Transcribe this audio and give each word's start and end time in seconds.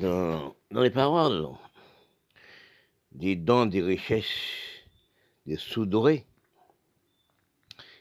dans, 0.00 0.54
les 0.70 0.90
paroles, 0.90 1.48
des 3.12 3.36
dons, 3.36 3.66
des 3.66 3.82
richesses, 3.82 4.26
des 5.46 5.56
sous-dorés, 5.56 6.26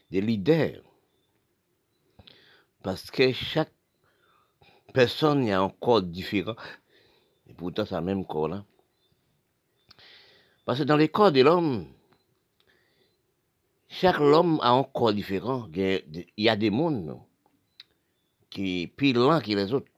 des 0.10 0.22
leaders. 0.22 0.82
Parce 2.84 3.12
que 3.12 3.34
chaque 3.34 3.74
personne 4.94 5.50
a 5.50 5.62
un 5.62 5.70
corps 5.70 6.02
différent. 6.02 6.56
Et 7.48 7.54
pourtant, 7.54 7.86
c'est 7.86 7.96
le 7.96 8.02
même 8.02 8.26
corps-là. 8.26 8.64
Parce 10.66 10.80
que 10.80 10.84
dans 10.84 10.98
les 10.98 11.10
corps 11.10 11.32
de 11.32 11.42
l'homme, 11.42 11.88
chaque 13.90 14.20
homme 14.20 14.60
a 14.62 14.70
un 14.70 14.84
corps 14.84 15.14
différent. 15.14 15.68
Il 15.76 16.26
y 16.38 16.50
a 16.50 16.56
des 16.56 16.70
mondes 16.70 17.20
qui 18.50 18.88
plus 18.88 19.14
lents 19.14 19.42
que 19.42 19.48
les 19.52 19.74
autres. 19.74 19.92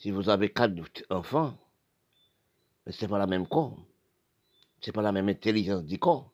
Si 0.00 0.10
vous 0.10 0.30
avez 0.30 0.48
quatre 0.50 0.72
enfants, 1.10 1.58
ce 2.86 3.02
n'est 3.04 3.08
pas 3.08 3.18
la 3.18 3.26
même 3.26 3.46
corps. 3.46 3.76
Ce 4.80 4.88
n'est 4.88 4.92
pas 4.94 5.02
la 5.02 5.12
même 5.12 5.28
intelligence 5.28 5.84
du 5.84 5.98
corps. 5.98 6.32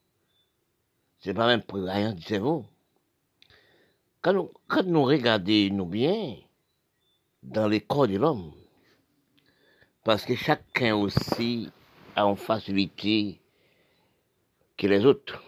Ce 1.18 1.28
n'est 1.28 1.34
pas 1.34 1.48
la 1.48 1.56
même 1.56 1.66
prévoyance 1.66 2.14
du 2.14 2.22
cerveau. 2.22 2.64
Quand 4.22 4.34
nous, 4.34 4.52
quand 4.68 4.84
nous 4.84 5.02
regardons 5.02 5.68
nous 5.72 5.86
bien 5.86 6.36
dans 7.42 7.66
les 7.66 7.80
corps 7.80 8.06
de 8.06 8.18
l'homme, 8.18 8.52
parce 10.04 10.24
que 10.24 10.36
chacun 10.36 10.94
aussi 10.94 11.68
a 12.14 12.22
une 12.22 12.36
facilité 12.36 13.40
que 14.76 14.86
les 14.86 15.04
autres. 15.04 15.42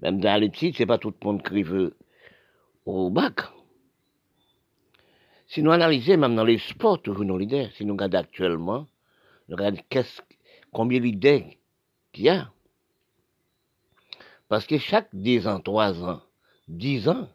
Même 0.00 0.18
dans 0.18 0.40
les 0.40 0.48
petits, 0.48 0.74
c'est 0.76 0.86
pas 0.86 0.98
tout 0.98 1.14
le 1.20 1.24
monde 1.24 1.42
qui 1.44 1.62
veut 1.62 1.96
au 2.84 3.10
bac. 3.10 3.42
Si 5.48 5.62
nous 5.62 5.70
analysons 5.70 6.18
même 6.18 6.34
dans 6.34 6.44
les 6.44 6.58
sports, 6.58 7.00
toujours 7.00 7.24
nos 7.24 7.38
leaders, 7.38 7.70
si 7.72 7.84
nous 7.84 7.94
regardons 7.94 8.18
actuellement, 8.18 8.86
nous 9.48 9.56
regardons 9.56 9.80
combien 10.72 11.00
d'idées 11.00 11.58
qu'il 12.12 12.24
y 12.24 12.28
a. 12.28 12.50
Parce 14.48 14.66
que 14.66 14.78
chaque 14.78 15.08
10 15.12 15.46
ans, 15.46 15.60
3 15.60 16.04
ans, 16.04 16.20
10 16.68 17.08
ans, 17.08 17.28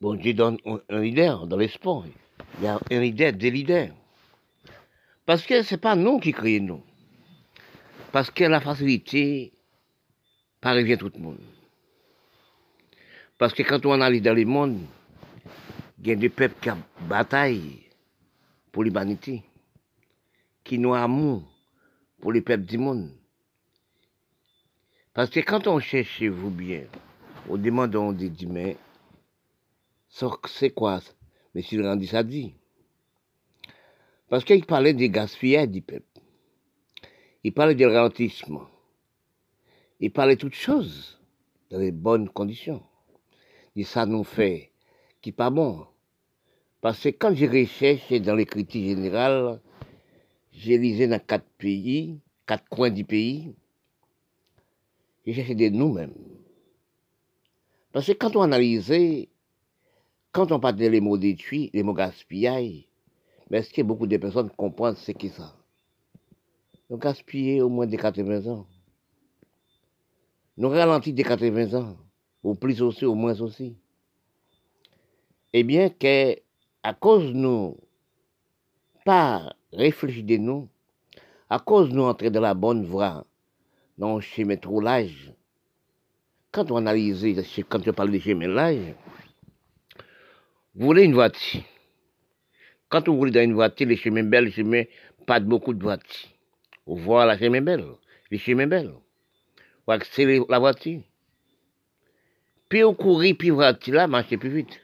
bon 0.00 0.14
Dieu 0.14 0.34
donne 0.34 0.58
un 0.66 1.00
leader 1.00 1.46
dans 1.46 1.56
les 1.56 1.68
sports. 1.68 2.04
Il 2.58 2.64
y 2.64 2.66
a 2.66 2.78
un 2.90 3.00
leader, 3.00 3.32
des 3.32 3.50
leaders. 3.50 3.94
Parce 5.24 5.46
que 5.46 5.62
ce 5.62 5.74
n'est 5.74 5.80
pas 5.80 5.96
nous 5.96 6.18
qui 6.18 6.32
créons 6.32 6.64
nous. 6.64 6.82
Parce 8.10 8.30
que 8.30 8.44
la 8.44 8.60
facilité 8.60 9.52
parvient 10.60 10.96
tout 10.96 11.10
le 11.14 11.20
monde. 11.20 11.40
Parce 13.38 13.54
que 13.54 13.62
quand 13.62 13.84
on 13.86 13.92
analyse 13.92 14.22
dans 14.22 14.34
le 14.34 14.44
monde, 14.44 14.78
il 16.02 16.08
y 16.08 16.12
a 16.12 16.16
des 16.16 16.28
peuples 16.28 16.56
qui 16.60 16.70
bataillent 17.06 17.88
pour 18.72 18.82
l'humanité, 18.82 19.44
qui 20.64 20.84
ont 20.84 20.94
amour 20.94 21.44
pour 22.20 22.32
les 22.32 22.40
peuples 22.40 22.64
du 22.64 22.76
monde. 22.76 23.10
Parce 25.14 25.30
que 25.30 25.38
quand 25.38 25.68
on 25.68 25.78
cherche 25.78 26.08
chez 26.08 26.28
vous 26.28 26.50
bien, 26.50 26.86
on 27.48 27.56
demande 27.56 27.94
on 27.94 28.12
dit, 28.12 28.46
mais 28.46 28.76
c'est 30.08 30.70
quoi? 30.70 31.00
Mais 31.54 31.62
s'il 31.62 31.86
rendit 31.86 32.08
ça 32.08 32.24
dit. 32.24 32.52
Parce 34.28 34.44
qu'il 34.44 34.66
parlait 34.66 34.94
des 34.94 35.08
gaspillage 35.08 35.68
du 35.68 35.82
peuple. 35.82 36.20
Il 37.44 37.52
parlait 37.52 37.74
du 37.74 37.86
ralentissement. 37.86 38.66
Il 40.00 40.12
parlait 40.12 40.34
de 40.34 40.40
toutes 40.40 40.54
choses 40.54 41.20
dans 41.70 41.78
les 41.78 41.92
bonnes 41.92 42.28
conditions. 42.28 42.82
Et 43.76 43.84
ça 43.84 44.04
nous 44.04 44.24
fait 44.24 44.72
qui 45.20 45.30
pas 45.30 45.50
bon. 45.50 45.86
Parce 46.82 47.00
que 47.00 47.10
quand 47.10 47.32
je 47.32 47.46
recherche 47.46 48.12
dans 48.22 48.34
les 48.34 48.44
critiques 48.44 48.84
générales, 48.84 49.60
j'ai 50.50 50.76
lisé 50.76 51.06
dans 51.06 51.20
quatre 51.20 51.46
pays, 51.56 52.18
quatre 52.44 52.68
coins 52.68 52.90
du 52.90 53.04
pays, 53.04 53.54
j'ai 55.24 55.32
cherché 55.32 55.54
de 55.54 55.68
nous-mêmes. 55.68 56.12
Parce 57.92 58.08
que 58.08 58.12
quand 58.12 58.34
on 58.34 58.42
analyse, 58.42 58.92
quand 60.32 60.50
on 60.50 60.58
parle 60.58 60.74
des 60.74 61.00
mots 61.00 61.16
détruits, 61.16 61.70
les 61.72 61.84
mots 61.84 61.94
gaspillage, 61.94 62.88
mais 63.48 63.58
est-ce 63.58 63.72
que 63.72 63.82
beaucoup 63.82 64.08
de 64.08 64.16
personnes 64.16 64.50
comprennent 64.50 64.96
ce 64.96 65.12
qu'est 65.12 65.28
ça? 65.28 65.54
Nous 66.90 66.96
gaspillons 66.96 67.66
au 67.66 67.68
moins 67.68 67.86
des 67.86 67.96
80 67.96 68.48
ans. 68.50 68.66
Nous 70.56 70.68
ralentissons 70.68 71.14
des 71.14 71.22
80 71.22 71.80
ans, 71.80 71.96
ou 72.42 72.56
plus 72.56 72.82
aussi, 72.82 73.04
au 73.04 73.14
moins 73.14 73.40
aussi. 73.40 73.76
Eh 75.52 75.62
bien, 75.62 75.88
que 75.88 76.36
à 76.82 76.94
cause 76.94 77.32
nous, 77.32 77.76
pas 79.04 79.54
réfléchir 79.72 80.24
de 80.24 80.36
nous, 80.36 80.68
à 81.48 81.58
cause 81.58 81.90
nous 81.90 82.02
entrer 82.02 82.30
dans 82.30 82.40
la 82.40 82.54
bonne 82.54 82.84
voie, 82.84 83.24
dans 83.98 84.16
le 84.16 84.20
chemin 84.20 84.56
l'âge, 84.80 85.32
quand 86.50 86.70
on 86.70 86.76
analyse, 86.76 87.24
quand 87.68 87.86
on 87.86 87.92
parle 87.92 88.10
de 88.10 88.18
chemin 88.18 88.74
vous 90.74 90.86
voulez 90.86 91.04
une 91.04 91.14
voiture. 91.14 91.62
Quand 92.88 93.06
vous 93.06 93.16
roulez 93.16 93.30
dans 93.30 93.42
une 93.42 93.54
voiture, 93.54 93.86
les 93.86 93.96
chemins 93.96 94.22
belles, 94.22 94.44
les 94.44 94.50
chemins, 94.50 94.84
pas 95.26 95.38
beaucoup 95.38 95.74
de 95.74 95.82
voitures. 95.82 96.28
Vous 96.86 96.96
voyez 96.96 97.26
la 97.26 97.38
chemin 97.38 97.60
belle, 97.60 97.84
les 98.30 98.38
chemins 98.38 98.66
belles. 98.66 98.92
Vous 99.86 99.92
accélérez 99.92 100.44
la 100.48 100.58
voiture. 100.58 101.00
Puis 102.68 102.82
vous 102.82 102.94
courez, 102.94 103.34
puis 103.34 103.48
la 103.48 103.54
voiture 103.54 103.94
là, 103.94 104.06
marchez 104.06 104.38
plus 104.38 104.50
vite 104.50 104.81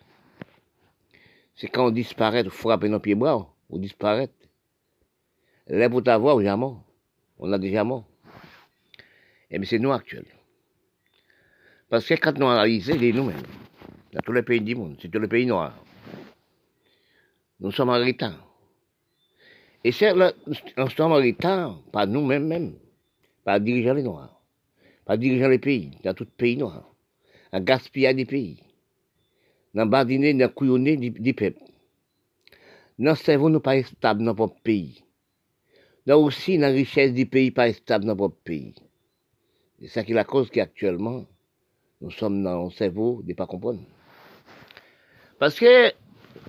c'est 1.59 1.67
quand 1.67 1.89
on 1.89 1.91
disparaît, 1.91 2.47
on 2.47 2.51
frappe 2.51 2.85
nos 2.85 3.01
pieds 3.01 3.17
bras, 3.17 3.53
on 3.69 3.79
disparaît. 3.79 4.31
Là, 5.67 5.91
pour 5.91 6.05
t'avoir, 6.05 6.39
mort. 6.57 6.85
On 7.37 7.53
a 7.53 7.59
déjà 7.59 7.83
mort. 7.83 8.05
Et 9.51 9.57
eh 9.57 9.59
bien, 9.59 9.69
c'est 9.69 9.79
nous 9.79 9.93
actuels. 9.93 10.27
Parce 11.89 12.07
que 12.07 12.15
quand 12.15 12.39
nous 12.39 12.47
analysons 12.47 12.97
les 12.97 13.13
nous-mêmes, 13.13 13.43
dans 14.13 14.21
tous 14.21 14.33
les 14.33 14.43
pays 14.43 14.61
du 14.61 14.77
monde, 14.77 14.99
c'est 15.01 15.11
tous 15.11 15.19
les 15.19 15.27
pays 15.27 15.47
noirs, 15.47 15.75
nous 17.59 17.73
sommes 17.73 17.89
en 17.89 17.99
retard. 17.99 18.47
Et 19.83 19.91
c'est 19.91 20.15
nous 20.15 20.91
sommes 20.91 21.13
en 21.13 21.17
retard, 21.17 21.83
pas 21.93 22.07
nous-mêmes, 22.07 22.47
même, 22.47 22.75
pas 23.43 23.59
dirigeant 23.59 23.95
les 23.95 24.03
noirs, 24.03 24.41
pas 25.05 25.17
dirigeant 25.17 25.49
les 25.49 25.59
pays, 25.59 25.99
dans 26.05 26.15
tout 26.15 26.27
pays 26.27 26.57
noir, 26.57 26.89
à 27.51 27.59
gaspiller 27.59 28.15
des 28.15 28.27
pays 28.27 28.63
dans 29.79 29.87
badiner, 29.87 30.35
dans 30.35 30.49
couillonner 30.49 30.97
du 30.97 31.35
peuple. 31.35 31.63
Notre 32.99 33.23
cerveau 33.23 33.49
n'est 33.49 33.61
pas 33.61 33.81
stable 33.85 34.25
dans 34.25 34.35
notre 34.35 34.61
pays. 34.61 35.05
Dans 36.05 36.21
aussi 36.21 36.57
la 36.59 36.67
richesse 36.67 37.13
du 37.13 37.27
pays 37.27 37.53
pas 37.53 37.73
stable 37.73 38.05
dans 38.05 38.17
notre 38.17 38.35
pays. 38.35 38.75
C'est 39.79 39.87
ça 39.87 40.03
qui 40.03 40.11
est 40.11 40.17
la 40.17 40.25
cause 40.25 40.51
qu'actuellement, 40.51 41.25
nous 42.01 42.11
sommes 42.11 42.43
dans 42.43 42.67
un 42.67 42.71
cerveau 42.71 43.23
de 43.23 43.29
ne 43.29 43.35
pas 43.35 43.47
comprendre. 43.47 43.79
Parce 45.39 45.57
que 45.61 45.93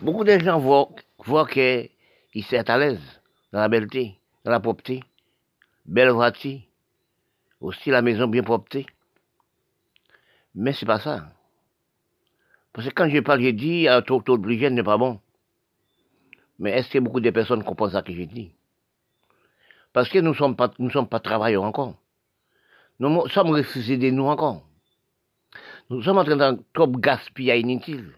beaucoup 0.02 0.24
de 0.24 0.40
gens 0.40 0.60
voient, 0.60 0.90
qu'ils 1.48 2.44
sont 2.46 2.68
à 2.68 2.78
l'aise 2.80 3.22
dans 3.52 3.60
la 3.60 3.70
belleté, 3.70 4.16
dans 4.44 4.50
la 4.50 4.60
propreté, 4.60 5.04
belle 5.86 6.10
voiture, 6.10 6.62
aussi 7.62 7.92
la 7.92 8.02
maison 8.02 8.28
bien 8.28 8.42
propre. 8.42 8.80
Mais 10.56 10.74
c'est 10.74 10.88
pas 10.88 11.00
ça. 11.00 11.32
Parce 12.80 12.88
que 12.88 12.94
quand 12.96 13.10
je 13.10 13.20
parle, 13.20 13.42
j'ai 13.42 13.52
dit, 13.52 13.90
un 13.90 14.02
taux, 14.02 14.22
taux 14.22 14.38
de 14.38 14.48
n'est 14.48 14.84
pas 14.84 14.98
bon. 14.98 15.20
Mais 16.60 16.72
est-ce 16.72 16.90
que 16.90 17.00
beaucoup 17.00 17.20
de 17.20 17.30
personnes 17.30 17.62
comprennent 17.62 17.92
ça 17.92 18.02
que 18.02 18.14
j'ai 18.14 18.26
dit? 18.26 18.54
Parce 19.92 20.08
que 20.08 20.20
nous 20.20 20.30
ne 20.30 20.34
sommes, 20.34 20.56
pas, 20.56 20.72
sommes 20.90 21.10
pas 21.10 21.20
travailleurs 21.20 21.64
encore. 21.64 21.96
Nous 23.02 23.28
sommes 23.28 23.50
refusés 23.50 23.98
de 23.98 24.10
nous 24.12 24.28
encore. 24.28 24.66
Nous 25.90 26.02
sommes 26.02 26.20
en 26.20 26.24
train 26.24 26.38
d'un 26.38 26.58
trop 26.74 26.88
gaspillage 26.88 27.60
inutile. 27.60 28.14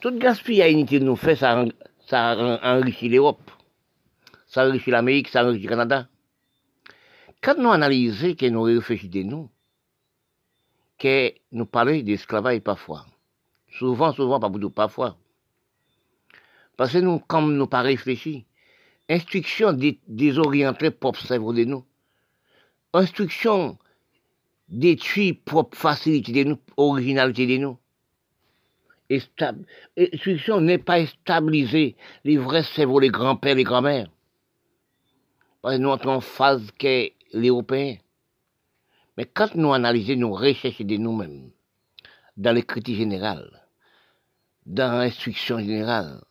Tout 0.00 0.16
gaspillage 0.20 0.70
inutile 0.70 1.02
nous 1.02 1.16
fait, 1.16 1.34
ça, 1.34 1.64
ça 2.06 2.60
enrichit 2.62 3.08
l'Europe. 3.08 3.50
Ça 4.46 4.68
enrichit 4.68 4.92
l'Amérique, 4.92 5.30
ça 5.30 5.44
enrichit 5.44 5.64
le 5.64 5.70
Canada. 5.70 6.06
Quand 7.42 7.58
nous 7.58 7.72
analysons, 7.72 8.36
que 8.36 8.46
nous 8.46 8.62
réfléchissons 8.62 9.10
de 9.12 9.22
nous, 9.24 9.50
que 10.96 11.34
nous 11.50 11.66
parlons 11.66 12.00
d'esclavage 12.00 12.60
parfois, 12.60 13.04
Souvent, 13.78 14.12
souvent, 14.12 14.38
pas 14.38 14.48
beaucoup, 14.48 14.70
parfois. 14.70 15.16
Parce 16.76 16.92
que 16.92 16.98
nous, 16.98 17.18
comme 17.18 17.56
nous 17.56 17.66
pas 17.66 17.82
réfléchi, 17.82 18.46
instruction 19.08 19.76
désorientée 20.08 20.90
propre 20.90 21.20
cerveau 21.20 21.52
de 21.52 21.64
nous. 21.64 21.84
Instruction 22.92 23.78
détruit 24.68 25.32
propre 25.32 25.76
facilité 25.76 26.44
de 26.44 26.50
nous, 26.50 26.58
originalité 26.76 27.46
de 27.46 27.56
nous. 27.58 27.78
Instruction 29.96 30.60
n'est 30.60 30.78
pas 30.78 31.04
stabilisée 31.06 31.96
les 32.24 32.38
vrais 32.38 32.62
cerveaux, 32.62 33.00
les 33.00 33.10
grands-pères, 33.10 33.56
les 33.56 33.64
grands-mères. 33.64 34.08
Parce 35.62 35.76
que 35.76 35.80
nous 35.80 35.90
entrons 35.90 36.14
en 36.14 36.20
phase 36.20 36.70
qu'est 36.78 37.14
l'Européen. 37.32 37.96
Mais 39.16 39.24
quand 39.26 39.54
nous 39.54 39.72
analysons, 39.72 40.16
nous 40.16 40.32
recherchons 40.32 40.84
de 40.84 40.96
nous-mêmes, 40.96 41.50
dans 42.36 42.52
les 42.52 42.62
critiques 42.62 42.96
générales, 42.96 43.63
dans 44.66 44.98
l'instruction 44.98 45.58
générale, 45.58 46.22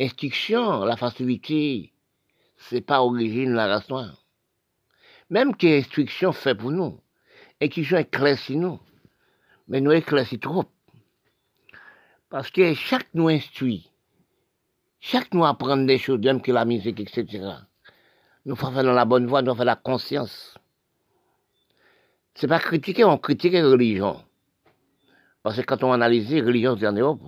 instruction, 0.00 0.84
la 0.84 0.96
facilité, 0.96 1.92
c'est 2.56 2.80
pas 2.80 3.02
origine 3.02 3.50
de 3.50 3.56
la 3.56 3.66
race 3.66 3.88
noire. 3.88 4.24
Même 5.30 5.56
que 5.56 5.66
l'instruction 5.66 6.32
fait 6.32 6.54
pour 6.54 6.70
nous, 6.70 7.00
instruction 7.60 7.98
éclaircit 7.98 8.56
nous, 8.56 8.78
mais 9.68 9.80
nous 9.80 9.92
éclaircit 9.92 10.38
trop. 10.38 10.64
Parce 12.28 12.50
que 12.50 12.74
chaque 12.74 13.08
nous 13.14 13.28
instruit, 13.28 13.90
chaque 15.00 15.32
nous 15.32 15.44
apprend 15.44 15.76
des 15.76 15.98
choses, 15.98 16.20
même 16.20 16.42
que 16.42 16.52
la 16.52 16.64
musique, 16.64 17.00
etc. 17.00 17.40
Nous 18.44 18.56
faisons 18.56 18.82
dans 18.82 18.92
la 18.92 19.04
bonne 19.04 19.26
voie, 19.26 19.42
nous 19.42 19.54
faisons 19.54 19.64
la 19.64 19.76
conscience. 19.76 20.54
C'est 22.34 22.48
pas 22.48 22.60
critiquer, 22.60 23.04
on 23.04 23.16
critique 23.16 23.54
la 23.54 23.64
religion. 23.64 24.22
Parce 25.42 25.56
que 25.56 25.62
quand 25.62 25.82
on 25.84 25.92
analyse, 25.92 26.32
religion, 26.34 26.76
c'est 26.78 26.86
en 26.86 26.92
Europe. 26.92 27.22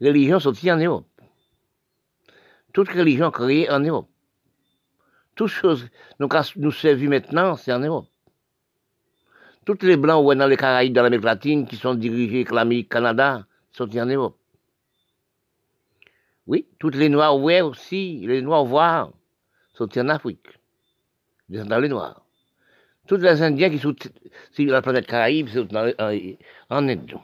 Religion, 0.00 0.38
aussi 0.44 0.70
en 0.70 0.76
Europe. 0.76 1.06
Toute 2.72 2.88
religion 2.90 3.30
créée 3.30 3.68
en 3.70 3.80
Europe. 3.80 4.08
Toutes 5.34 5.48
choses 5.48 5.88
nous, 6.20 6.28
nous 6.56 6.72
servent 6.72 7.02
maintenant, 7.04 7.56
c'est 7.56 7.72
en 7.72 7.80
Europe. 7.80 8.08
Toutes 9.64 9.82
les 9.82 9.96
blancs 9.96 10.36
dans 10.36 10.46
les 10.46 10.56
Caraïbes, 10.56 10.94
dans 10.94 11.02
l'Amérique 11.02 11.24
latine, 11.24 11.66
qui 11.66 11.76
sont 11.76 11.94
dirigés 11.94 12.44
par 12.44 12.54
l'Amérique, 12.54 12.88
Canada, 12.88 13.46
sont 13.72 13.88
en 13.98 14.06
Europe. 14.06 14.38
Oui, 16.46 16.66
toutes 16.78 16.94
les 16.94 17.08
noirs 17.08 17.38
ouais 17.38 17.60
aussi, 17.60 18.20
les 18.26 18.40
noirs 18.40 18.64
voir, 18.64 19.12
sont 19.74 19.88
en 19.98 20.08
Afrique. 20.08 20.46
Dans 21.48 21.78
les 21.78 21.88
noirs. 21.88 22.24
Toutes 23.06 23.22
les 23.22 23.42
Indiens 23.42 23.70
qui 23.70 23.78
sont 23.78 23.94
sur 24.52 24.72
la 24.72 24.82
planète 24.82 25.06
Caraïbe, 25.06 25.48
sont 25.48 25.68
en 25.74 26.88
Inde. 26.88 27.14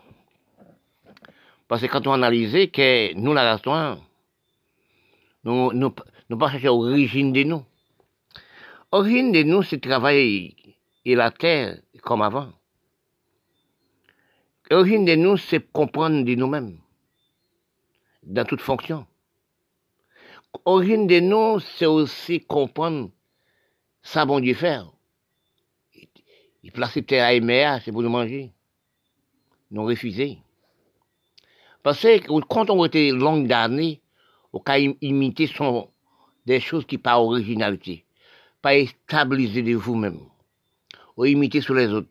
Parce 1.68 1.80
que 1.82 1.86
quand 1.86 2.06
on 2.06 2.12
analyse 2.12 2.70
que 2.70 3.14
nous, 3.14 3.32
la 3.32 3.52
race 3.52 3.64
noire, 3.64 3.98
nous 5.44 5.72
ne 5.72 5.88
pas 5.88 6.58
l'origine 6.58 7.32
de 7.32 7.42
nous. 7.42 7.64
L'origine 8.92 9.32
de 9.32 9.42
nous, 9.42 9.62
c'est 9.62 9.80
travailler 9.80 10.54
et 11.04 11.14
la 11.14 11.30
terre 11.30 11.78
comme 12.02 12.22
avant. 12.22 12.52
L'origine 14.70 15.04
de 15.04 15.14
nous, 15.14 15.36
c'est 15.36 15.60
comprendre 15.72 16.24
de 16.24 16.34
nous-mêmes, 16.34 16.78
dans 18.22 18.44
toute 18.44 18.60
fonction. 18.60 19.06
L'origine 20.64 21.06
de 21.06 21.20
nous, 21.20 21.60
c'est 21.60 21.86
aussi 21.86 22.40
comprendre 22.40 23.10
ça 24.02 24.24
bon 24.24 24.42
faire. 24.54 24.90
Il 26.62 26.72
place 26.72 26.98
terre 27.06 27.24
à 27.24 27.34
aimer, 27.34 27.78
c'est 27.84 27.92
pour 27.92 28.02
nous 28.02 28.08
manger. 28.08 28.52
Nous 29.70 29.84
refuser. 29.84 30.38
Parce 31.84 32.00
que 32.00 32.40
quand 32.48 32.70
on 32.70 32.82
était 32.86 33.10
longue 33.10 33.46
d'années, 33.46 34.00
on 34.54 34.62
a 34.64 34.78
imité 34.78 35.50
des 36.46 36.58
choses 36.58 36.86
qui 36.86 36.96
pas 36.96 37.20
originalité, 37.20 38.06
pas 38.62 38.72
stabiliser 38.86 39.60
de 39.60 39.74
vous-même, 39.74 40.20
ou 41.18 41.26
imiter 41.26 41.60
sur 41.60 41.74
les 41.74 41.88
autres. 41.88 42.08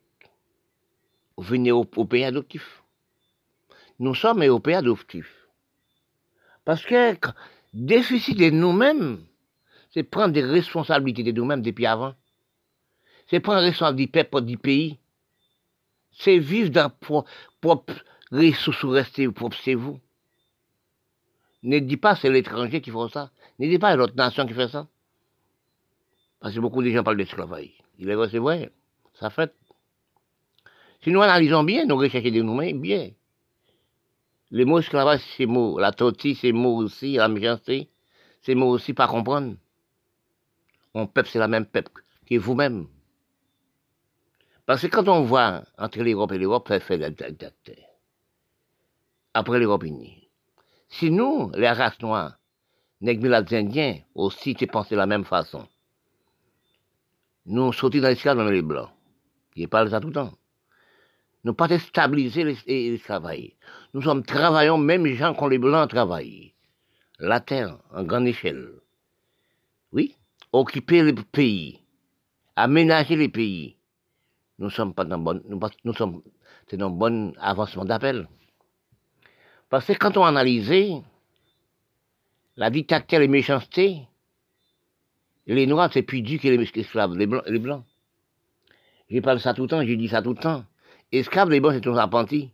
Vous 1.37 1.43
venez 1.43 1.71
au, 1.71 1.85
pays 1.85 2.23
adoptif. 2.23 2.83
Nous 3.97 4.13
sommes 4.13 4.43
au 4.43 4.59
pays 4.59 4.75
adoptif. 4.75 5.47
Parce 6.65 6.85
que 6.85 7.15
déficit 7.73 8.37
de 8.37 8.51
nous-mêmes, 8.51 9.25
c'est 9.89 10.03
prendre 10.03 10.33
des 10.33 10.43
responsabilités 10.43 11.23
de 11.23 11.31
nous-mêmes 11.31 11.63
depuis 11.63 11.87
avant. 11.87 12.13
C'est 13.25 13.39
prendre 13.39 13.61
responsabilité 13.61 14.05
du 14.05 14.11
peuple, 14.11 14.45
du 14.45 14.57
pays. 14.59 14.99
C'est 16.11 16.37
vivre 16.37 16.69
dans 16.69 16.91
propre 17.59 17.95
ressources 18.33 18.83
rester 18.83 19.29
propre 19.31 19.55
chez 19.55 19.75
vous. 19.75 19.99
Ne 21.61 21.79
dis 21.79 21.97
pas 21.97 22.15
c'est 22.15 22.29
l'étranger 22.29 22.81
qui 22.81 22.91
fait 22.91 23.09
ça. 23.13 23.31
Ne 23.59 23.67
dis 23.67 23.79
pas 23.79 23.95
l'autre 23.95 24.15
nation 24.15 24.45
qui 24.45 24.53
fait 24.53 24.67
ça. 24.67 24.87
Parce 26.39 26.53
que 26.55 26.59
beaucoup 26.59 26.83
de 26.83 26.89
gens 26.89 27.03
parlent 27.03 27.17
d'esclavage. 27.17 27.69
Il 27.99 28.09
est 28.09 28.15
vrai, 28.15 28.27
c'est 28.29 28.39
vrai. 28.39 28.71
Ça 29.13 29.29
fait. 29.29 29.53
Si 31.01 31.11
nous 31.11 31.21
analysons 31.21 31.63
bien, 31.63 31.85
nous 31.85 31.95
recherchons 31.95 32.31
des 32.31 32.41
nous-mêmes 32.41 32.81
bien. 32.81 33.11
Les 34.51 34.65
mots 34.65 34.79
esclavage, 34.79 35.21
c'est 35.37 35.45
mots. 35.45 35.79
La 35.79 35.91
tortille, 35.91 36.35
c'est 36.35 36.51
mots 36.51 36.77
aussi. 36.77 37.13
La 37.13 37.27
méchanceté, 37.27 37.89
c'est 38.41 38.55
mots 38.55 38.69
aussi 38.69 38.93
pas 38.93 39.07
comprendre. 39.07 39.55
Mon 40.93 41.07
peuple, 41.07 41.29
c'est 41.29 41.39
la 41.39 41.47
même 41.47 41.65
peuple 41.65 42.03
que 42.29 42.35
vous-même. 42.37 42.87
Parce 44.65 44.81
que 44.81 44.87
quand 44.87 45.07
on 45.07 45.23
voit 45.23 45.63
entre 45.77 46.01
l'Europe 46.01 46.31
et 46.31 46.37
l'Europe, 46.37 46.67
ça 46.67 46.79
fait 46.79 46.97
la 46.97 47.09
après 49.33 49.61
unie. 49.61 50.29
Si 50.89 51.09
nous, 51.09 51.51
les 51.55 51.69
races 51.69 51.99
noires, 52.01 52.37
les 53.01 53.17
Indiens, 53.53 53.97
aussi, 54.15 54.55
tu 54.55 54.67
pensé 54.67 54.95
de 54.95 54.99
la 54.99 55.07
même 55.07 55.25
façon, 55.25 55.67
nous 57.45 57.73
sortis 57.73 57.99
dans 57.99 58.07
l'esclavage 58.07 58.45
dans 58.45 58.51
les 58.51 58.61
blancs, 58.61 58.89
qui 59.55 59.67
parlent 59.67 59.89
ça 59.89 59.99
tout 59.99 60.07
le 60.07 60.13
temps. 60.13 60.33
Nous 61.43 61.53
pas 61.53 61.77
stabiliser 61.77 62.55
les, 62.65 62.99
travail. 62.99 63.55
Nous 63.93 64.01
sommes 64.01 64.23
travaillons 64.23 64.77
même 64.77 65.05
gens 65.07 65.33
quand 65.33 65.47
les 65.47 65.57
blancs 65.57 65.89
travaillent. 65.89 66.53
La 67.19 67.41
terre, 67.41 67.79
en 67.91 68.03
grande 68.03 68.27
échelle. 68.27 68.69
Oui, 69.91 70.15
occuper 70.53 71.03
les 71.03 71.13
pays, 71.13 71.81
aménager 72.55 73.17
les 73.17 73.29
pays. 73.29 73.77
Nous 74.57 74.69
sommes 74.69 74.93
pas 74.93 75.03
dans 75.03 75.19
bon, 75.19 75.41
nous, 75.83 75.93
sommes, 75.93 76.21
c'est 76.67 76.77
bon 76.77 77.33
avancement 77.39 77.83
d'appel. 77.83 78.27
Parce 79.73 79.87
que 79.87 79.93
quand 79.93 80.17
on 80.17 80.23
analyse 80.23 81.01
la 82.57 82.69
dictature 82.69 83.21
et 83.21 83.25
la 83.25 83.27
méchanceté, 83.27 84.07
les 85.47 85.65
Noirs, 85.65 85.89
c'est 85.91 86.03
plus 86.03 86.21
dur 86.21 86.39
que 86.39 86.47
les 86.47 86.71
esclaves, 86.75 87.17
les 87.17 87.25
Blancs. 87.25 87.43
Les 87.47 87.57
blancs. 87.57 87.83
Je 89.09 89.19
parle 89.19 89.39
ça 89.39 89.55
tout 89.55 89.63
le 89.63 89.69
temps, 89.69 89.83
je 89.83 89.93
dis 89.93 90.09
ça 90.09 90.21
tout 90.21 90.33
le 90.33 90.39
temps. 90.39 90.63
Esclaves, 91.11 91.49
les 91.49 91.59
Blancs, 91.59 91.73
c'est 91.73 91.89
un 91.89 91.97
apprenti. 91.97 92.51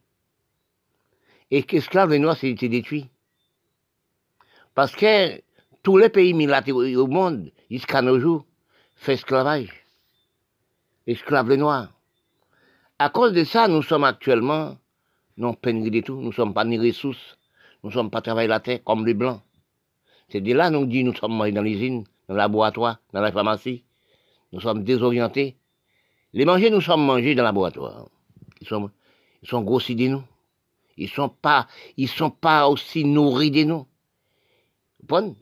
Et 1.51 1.63
qu'esclaves, 1.63 2.11
les 2.11 2.19
Noirs, 2.19 2.37
c'est 2.37 2.53
détruit. 2.53 3.09
Parce 4.73 4.95
que 4.95 5.41
tous 5.83 5.97
les 5.97 6.07
pays 6.07 6.33
militaires 6.33 6.77
au 6.77 7.07
monde, 7.07 7.51
jusqu'à 7.69 8.01
nos 8.01 8.17
jours, 8.17 8.45
font 8.95 9.11
esclavage. 9.11 9.85
Esclaves 11.05 11.49
les 11.49 11.57
Noirs. 11.57 11.91
À 12.97 13.09
cause 13.09 13.33
de 13.33 13.43
ça, 13.43 13.67
nous 13.67 13.83
sommes 13.83 14.05
actuellement 14.05 14.77
non 15.39 15.53
pénurie 15.53 15.89
de 15.89 16.01
tout, 16.01 16.15
nous 16.17 16.27
ne 16.27 16.33
sommes 16.33 16.53
pas 16.53 16.65
ni 16.65 16.77
ressources, 16.77 17.37
nous 17.81 17.89
ne 17.89 17.93
sommes 17.93 18.11
pas 18.11 18.21
travailler 18.21 18.47
la 18.47 18.59
terre 18.59 18.83
comme 18.83 19.05
les 19.05 19.13
blancs. 19.13 19.41
C'est 20.27 20.41
de 20.41 20.53
là 20.53 20.69
nous 20.69 20.85
dit 20.85 21.03
nous 21.03 21.15
sommes 21.15 21.37
dans 21.51 21.61
l'usine, 21.61 22.03
dans 22.27 22.35
le 22.35 22.37
laboratoire, 22.37 22.99
dans 23.13 23.21
la 23.21 23.31
pharmacie. 23.31 23.83
Nous 24.51 24.59
sommes 24.59 24.83
désorientés. 24.83 25.55
Les 26.33 26.45
manger, 26.45 26.69
nous 26.69 26.81
sommes 26.81 27.05
mangés 27.05 27.35
dans 27.35 27.43
le 27.43 27.47
laboratoire. 27.47 28.07
Ils 28.61 28.67
sont, 28.67 28.91
ils 29.41 29.49
sont 29.49 29.61
grossis 29.61 29.95
de 29.95 30.07
nous. 30.07 30.23
Ils 30.97 31.09
sont 31.09 31.29
pas, 31.29 31.67
ils 31.97 32.09
sont 32.09 32.29
pas 32.29 32.67
aussi 32.67 33.05
nourris 33.05 33.51
de 33.51 33.63
nous. 33.63 33.87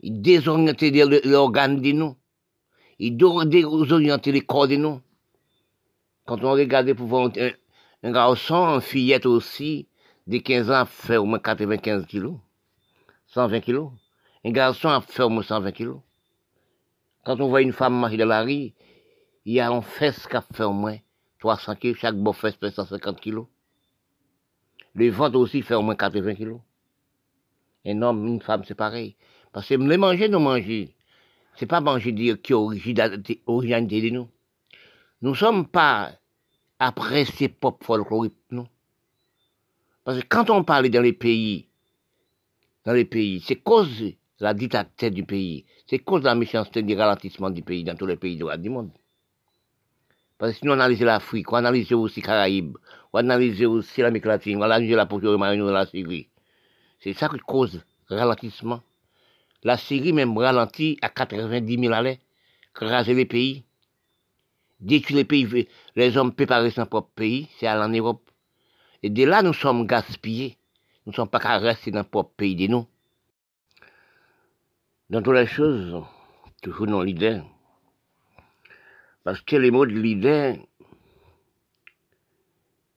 Ils 0.02 0.22
désorientent 0.22 1.24
l'organe 1.24 1.82
de 1.82 1.92
nous. 1.92 2.16
Ils 2.98 3.16
désorientent 3.16 4.26
les 4.26 4.40
corps 4.40 4.68
de 4.68 4.76
nous. 4.76 5.00
Quand 6.24 6.42
on 6.44 6.52
regarde 6.52 6.92
pour 6.94 7.06
voir 7.06 7.30
un, 7.36 7.50
un 8.02 8.12
garçon, 8.12 8.74
une 8.74 8.80
fillette 8.80 9.26
aussi, 9.26 9.88
de 10.28 10.38
15 10.38 10.70
ans 10.70 10.84
fait 10.84 11.16
au 11.16 11.24
moins 11.24 11.38
95 11.38 12.06
kilos, 12.06 12.36
120 13.28 13.60
kilos. 13.60 13.90
Un 14.44 14.50
garçon 14.50 14.90
a 14.90 15.00
fait 15.00 15.22
au 15.22 15.30
moins 15.30 15.42
120 15.42 15.72
kilos. 15.72 16.00
Quand 17.24 17.40
on 17.40 17.48
voit 17.48 17.62
une 17.62 17.72
femme 17.72 17.98
marcher 17.98 18.18
dans 18.18 18.26
la 18.26 18.42
rue, 18.42 18.72
il 19.46 19.54
y 19.54 19.58
a 19.58 19.70
un 19.70 19.80
fesse 19.80 20.26
qui 20.26 20.36
a 20.36 20.42
fait 20.42 20.64
au 20.64 20.72
moins 20.72 20.98
300 21.38 21.76
kilos, 21.76 21.98
chaque 21.98 22.14
beau 22.14 22.34
fesse 22.34 22.56
fait 22.56 22.70
150 22.70 23.20
kilos. 23.20 23.46
Le 24.94 25.08
ventre 25.08 25.38
aussi 25.38 25.62
fait 25.62 25.74
au 25.74 25.82
moins 25.82 25.96
80 25.96 26.34
kilos. 26.34 26.60
Un 27.86 28.02
homme, 28.02 28.26
une 28.26 28.42
femme, 28.42 28.64
c'est 28.66 28.74
pareil. 28.74 29.16
Parce 29.52 29.66
que 29.66 29.74
les 29.74 29.96
manger, 29.96 30.28
nous 30.28 30.40
manger. 30.40 30.94
C'est 31.56 31.66
pas 31.66 31.80
manger 31.80 32.14
qui 32.14 32.52
est 32.52 32.54
originalité 33.46 34.00
de 34.02 34.10
nous. 34.10 34.28
Nous 35.22 35.34
sommes 35.34 35.66
pas 35.66 36.12
après 36.78 37.24
ces 37.24 37.48
pop 37.48 37.82
folkloriques, 37.82 38.34
non. 38.50 38.68
Parce 40.08 40.20
que 40.20 40.26
quand 40.26 40.48
on 40.48 40.64
parle 40.64 40.88
dans 40.88 41.02
les 41.02 41.12
pays, 41.12 41.68
dans 42.86 42.94
les 42.94 43.04
pays, 43.04 43.44
c'est 43.46 43.56
cause 43.56 44.14
la 44.40 44.54
dictature 44.54 45.10
du 45.10 45.22
pays, 45.22 45.66
c'est 45.86 45.98
cause 45.98 46.22
la 46.22 46.34
méchanceté 46.34 46.82
du 46.82 46.96
ralentissement 46.96 47.50
du 47.50 47.60
pays 47.60 47.84
dans 47.84 47.94
tous 47.94 48.06
les 48.06 48.16
pays 48.16 48.34
du 48.38 48.70
monde. 48.70 48.90
Parce 50.38 50.52
que 50.52 50.58
si 50.60 50.64
nous 50.64 50.72
analysons 50.72 51.04
l'Afrique, 51.04 51.52
on 51.52 51.56
analyse 51.56 51.92
aussi 51.92 52.20
les 52.20 52.26
Caraïbes, 52.26 52.78
on 53.12 53.18
analyse 53.18 53.62
aussi 53.66 54.00
l'Amérique 54.00 54.24
latine, 54.24 54.56
on 54.56 54.62
analyse 54.62 54.96
la 54.96 55.04
Portugal 55.04 55.36
de 55.58 55.70
la 55.70 55.84
Syrie. 55.84 56.30
C'est 57.00 57.12
ça 57.12 57.28
qui 57.28 57.36
cause 57.40 57.82
le 58.08 58.16
ralentissement. 58.16 58.80
La 59.62 59.76
Syrie 59.76 60.14
même 60.14 60.38
ralentit 60.38 60.96
à 61.02 61.10
90 61.10 61.80
000 61.80 61.92
allées, 61.92 62.20
craser 62.72 63.12
les 63.12 63.26
pays. 63.26 63.66
Détruire 64.80 65.18
les 65.18 65.24
pays, 65.24 65.68
les 65.96 66.16
hommes 66.16 66.32
préparer 66.32 66.70
son 66.70 66.86
propre 66.86 67.10
pays, 67.14 67.50
c'est 67.60 67.66
aller 67.66 67.82
en 67.82 67.90
Europe. 67.90 68.22
Et 69.02 69.10
de 69.10 69.24
là, 69.24 69.42
nous 69.42 69.52
sommes 69.52 69.86
gaspillés. 69.86 70.56
Nous 71.06 71.12
ne 71.12 71.16
sommes 71.16 71.28
pas 71.28 71.40
qu'à 71.40 71.58
rester 71.58 71.90
dans 71.90 72.00
le 72.00 72.04
propre 72.04 72.34
pays 72.36 72.56
de 72.56 72.66
nous. 72.66 72.86
dans 75.10 75.22
toutes 75.22 75.34
les 75.34 75.46
choses, 75.46 76.04
toujours 76.62 76.86
dans 76.86 77.02
l'idée. 77.02 77.40
Parce 79.24 79.40
que 79.40 79.56
les 79.56 79.70
mots 79.70 79.86
de 79.86 79.92
l'idée, 79.92 80.60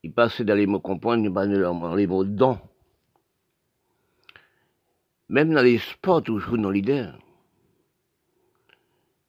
ils 0.04 0.14
passent 0.14 0.42
dans 0.42 0.56
les 0.56 0.68
mots 0.68 0.80
comprendre, 0.80 1.24
ils 1.24 1.34
passent 1.34 1.50
dans 1.50 1.96
les 1.96 2.08
mots 2.08 2.26
don. 2.26 2.60
Même 5.30 5.54
dans 5.54 5.62
les 5.62 5.78
sports, 5.78 6.24
toujours 6.24 6.58
dans 6.58 6.70
l'idée. 6.70 7.08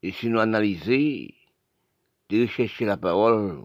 Et 0.02 0.10
si 0.10 0.28
nous 0.28 0.40
analysons, 0.40 1.28
de 2.28 2.42
rechercher 2.42 2.86
la 2.86 2.96
parole, 2.96 3.62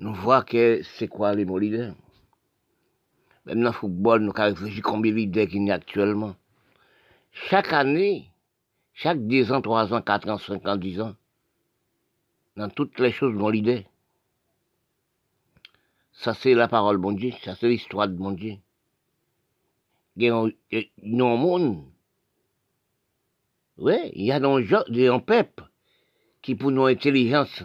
nous 0.00 0.14
voyons 0.14 0.42
que 0.44 0.82
c'est 0.96 1.08
quoi 1.08 1.34
les 1.34 1.44
mots 1.44 1.58
l'idée. 1.58 1.92
Même 3.44 3.60
dans 3.60 3.68
le 3.68 3.72
football, 3.72 4.22
nous 4.22 4.32
avons 4.34 4.54
réfléchi 4.54 4.80
combien 4.80 5.12
d'idées 5.12 5.46
qu'il 5.46 5.66
y 5.66 5.70
a 5.70 5.74
actuellement. 5.74 6.36
Chaque 7.32 7.72
année, 7.72 8.30
chaque 8.94 9.26
10 9.26 9.52
ans, 9.52 9.60
3 9.60 9.94
ans, 9.94 10.02
4 10.02 10.28
ans, 10.30 10.38
5 10.38 10.66
ans, 10.66 10.76
10 10.76 11.00
ans, 11.00 11.14
dans 12.56 12.68
toutes 12.68 12.98
les 12.98 13.12
choses, 13.12 13.36
dans 13.36 13.50
l'idée. 13.50 13.86
Ça, 16.12 16.34
c'est 16.34 16.54
la 16.54 16.68
parole, 16.68 16.98
bon 16.98 17.12
Dieu. 17.12 17.32
Ça, 17.42 17.54
c'est 17.54 17.68
l'histoire 17.68 18.08
de 18.08 18.16
mon 18.16 18.32
Dieu. 18.32 18.56
Il 20.16 20.24
y 20.24 20.28
a 20.28 20.34
un 20.34 21.36
monde. 21.36 21.84
Oui, 23.78 24.10
il 24.14 24.24
y 24.24 24.32
a 24.32 25.14
un 25.14 25.20
peuple 25.20 25.64
qui, 26.42 26.54
pour 26.54 26.70
nos 26.70 26.86
intelligences, 26.86 27.62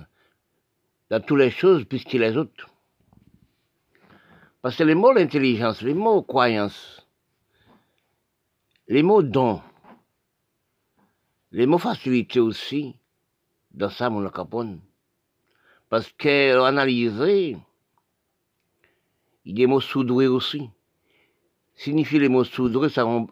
dans 1.10 1.22
toutes 1.22 1.40
les 1.40 1.52
choses, 1.52 1.86
puisque 1.86 2.14
les 2.14 2.36
autres. 2.38 2.70
Parce 4.62 4.78
que 4.78 4.84
les 4.84 4.96
mots 4.96 5.14
l'intelligence, 5.14 5.82
les 5.82 5.94
mots 5.94 6.24
croyance, 6.24 7.08
les 8.88 9.04
mots 9.04 9.22
don, 9.22 9.62
les 11.52 11.68
mots 11.68 11.78
facilité 11.78 12.40
aussi, 12.40 12.96
dans 13.72 13.90
ça, 13.90 14.10
mon 14.10 14.28
capone. 14.30 14.82
Parce 15.90 16.12
qu'analyser, 16.14 17.58
il 19.46 19.52
y 19.52 19.52
a 19.52 19.56
des 19.56 19.68
mots 19.68 19.82
soudrés 19.82 20.28
aussi. 20.28 20.70
Signifie 21.76 22.20
les 22.20 22.30
mots 22.30 22.44
soudrés, 22.44 22.90
ça 22.90 23.06
ont, 23.06 23.28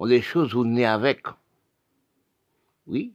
des 0.00 0.22
choses 0.22 0.54
où 0.54 0.64
on 0.64 0.76
est 0.76 0.84
avec. 0.84 1.26
Oui. 2.86 3.12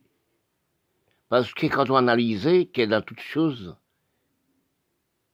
Parce 1.29 1.51
que 1.53 1.65
quand 1.65 1.89
on 1.89 1.95
analyse, 1.95 2.43
que 2.71 2.85
dans 2.85 3.01
toutes 3.01 3.21
choses, 3.21 3.75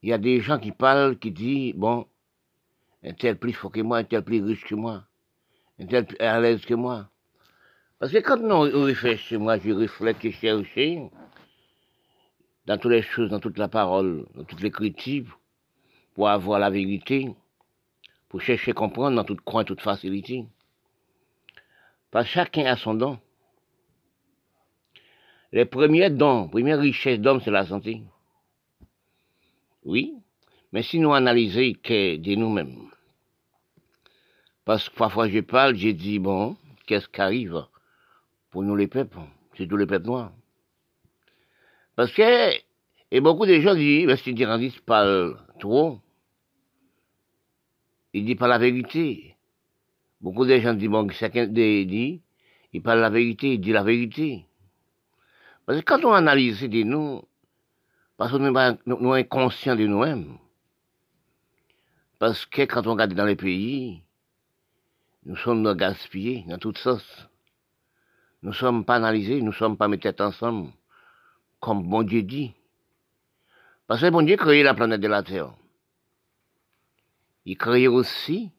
il 0.02 0.10
y 0.10 0.14
a 0.14 0.18
des 0.18 0.40
gens 0.40 0.60
qui 0.60 0.72
parlent, 0.72 1.18
qui 1.18 1.32
disent, 1.32 1.76
bon, 1.76 2.08
un 3.04 3.14
tel 3.14 3.38
plus 3.38 3.54
fort 3.54 3.72
que 3.72 3.82
moi, 3.82 4.00
un 4.00 4.04
tel 4.04 4.24
plus 4.24 4.44
riche 4.44 4.64
que 4.64 4.76
moi, 4.76 5.04
un 5.80 5.86
tel 5.86 6.06
plus 6.06 6.18
à 6.18 6.40
l'aise 6.40 6.66
que 6.66 6.74
moi. 6.74 7.10
Parce 8.00 8.12
que 8.12 8.18
quand 8.18 8.42
on 8.42 8.84
réfléchit, 8.84 9.38
moi, 9.38 9.58
je 9.60 9.72
réfléchis, 9.72 10.48
je 10.48 10.64
cherche, 10.64 11.12
dans 12.66 12.78
toutes 12.78 12.92
les 12.92 13.02
choses, 13.02 13.30
dans 13.30 13.40
toute 13.40 13.58
la 13.58 13.68
parole, 13.68 14.26
dans 14.34 14.44
toutes 14.44 14.62
les 14.62 14.72
critiques, 14.72 15.28
pour 16.14 16.30
avoir 16.30 16.60
la 16.60 16.70
vérité, 16.70 17.34
pour 18.28 18.42
chercher 18.42 18.72
à 18.72 18.74
comprendre 18.74 19.16
dans 19.16 19.24
toute 19.24 19.42
coin, 19.42 19.64
toute 19.64 19.82
facilité. 19.82 20.46
Parce 22.10 22.26
que 22.26 22.32
chacun 22.32 22.66
a 22.66 22.76
son 22.76 22.94
don. 22.94 23.20
Les 25.52 25.66
premiers 25.66 26.10
dons, 26.10 26.48
première 26.48 26.80
richesse 26.80 27.20
d'homme, 27.20 27.42
c'est 27.42 27.52
la 27.52 27.66
santé. 27.66 28.02
Oui, 29.84 30.14
mais 30.72 30.84
si 30.84 31.00
nous 31.00 31.14
analysons 31.14 31.74
que 31.82 32.18
de 32.18 32.36
nous-mêmes, 32.36 32.90
parce 34.64 34.90
que 34.90 34.96
parfois 34.96 35.28
je 35.28 35.40
parle, 35.40 35.76
j'ai 35.76 35.94
dit, 35.94 36.20
bon, 36.20 36.56
qu'est-ce 36.86 37.08
qui 37.08 37.20
arrive 37.20 37.66
pour 38.52 38.64
nous 38.64 38.76
les 38.76 38.88
peuples, 38.88 39.18
c'est 39.58 39.68
tous 39.68 39.78
les 39.78 39.88
peuples 39.88 40.06
noirs? 40.06 40.34
Parce 41.96 42.12
que, 42.14 42.54
et 43.12 43.22
beaucoup 43.22 43.46
de 43.46 43.60
gens 43.60 43.76
disent, 43.76 44.06
ben, 44.06 44.16
si 44.16 44.34
Dirandis 44.34 44.80
parle 44.86 45.38
trop, 45.60 46.00
il 48.14 48.26
dit 48.26 48.36
pas 48.36 48.48
la 48.48 48.58
vérité. 48.58 49.36
Beaucoup 50.22 50.46
de 50.46 50.58
gens 50.60 50.74
disent, 50.74 50.90
bon, 50.90 51.10
chacun 51.10 51.48
dit, 51.48 52.22
il 52.72 52.82
parle 52.82 53.00
la 53.00 53.10
vérité, 53.10 53.54
il 53.54 53.62
dit 53.62 53.72
la 53.72 53.84
vérité. 53.84 54.46
Parce 55.66 55.80
que 55.80 55.86
quand 55.86 56.06
on 56.06 56.14
analyse 56.14 56.62
de 56.62 56.84
nous, 56.84 57.22
parce 58.22 58.34
que 58.34 58.38
nous 58.38 58.54
sommes 58.54 59.14
inconscients 59.14 59.76
de 59.76 59.88
nous-mêmes, 59.88 60.38
parce 62.20 62.46
que 62.46 62.62
quand 62.66 62.86
on 62.86 62.92
regarde 62.92 63.16
dans 63.16 63.26
les 63.26 63.36
pays, 63.36 64.04
nous 65.26 65.36
sommes 65.36 65.74
gaspillés 65.74 66.46
dans 66.48 66.60
toutes 66.60 66.78
sens. 66.78 67.02
Nous 68.44 68.52
ne 68.52 68.56
sommes 68.56 68.86
pas 68.86 68.98
analysés, 68.98 69.42
nous 69.42 69.52
sommes 69.52 69.76
pas 69.76 69.88
mis 69.88 70.00
ensemble, 70.20 70.70
comme 71.60 71.90
bon 71.90 72.04
Dieu 72.04 72.22
dit. 72.22 72.54
Parce 73.88 74.02
que 74.02 74.10
bon 74.12 74.22
Dieu 74.22 74.38
créé 74.38 74.62
la 74.62 74.76
planète 74.76 75.02
de 75.02 75.08
la 75.08 75.24
Terre. 75.24 75.52
Il 77.46 77.58
crée 77.58 77.88
aussi 77.88 78.52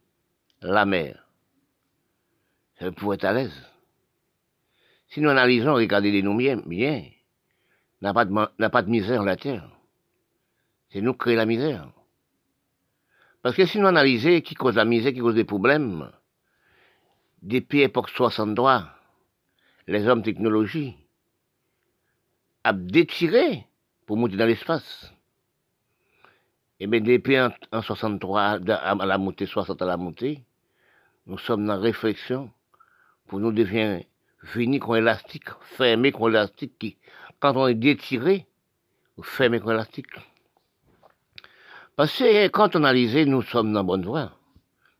la 0.60 0.84
mer. 0.86 1.24
C'est 2.80 2.90
pour 2.90 3.14
être 3.14 3.26
à 3.26 3.32
l'aise. 3.32 3.64
Si 5.10 5.20
nous 5.20 5.30
analysons, 5.30 5.74
regardez 5.74 6.10
les 6.10 6.22
nous 6.22 6.36
bien 6.36 7.11
n'a 8.02 8.12
pas, 8.12 8.24
de, 8.24 8.68
pas 8.68 8.82
de 8.82 8.90
misère 8.90 9.22
la 9.22 9.36
terre. 9.36 9.68
C'est 10.90 11.00
nous 11.00 11.12
qui 11.12 11.20
créons 11.20 11.36
la 11.36 11.46
misère. 11.46 11.88
Parce 13.42 13.56
que 13.56 13.64
si 13.64 13.78
nous 13.78 13.86
analysons 13.86 14.40
qui 14.40 14.54
cause 14.54 14.76
la 14.76 14.84
misère, 14.84 15.12
qui 15.12 15.20
cause 15.20 15.34
des 15.34 15.44
problèmes, 15.44 16.10
depuis 17.42 17.78
l'époque 17.78 18.10
63, 18.10 18.88
les 19.86 20.06
hommes 20.06 20.22
technologie 20.22 20.96
a 22.64 22.72
détiré 22.72 23.66
pour 24.06 24.16
monter 24.16 24.36
dans 24.36 24.46
l'espace. 24.46 25.12
Et 26.78 26.84
eh 26.84 26.86
bien 26.88 27.00
depuis 27.00 27.38
en, 27.38 27.82
63, 27.82 28.58
à 28.68 28.94
la 29.06 29.18
montée, 29.18 29.46
60 29.46 29.80
à 29.80 29.86
la 29.86 29.96
montée, 29.96 30.42
nous 31.26 31.38
sommes 31.38 31.66
dans 31.66 31.74
la 31.74 31.80
réflexion 31.80 32.50
pour 33.28 33.38
nous 33.38 33.52
devenir 33.52 34.02
fini 34.44 34.80
qu'on 34.80 34.96
élastique, 34.96 35.48
fermé 35.76 36.10
qu'on 36.10 36.28
élastique, 36.28 36.78
qui, 36.78 36.96
quand 37.42 37.56
on 37.56 37.66
est 37.66 37.74
détiré, 37.74 38.46
fermé 39.20 39.58
qu'on 39.58 39.72
élastique. 39.72 40.06
Parce 41.96 42.16
que 42.16 42.46
quand 42.46 42.76
on 42.76 42.84
analyse, 42.84 43.16
nous 43.26 43.42
sommes 43.42 43.72
dans 43.72 43.80
la 43.80 43.82
bonne 43.82 44.04
voie, 44.04 44.30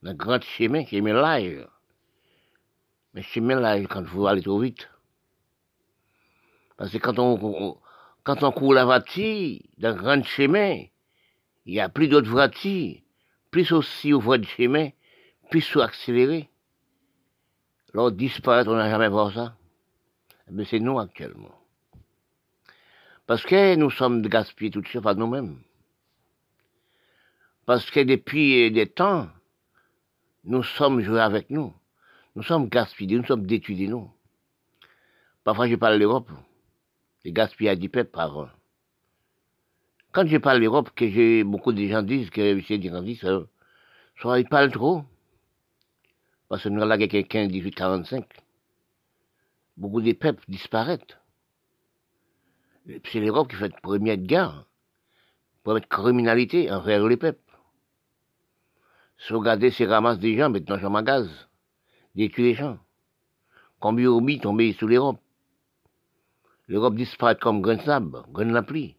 dans 0.03 0.11
le 0.11 0.17
grand 0.17 0.43
chemin, 0.43 0.85
qui 0.85 0.97
est 0.97 1.01
live. 1.01 1.69
Mais 3.15 3.23
chemin 3.23 3.61
live 3.61 3.87
quand 3.87 4.03
vous 4.03 4.27
allez 4.27 4.43
trop 4.43 4.59
vite. 4.59 4.91
Parce 6.77 6.91
que 6.91 6.99
quand 6.99 7.21
on, 7.21 7.79
quand 8.25 8.43
on 8.43 8.51
court 8.51 8.75
la 8.75 8.87
voiture, 8.87 9.61
dans 9.79 9.91
le 9.91 10.03
grand 10.03 10.25
chemin, 10.25 10.83
il 11.65 11.75
y 11.75 11.81
a 11.81 11.89
plus 11.89 12.09
d'autres 12.09 12.29
voitures, 12.29 12.97
plus 13.53 13.71
aussi 13.71 14.13
aux 14.13 14.21
voies 14.21 14.39
de 14.39 14.47
chemin, 14.47 14.89
plus 15.49 15.77
accéléré. 15.77 16.51
L'autre 17.95 18.17
disparaître, 18.17 18.69
on 18.69 18.75
n'a 18.75 18.91
jamais 18.91 19.09
vu 19.09 19.33
ça. 19.33 19.55
Mais 20.51 20.65
c'est 20.65 20.81
nous 20.81 20.99
actuellement. 20.99 21.62
Parce 23.27 23.45
que 23.45 23.77
nous 23.77 23.91
sommes 23.91 24.23
gaspillés 24.23 24.71
tout 24.71 24.81
de 24.81 24.89
suite 24.89 25.03
par 25.03 25.15
nous-mêmes. 25.15 25.61
Parce 27.67 27.91
que 27.91 28.01
depuis 28.01 28.71
des 28.71 28.87
temps, 28.87 29.29
nous 30.45 30.63
sommes 30.63 31.01
joués 31.01 31.21
avec 31.21 31.49
nous. 31.51 31.73
Nous 32.35 32.43
sommes 32.43 32.69
gaspillés, 32.69 33.17
nous 33.17 33.25
sommes 33.25 33.47
détruits 33.47 33.89
nous. 33.89 34.11
Parfois, 35.45 35.69
je 35.69 35.77
parle 35.77 35.99
l'Europe. 35.99 36.31
Les 37.25 37.33
gaspillage 37.33 37.79
du 37.79 37.89
peuple 37.89 38.11
par 38.11 38.53
Quand 40.11 40.27
je 40.27 40.39
parle 40.39 40.59
l'Europe, 40.59 40.91
que 40.95 41.09
j'ai 41.09 41.45
beaucoup 41.45 41.73
de 41.73 41.87
gens 41.87 42.03
disent 42.03 42.31
que 42.31 42.41
M. 42.41 42.81
Dirandis, 42.81 43.21
soit 44.17 44.41
il 44.41 44.49
parle 44.49 44.73
trop. 44.73 45.05
Parce 46.49 46.65
que 46.65 46.69
nous 46.69 46.83
avons 46.83 47.07
quelqu'un 47.07 47.47
1845. 47.47 48.27
Beaucoup 49.77 50.01
de 50.01 50.13
peuples 50.13 50.45
disparaissent. 50.49 51.22
C'est 52.87 53.21
l'Europe 53.21 53.49
qui 53.49 53.57
fait 53.57 53.75
première 53.81 54.17
guerre, 54.17 54.67
première 55.63 55.89
criminalité 55.89 56.71
envers 56.71 57.07
les 57.07 57.17
peuples. 57.17 57.39
Sauvegarder 59.19 59.71
ces 59.71 59.87
ramasses 59.87 60.19
des 60.19 60.37
gens, 60.37 60.51
mettre 60.51 60.67
dans 60.67 60.97
un 60.97 61.03
gaz, 61.03 61.29
détruire 62.15 62.47
les 62.47 62.55
gens. 62.55 62.79
Combien 63.79 64.21
de 64.21 64.41
tomber 64.41 64.73
sous 64.73 64.89
l'Europe. 64.89 65.21
L'Europe 66.67 66.95
disparaît 66.95 67.37
comme 67.37 67.61
grain 67.61 67.77
de. 67.77 68.95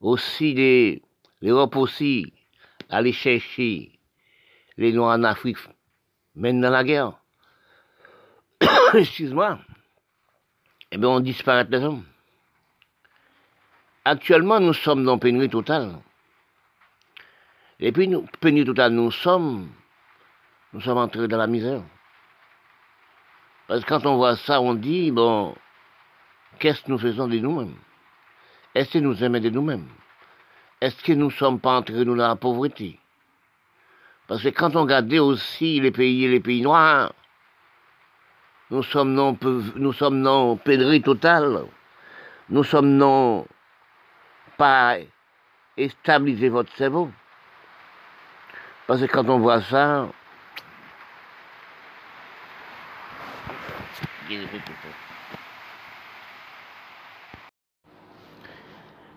Aussi, 0.00 1.02
l'Europe 1.42 1.76
aussi, 1.76 2.32
aller 2.88 3.12
chercher 3.12 3.98
les 4.78 4.92
Noirs 4.92 5.18
en 5.18 5.24
Afrique 5.24 5.58
mène 6.34 6.60
dans 6.60 6.70
la 6.70 6.84
guerre. 6.84 7.20
Excuse-moi. 8.94 9.58
Eh 10.90 10.96
bien, 10.96 11.08
on 11.08 11.20
disparaît 11.20 11.66
les 11.68 11.78
hommes. 11.78 12.04
Actuellement, 14.10 14.58
nous 14.58 14.72
sommes 14.72 15.04
dans 15.04 15.18
pénurie 15.18 15.48
totale. 15.48 15.92
Et 17.78 17.92
puis, 17.92 18.08
nous, 18.08 18.26
pénurie 18.40 18.66
totale, 18.66 18.90
nous 18.90 19.12
sommes, 19.12 19.68
nous 20.72 20.80
sommes 20.80 20.98
entrés 20.98 21.28
dans 21.28 21.38
la 21.38 21.46
misère. 21.46 21.82
Parce 23.68 23.84
que 23.84 23.88
quand 23.88 24.06
on 24.06 24.16
voit 24.16 24.34
ça, 24.34 24.60
on 24.60 24.74
dit, 24.74 25.12
bon, 25.12 25.54
qu'est-ce 26.58 26.82
que 26.82 26.90
nous 26.90 26.98
faisons 26.98 27.28
de 27.28 27.38
nous-mêmes? 27.38 27.76
Est-ce 28.74 28.94
que 28.94 28.98
nous 28.98 29.22
aimons 29.22 29.38
de 29.38 29.48
nous-mêmes? 29.48 29.86
Est-ce 30.80 31.04
que 31.04 31.12
nous 31.12 31.26
ne 31.26 31.30
sommes 31.30 31.60
pas 31.60 31.76
entrés 31.76 32.04
dans 32.04 32.16
la 32.16 32.34
pauvreté? 32.34 32.98
Parce 34.26 34.42
que 34.42 34.48
quand 34.48 34.74
on 34.74 34.82
regarde 34.82 35.14
aussi 35.14 35.78
les 35.78 35.92
pays 35.92 36.24
et 36.24 36.28
les 36.30 36.40
pays 36.40 36.62
noirs, 36.62 37.12
nous 38.72 38.82
sommes 38.82 39.14
non, 39.14 39.38
nous 39.76 39.92
sommes 39.92 40.18
non 40.18 40.56
pédrés 40.56 41.00
total. 41.00 41.64
Nous 42.48 42.64
sommes 42.64 42.96
non 42.96 43.46
pas 44.60 44.98
stabiliser 45.88 46.50
votre 46.50 46.70
cerveau. 46.76 47.08
Parce 48.86 49.00
que 49.00 49.06
quand 49.06 49.26
on 49.30 49.38
voit 49.38 49.62
ça, 49.62 50.06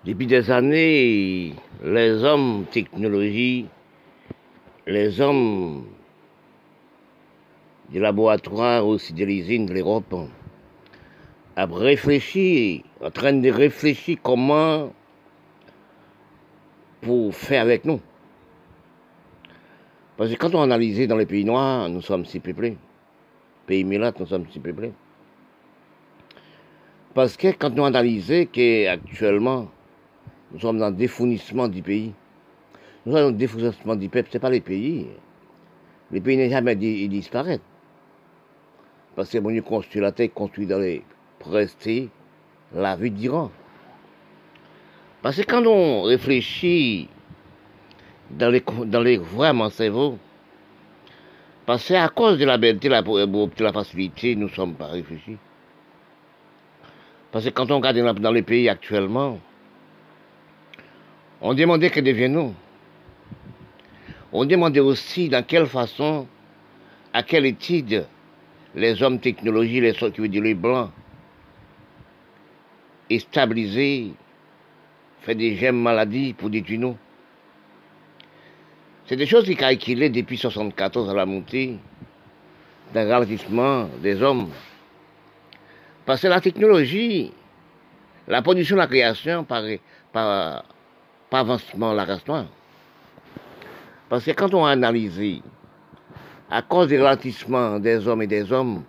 depuis 0.05 0.27
des 0.27 0.50
années, 0.50 1.55
les 1.83 2.23
hommes 2.23 2.65
technologie, 2.71 3.67
les 4.88 5.19
hommes 5.19 5.85
du 7.89 8.00
laboratoire 8.00 8.88
aussi 8.88 9.12
de 9.12 9.25
l'usine 9.25 9.65
de 9.65 9.73
l'Europe, 9.73 10.15
a 11.57 11.65
réfléchi, 11.65 12.85
en 13.01 13.12
train 13.12 13.33
de 13.33 13.50
réfléchir 13.50 14.17
comment 14.23 14.93
pour 17.03 17.36
faire 17.36 17.62
avec 17.62 17.86
nous. 17.86 18.00
Parce 20.17 20.31
que 20.31 20.36
quand 20.36 20.53
on 20.55 20.62
analyse 20.62 21.07
dans 21.07 21.17
les 21.17 21.25
pays 21.25 21.43
noirs, 21.43 21.89
nous 21.89 22.01
sommes 22.01 22.25
si 22.25 22.39
peuplés. 22.39 22.77
Pays 23.65 23.83
milates, 23.83 24.19
nous 24.19 24.25
sommes 24.25 24.45
si 24.51 24.60
peuplés. 24.60 24.93
Parce 27.13 27.38
que 27.38 27.48
quand 27.51 27.69
nous 27.75 27.86
analysons 27.86 28.45
qu'actuellement, 28.51 29.69
nous 30.51 30.60
sommes 30.60 30.79
dans 30.79 30.89
le 30.89 30.95
défournissement 30.95 31.67
du 31.67 31.81
pays, 31.81 32.13
nous 33.05 33.13
sommes 33.13 33.22
dans 33.22 33.31
le 33.31 33.38
défournissement 33.38 33.95
du 33.95 34.10
peuple, 34.10 34.29
ce 34.31 34.38
n'est 34.38 34.41
pas 34.41 34.50
les 34.50 34.62
pays. 34.62 35.07
Les 36.12 36.22
pays 36.22 36.38
n'ont 36.38 36.50
jamais 36.50 36.75
dit. 36.75 37.29
Parce 39.15 39.29
que 39.29 39.38
bon, 39.39 39.62
construit 39.62 40.01
la 40.01 40.12
terre, 40.12 40.33
construit 40.33 40.65
dans 40.65 40.79
les 40.79 41.03
prestés 41.39 42.10
la 42.74 42.95
vie 42.95 43.12
d'Iran. 43.12 43.51
Parce 45.24 45.38
que 45.38 45.44
quand 45.44 45.65
on 45.65 46.03
réfléchit 46.03 47.08
dans 48.30 48.50
les, 48.50 48.62
dans 48.86 49.01
les 49.01 49.18
vraiment 49.18 49.70
cerveau, 49.70 50.20
parce 51.65 51.88
que 51.88 51.94
à 51.94 52.10
cause 52.10 52.38
de 52.38 52.44
la 52.44 52.58
bêteté, 52.58 52.89
la, 52.89 53.01
de 53.01 53.63
la 53.63 53.72
facilité, 53.72 54.36
nous 54.36 54.48
ne 54.48 54.53
sommes 54.53 54.75
pas 54.75 54.88
réfléchis. 54.88 55.38
Parce 57.32 57.46
que 57.46 57.51
quand 57.51 57.72
on 57.72 57.77
regarde 57.77 58.20
dans 58.20 58.32
les 58.34 58.42
pays 58.42 58.68
actuellement, 58.68 59.39
on 61.39 61.53
demandait 61.53 61.89
que 61.89 62.01
deviennent-nous. 62.01 62.53
On 64.34 64.44
demandait 64.44 64.82
aussi 64.82 65.30
dans 65.30 65.44
quelle 65.44 65.68
façon, 65.68 66.27
à 67.13 67.24
quelle 67.24 67.46
étude 67.46 68.06
les 68.75 69.01
hommes 69.01 69.20
technologiques, 69.20 69.84
les, 69.84 69.94
qui 69.94 70.20
veut 70.20 70.27
dire 70.27 70.44
les 70.44 70.53
blancs, 70.53 70.92
et 73.10 73.20
stabiliser 73.20 74.12
fait 75.24 75.36
des 75.36 75.56
gemmes 75.56 75.82
maladies 75.82 76.34
pour 76.34 76.50
détruire 76.50 76.82
nous. 76.82 76.98
C'est 79.06 79.15
des 79.15 79.25
choses 79.25 79.46
qui 79.46 79.56
calculées 79.56 80.10
depuis 80.10 80.36
1974 80.36 81.10
à 81.10 81.13
la 81.13 81.25
montée 81.25 81.77
d'un 82.94 83.08
ralentissement 83.08 83.89
des 84.01 84.22
hommes. 84.22 84.50
Parce 86.06 86.22
que 86.22 86.27
la 86.27 86.42
technologie, 86.42 87.31
la 88.27 88.42
production, 88.42 88.75
la 88.75 88.88
création 88.88 89.44
par, 89.46 89.64
par, 90.12 90.66
par 91.29 91.40
avancement 91.42 91.94
la 91.94 92.05
race 92.05 92.24
Parce 94.09 94.25
que 94.25 94.31
quand 94.31 94.53
on 94.53 94.66
a 94.66 94.72
analysé, 94.72 95.42
à 96.50 96.62
cause 96.62 96.90
du 96.90 97.01
ralentissement 97.01 97.79
des 97.79 98.07
hommes 98.07 98.22
et 98.22 98.27
des 98.27 98.51
hommes, 98.51 98.83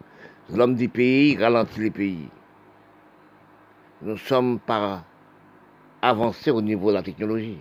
l'homme 0.53 0.75
du 0.75 0.89
pays 0.89 1.37
ralentit 1.37 1.81
les 1.81 1.91
pays. 1.91 2.29
Nous 4.03 4.19
sommes 4.19 4.59
par 4.59 5.05
avancer 6.09 6.51
au 6.51 6.61
niveau 6.61 6.91
de 6.91 6.97
la 6.97 7.03
technologie. 7.03 7.59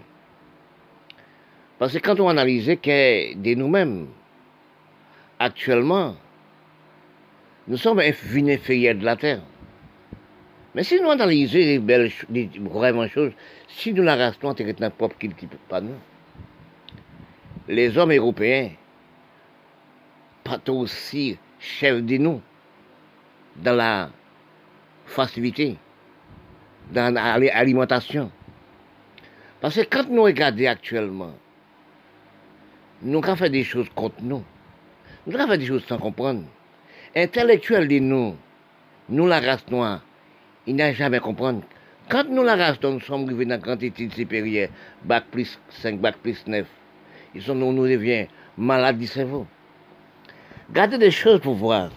Parce 1.80 1.94
que 1.94 2.00
quand 2.00 2.20
on 2.20 2.28
analyse 2.28 2.78
que 2.82 3.36
de 3.36 3.56
nous-mêmes, 3.56 4.08
actuellement, 5.40 6.16
nous 7.68 7.78
sommes 7.78 8.02
une 8.34 8.50
inférieurs 8.50 8.96
de 8.96 9.06
la 9.06 9.16
Terre. 9.16 9.42
Mais 10.76 10.84
si 10.84 11.00
nous 11.00 11.10
analysons 11.10 11.58
les 11.58 11.80
belles, 11.80 12.12
les 12.30 12.50
vraiment 12.60 13.08
choses, 13.08 13.32
si 13.68 13.94
nous 13.94 14.04
la 14.04 14.16
restons 14.16 14.54
c'est 14.58 14.80
notre 14.80 14.96
propre 14.96 15.18
qui 15.18 15.30
pas 15.70 15.80
nous. 15.80 15.96
Les 17.68 17.98
hommes 17.98 18.12
européens, 18.12 18.72
pas 20.44 20.60
aussi 20.68 21.38
chefs 21.60 22.04
de 22.04 22.18
nous 22.18 22.42
dans 23.56 23.76
la 23.76 24.10
facilité 25.06 25.78
dans 26.92 27.14
l'alimentation. 27.14 28.32
Parce 29.62 29.76
que 29.76 29.82
quand 29.82 30.10
nous 30.10 30.24
regardons 30.24 30.68
actuellement, 30.68 31.34
nous 33.02 33.20
avons 33.24 33.36
fait 33.36 33.50
des 33.50 33.64
choses 33.64 33.88
contre 33.96 34.22
nous. 34.22 34.44
Nous 35.26 35.36
avons 35.36 35.52
fait 35.52 35.58
des 35.58 35.66
choses 35.66 35.86
sans 35.86 35.98
comprendre. 35.98 36.44
Intellectuel 37.16 37.88
de 37.88 38.00
nous, 38.00 38.36
nous 39.10 39.28
la 39.28 39.40
race 39.40 39.66
noire, 39.70 40.02
il 40.68 40.76
n'a 40.76 40.94
jamais 40.94 41.20
compris. 41.20 41.62
Quand 42.10 42.26
nous 42.30 42.44
la 42.44 42.56
race 42.56 42.82
nous 42.84 43.00
sommes 43.00 43.26
arrivés 43.26 43.46
dans 43.46 43.56
une 43.56 43.62
grande 43.62 43.84
étude 43.84 44.14
supérieure, 44.14 44.70
bac 45.04 45.26
plus 45.32 45.60
5, 45.70 46.00
bac 46.00 46.18
plus 46.18 46.46
9, 46.46 46.66
ils 47.36 47.42
sont, 47.42 47.56
nous, 47.56 47.72
nous 47.72 47.88
devient 47.88 48.28
malades 48.58 48.98
du 48.98 49.08
cerveau. 49.08 49.48
Gardez 50.72 50.98
des 50.98 51.12
choses 51.12 51.40
pour 51.40 51.56
voir. 51.56 51.90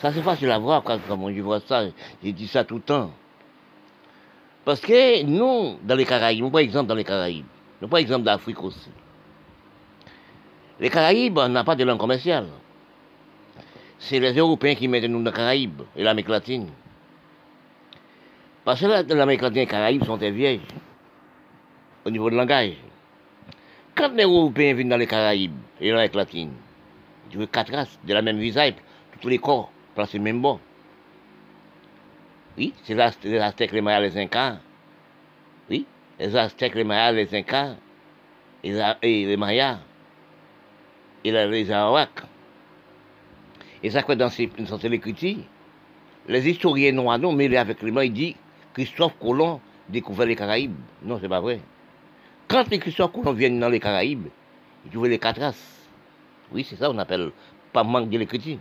Ça 0.00 0.12
c'est 0.12 0.22
facile 0.22 0.50
à 0.50 0.58
voir 0.58 0.82
quand, 0.82 0.98
quand 1.08 1.30
je 1.30 1.40
vois 1.40 1.60
ça, 1.60 1.84
j'ai 2.22 2.32
dit 2.32 2.48
ça 2.48 2.64
tout 2.64 2.76
le 2.76 2.82
temps. 2.82 3.12
Parce 4.64 4.80
que 4.80 5.22
nous, 5.24 5.78
dans 5.82 5.96
les 5.96 6.04
Caraïbes, 6.04 6.40
nous 6.40 6.50
pas 6.50 6.62
exemple 6.62 6.88
dans 6.88 6.94
les 6.94 7.04
Caraïbes, 7.04 7.46
nous 7.80 7.88
pas 7.88 8.00
exemple 8.00 8.24
d'Afrique 8.24 8.62
aussi. 8.62 8.90
Les 10.78 10.88
Caraïbes, 10.88 11.38
on 11.38 11.48
n'a 11.48 11.64
pas 11.64 11.74
de 11.74 11.84
langue 11.84 11.98
commerciale. 11.98 12.46
C'est 13.98 14.20
les 14.20 14.32
Européens 14.32 14.74
qui 14.74 14.88
mettent 14.88 15.04
nous 15.04 15.22
dans 15.22 15.30
les 15.30 15.36
Caraïbes 15.36 15.82
et 15.96 16.02
l'Amérique 16.02 16.28
latine. 16.28 16.68
Parce 18.64 18.80
que 18.80 19.14
l'Amérique 19.14 19.42
latine 19.42 19.58
et 19.58 19.64
les 19.64 19.66
Caraïbes 19.66 20.04
sont 20.04 20.16
des 20.16 20.30
vieilles 20.30 20.60
au 22.04 22.10
niveau 22.10 22.30
de 22.30 22.36
langage. 22.36 22.74
Quand 23.94 24.12
les 24.14 24.24
Européens 24.24 24.74
viennent 24.74 24.88
dans 24.88 24.96
les 24.96 25.06
Caraïbes 25.06 25.56
et 25.80 25.90
l'Amérique 25.90 26.14
latine, 26.14 26.52
tu 27.30 27.38
veux 27.38 27.46
quatre 27.46 27.72
races 27.72 27.98
de 28.04 28.14
la 28.14 28.22
même 28.22 28.38
visage, 28.38 28.74
tous 29.20 29.28
les 29.28 29.38
corps 29.38 29.70
placés 29.94 30.18
même 30.18 30.40
bon. 30.40 30.58
Oui, 32.58 32.74
c'est 32.84 32.94
les 33.24 33.38
Aztèques, 33.38 33.72
les 33.72 33.80
Mayas, 33.80 34.00
les 34.00 34.18
Incas. 34.18 34.58
Oui, 35.70 35.86
les 36.18 36.36
Aztèques, 36.36 36.74
les 36.74 36.84
Mayas, 36.84 37.12
les 37.12 37.34
Incas, 37.34 37.76
et 38.62 39.26
les 39.26 39.36
Mayas, 39.36 39.78
et 41.24 41.32
les 41.32 41.70
Arawaks. 41.70 42.22
Et 43.82 43.90
ça, 43.90 44.02
quoi, 44.02 44.14
dans, 44.16 44.28
ces, 44.28 44.46
dans 44.46 44.88
l'écriture, 44.88 45.38
les 46.28 46.48
historiens 46.48 46.92
noirs, 46.92 47.18
non, 47.18 47.32
mais 47.32 47.56
avec 47.56 47.82
les 47.82 47.90
mains, 47.90 48.04
ils 48.04 48.12
disent 48.12 48.34
Christophe 48.74 49.18
Colomb 49.18 49.60
découvert 49.88 50.26
les 50.26 50.36
Caraïbes. 50.36 50.76
Non, 51.02 51.18
c'est 51.20 51.28
pas 51.28 51.40
vrai. 51.40 51.60
Quand 52.46 52.68
les 52.70 52.78
Christophe 52.78 53.12
Colomb 53.12 53.32
viennent 53.32 53.58
dans 53.58 53.68
les 53.68 53.80
Caraïbes, 53.80 54.28
ils 54.84 54.90
trouvent 54.90 55.08
les 55.08 55.18
quatre 55.18 55.40
races. 55.40 55.88
Oui, 56.52 56.66
c'est 56.68 56.76
ça, 56.76 56.90
on 56.90 56.98
appelle 56.98 57.32
pas 57.72 57.82
manque 57.82 58.10
de 58.10 58.18
l'écriture. 58.18 58.58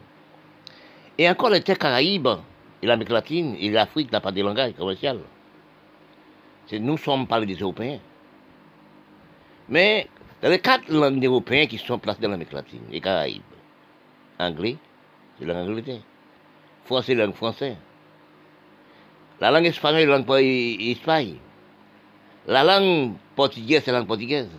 Et 1.18 1.30
encore 1.30 1.50
les 1.50 1.62
terres 1.62 1.78
Caraïbes, 1.78 2.30
et 2.82 2.88
l'Amérique 2.88 3.12
latine 3.12 3.56
et 3.60 3.70
l'Afrique 3.70 4.12
n'a 4.12 4.22
pas 4.22 4.32
de 4.32 4.42
langage 4.42 4.74
commercial. 4.74 5.20
Nous 6.72 6.98
sommes 6.98 7.28
pas 7.28 7.42
des 7.42 7.56
Européens. 7.56 8.00
Mais 9.68 10.08
dans 10.42 10.50
les 10.50 10.60
quatre 10.60 10.90
langues 10.90 11.24
européennes 11.24 11.68
qui 11.68 11.78
sont 11.78 12.00
placées 12.00 12.22
dans 12.22 12.30
l'Amérique 12.30 12.54
latine, 12.54 12.82
les 12.90 13.02
Caraïbes, 13.02 13.42
anglais, 14.40 14.78
c'est 15.38 15.46
la 15.46 15.54
langue 15.54 15.78
anglaise. 15.78 16.02
Français, 16.86 17.14
la 17.14 17.26
langue 17.26 17.36
française. 17.36 17.76
La 19.40 19.52
langue 19.52 19.66
espagnole, 19.66 20.08
la 20.08 20.18
langue 20.18 20.30
espagnole. 20.82 21.38
La 22.48 22.64
langue 22.64 23.14
portugaise, 23.36 23.84
c'est 23.84 23.92
la 23.92 24.00
langue 24.00 24.08
portugaise. 24.08 24.50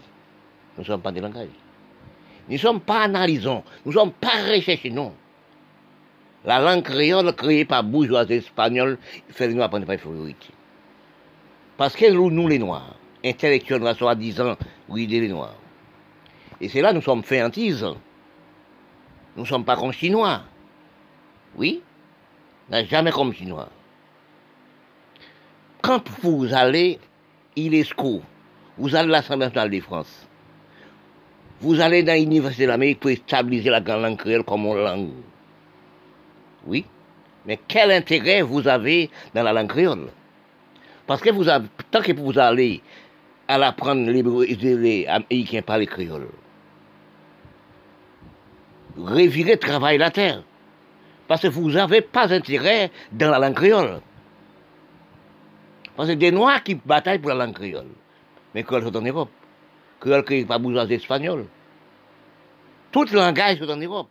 Nous 0.77 0.83
ne 0.83 0.87
sommes 0.87 1.03
pas 1.03 1.13
des 1.13 1.21
langages. 1.21 1.49
Nous 2.49 2.55
ne 2.55 2.59
sommes 2.59 2.81
pas 2.81 3.03
analysons, 3.03 3.63
nous 3.85 3.93
ne 3.93 3.97
sommes 3.97 4.13
pas 4.13 4.53
recherchés, 4.53 4.91
non. 4.91 5.15
La 6.45 6.61
langue 6.61 6.83
créole 6.83 7.33
créée 7.35 7.65
par 7.65 7.85
bourgeoisie 7.85 8.35
espagnole 8.35 8.99
fait 9.31 9.49
les 9.49 9.55
Noirs 9.55 9.71
prendre 9.71 9.87
pas 9.87 9.97
priorité. 9.97 10.49
Parce 11.77 11.95
que 11.95 12.11
nous, 12.11 12.49
les 12.49 12.59
Noirs, 12.59 12.97
intellectuels, 13.25 13.95
soi-disant, 13.97 14.57
oui, 14.89 15.07
les 15.07 15.29
Noirs. 15.29 15.57
Et 16.61 16.69
c'est 16.69 16.81
là 16.81 16.93
nous 16.93 17.03
sommes 17.03 17.23
féantises. 17.23 17.87
Nous 19.37 19.43
ne 19.43 19.49
sommes 19.49 19.65
pas 19.65 19.77
comme 19.77 19.93
Chinois. 19.93 20.43
Oui, 21.57 21.83
jamais 22.71 23.11
comme 23.11 23.33
chinois. 23.35 23.69
Quand 25.83 26.03
vous 26.23 26.49
allez, 26.53 26.99
il 27.57 27.75
est 27.75 27.95
vous 28.79 28.97
allez 28.97 29.09
à 29.09 29.13
l'Assemblée 29.13 29.47
nationale 29.47 29.71
de 29.71 29.81
France, 29.81 30.27
vous 31.61 31.81
allez 31.81 32.03
dans 32.03 32.15
l'Université 32.15 32.65
de 32.65 32.69
l'Amérique 32.69 33.01
pour 33.01 33.11
stabiliser 33.11 33.71
la 33.71 33.81
langue 33.81 34.17
créole 34.17 34.45
comme 34.45 34.65
langue. 34.65 35.11
Oui, 36.67 36.85
mais 37.47 37.59
quel 37.67 37.91
intérêt 37.91 38.43
vous 38.43 38.67
avez 38.69 39.11
dans 39.35 39.43
la 39.43 39.53
langue 39.53 39.69
créole? 39.69 40.09
Parce 41.07 41.21
que 41.21 41.31
vous 41.31 41.49
avez, 41.49 41.67
tant 41.91 42.01
que 42.01 42.13
vous 42.13 42.39
allez 42.39 42.81
à 43.49 43.59
l'apprendre 43.59 44.09
les, 44.11 45.07
Américains 45.07 45.63
parlent 45.63 45.87
créole, 45.87 46.29
revirez 48.97 49.57
travail 49.59 49.99
la 49.99 50.11
terre. 50.11 50.43
Parce 51.27 51.43
que 51.43 51.49
vous 51.49 51.71
n'avez 51.71 52.03
pas 52.03 52.33
intérêt 52.33 52.91
dans 53.11 53.31
la 53.31 53.39
langue 53.39 53.55
créole. 53.55 54.01
Parce 55.97 56.09
que 56.09 56.15
des 56.15 56.31
Noirs 56.31 56.63
qui 56.63 56.75
bataillent 56.75 57.19
pour 57.19 57.31
la 57.31 57.47
langue 57.47 57.55
créole. 57.55 57.89
Mais 58.55 58.63
créole 58.63 58.85
sont 58.85 58.97
en 58.97 59.03
Europe. 59.03 59.31
Créole 60.01 60.25
qui 60.25 60.35
n'est 60.35 60.45
pas 60.45 60.59
besoin 60.59 60.87
d'espagnol. 60.87 61.47
Tout 62.91 63.05
le 63.05 63.17
langage 63.17 63.59
sont 63.59 63.71
en 63.71 63.77
Europe. 63.77 64.09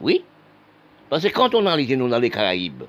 Oui. 0.00 0.24
Parce 1.08 1.22
que 1.22 1.28
quand 1.28 1.54
on 1.54 1.66
analyse 1.66 1.90
nous 1.96 2.08
dans 2.08 2.18
les 2.18 2.30
Caraïbes, 2.30 2.84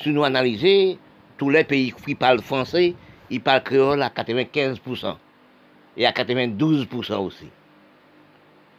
si 0.00 0.10
nous 0.10 0.24
analysons 0.24 0.98
tous 1.36 1.50
les 1.50 1.64
pays 1.64 1.92
qui 1.92 2.14
parlent 2.14 2.40
français, 2.40 2.94
ils 3.30 3.40
parlent 3.40 3.62
créole 3.62 4.02
à 4.02 4.08
95% 4.08 5.16
et 5.96 6.06
à 6.06 6.12
92% 6.12 7.14
aussi. 7.18 7.48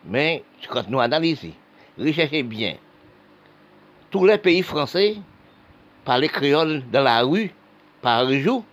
Mais 0.05 0.43
quand 0.69 0.87
nous 0.89 0.99
analysons, 0.99 1.53
recherchez 1.97 2.43
bien, 2.43 2.75
tous 4.09 4.25
les 4.25 4.37
pays 4.37 4.63
français 4.63 5.17
parlent 6.05 6.27
créole 6.27 6.83
dans 6.91 7.03
la 7.03 7.21
rue 7.21 7.51
par 8.01 8.31
jour 8.31 8.63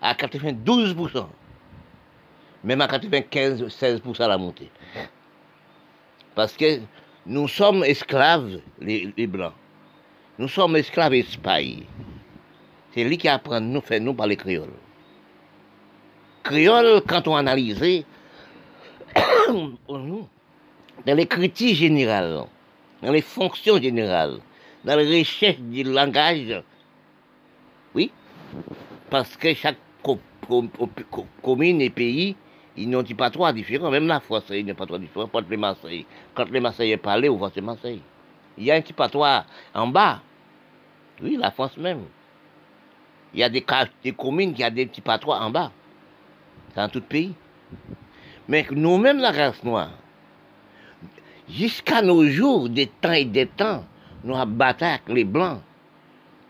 à 0.00 0.14
92%. 0.14 1.26
Même 2.64 2.80
à 2.80 2.86
95-16% 2.86 4.28
la 4.28 4.38
montée. 4.38 4.70
Parce 6.34 6.56
que 6.56 6.80
nous 7.26 7.48
sommes 7.48 7.84
esclaves, 7.84 8.60
les, 8.80 9.26
Blancs. 9.26 9.52
Nous 10.38 10.48
sommes 10.48 10.76
esclaves 10.76 11.14
Espagne. 11.14 11.84
C'est 12.94 13.04
lui 13.04 13.16
qui 13.16 13.28
apprend 13.28 13.60
nous, 13.60 13.80
fait 13.80 14.00
nous 14.00 14.14
parler 14.14 14.36
créole. 14.36 14.72
Créole, 16.42 17.02
quand 17.06 17.28
on 17.28 17.36
analyse, 17.36 17.78
dans 19.88 20.28
les 21.06 21.26
critiques 21.26 21.76
générales, 21.76 22.44
dans 23.02 23.12
les 23.12 23.22
fonctions 23.22 23.80
générales, 23.80 24.38
dans 24.84 24.96
les 24.96 25.20
recherches 25.20 25.60
du 25.60 25.84
langage, 25.84 26.62
oui, 27.94 28.10
parce 29.10 29.36
que 29.36 29.54
chaque 29.54 29.78
commune 31.42 31.80
et 31.80 31.90
pays, 31.90 32.34
ils 32.76 32.88
n'ont 32.88 33.04
pas 33.04 33.30
trois 33.30 33.52
différents, 33.52 33.90
même 33.90 34.06
la 34.06 34.20
France, 34.20 34.44
ils 34.50 34.64
n'ont 34.64 34.74
pas 34.74 34.86
trois 34.86 34.98
différents, 34.98 35.28
pas 35.28 35.40
les 35.48 35.56
Marseillais. 35.56 36.06
Quand 36.34 36.50
les 36.50 36.60
Marseillais 36.60 36.96
parlent, 36.96 37.28
on 37.28 37.36
voit 37.36 37.50
c'est 37.54 37.60
Marseille. 37.60 38.00
Il 38.56 38.64
y 38.64 38.70
a 38.70 38.74
un 38.74 38.80
petit 38.80 38.92
patois 38.92 39.44
en 39.74 39.86
bas. 39.88 40.20
Oui, 41.22 41.36
la 41.38 41.50
France 41.50 41.76
même. 41.76 42.04
Il 43.34 43.40
y 43.40 43.42
a 43.42 43.48
des, 43.48 43.64
communes 44.12 44.54
qui 44.54 44.64
ont 44.64 44.70
des 44.70 44.86
petits 44.86 45.00
patois 45.00 45.40
en 45.40 45.50
bas. 45.50 45.70
Dans 46.74 46.88
tout 46.88 47.00
le 47.00 47.04
pays. 47.04 47.34
Mais 48.48 48.66
nous-mêmes, 48.70 49.18
la 49.18 49.30
race 49.30 49.62
noire, 49.62 49.90
jusqu'à 51.48 52.02
nos 52.02 52.26
jours, 52.26 52.68
des 52.68 52.86
temps 52.86 53.12
et 53.12 53.24
des 53.24 53.46
temps, 53.46 53.84
nous 54.24 54.34
avons 54.34 54.50
battu 54.50 54.84
avec 54.84 55.08
les 55.08 55.24
Blancs 55.24 55.60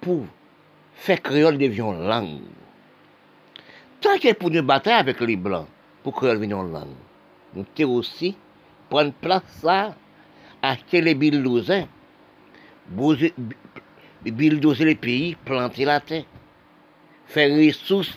pour 0.00 0.26
faire 0.94 1.22
créole 1.22 1.58
devienne 1.58 2.06
langue. 2.06 2.40
Tant 4.00 4.18
que 4.18 4.32
pour 4.34 4.50
nous 4.50 4.62
battre 4.62 4.90
avec 4.90 5.20
les 5.20 5.36
Blancs, 5.36 5.68
pour 6.02 6.14
créole 6.14 6.40
devienne 6.40 6.72
langue, 6.72 6.88
nous 7.54 7.64
devons 7.76 7.94
aussi 7.96 8.36
prendre 8.88 9.12
place 9.12 9.42
ça, 9.60 9.94
acheter 10.60 11.00
les 11.00 11.14
bulldozers, 11.14 11.86
bulldozer 12.88 14.84
les 14.84 14.94
pays, 14.94 15.36
planter 15.44 15.84
la 15.84 16.00
terre, 16.00 16.24
faire 17.26 17.50
ressources, 17.50 18.16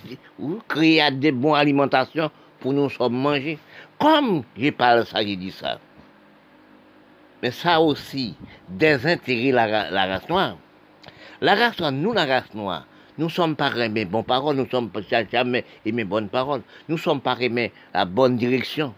créer 0.67 1.09
des 1.11 1.31
bonnes 1.31 1.55
alimentations 1.55 2.29
pour 2.59 2.73
nous 2.73 2.89
sommes 2.89 3.15
manger. 3.15 3.57
Comme 3.99 4.43
je 4.57 4.69
parle 4.71 5.05
ça, 5.05 5.23
j'ai 5.23 5.35
dit 5.35 5.51
ça. 5.51 5.79
Mais 7.41 7.51
ça 7.51 7.79
aussi, 7.79 8.35
désintégrer 8.67 9.51
la 9.51 10.05
race 10.07 10.27
noire. 10.27 10.57
La 11.41 11.55
race 11.55 11.79
noire, 11.79 11.91
nous, 11.91 12.13
la 12.13 12.25
race 12.25 12.53
noire, 12.53 12.85
nous 13.17 13.29
sommes 13.29 13.55
pas 13.55 13.71
aimés 13.75 14.05
bonnes 14.05 14.23
paroles, 14.23 14.55
nous 14.55 14.69
sommes 14.69 14.89
pas 14.89 15.01
jamais 15.31 15.63
aimés 15.85 16.03
bonnes 16.03 16.29
paroles, 16.29 16.61
nous 16.89 16.97
sommes 16.97 17.21
pas 17.21 17.37
aimés 17.39 17.71
la 17.93 18.05
bonne 18.05 18.37
direction. 18.37 18.93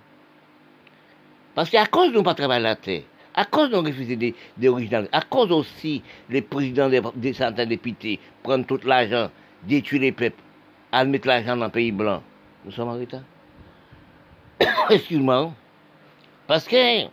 Parce 1.55 1.69
qu'à 1.69 1.85
cause 1.85 2.11
de 2.11 2.17
nous 2.17 2.23
pas 2.23 2.33
travailler 2.35 2.63
la 2.63 2.75
terre, 2.75 3.03
à 3.35 3.45
cause 3.45 3.69
de 3.69 3.75
nous 3.75 3.83
refuser 3.83 4.15
des, 4.15 4.35
des 4.57 4.69
à 5.11 5.21
cause 5.21 5.51
aussi 5.51 6.01
les 6.29 6.41
présidents 6.41 6.89
des, 6.89 7.01
des 7.15 7.65
députés 7.65 8.19
prennent 8.43 8.65
tout 8.65 8.79
l'argent, 8.83 9.29
détruire 9.63 10.01
les 10.01 10.11
peuples, 10.11 10.41
mettre 11.05 11.27
l'argent 11.27 11.57
dans 11.57 11.65
le 11.65 11.71
pays 11.71 11.91
blanc, 11.91 12.23
nous 12.65 12.71
sommes 12.71 12.89
en 12.89 12.93
retard. 12.93 13.21
excuse-moi, 14.89 15.53
parce 16.47 16.67
que 16.67 17.05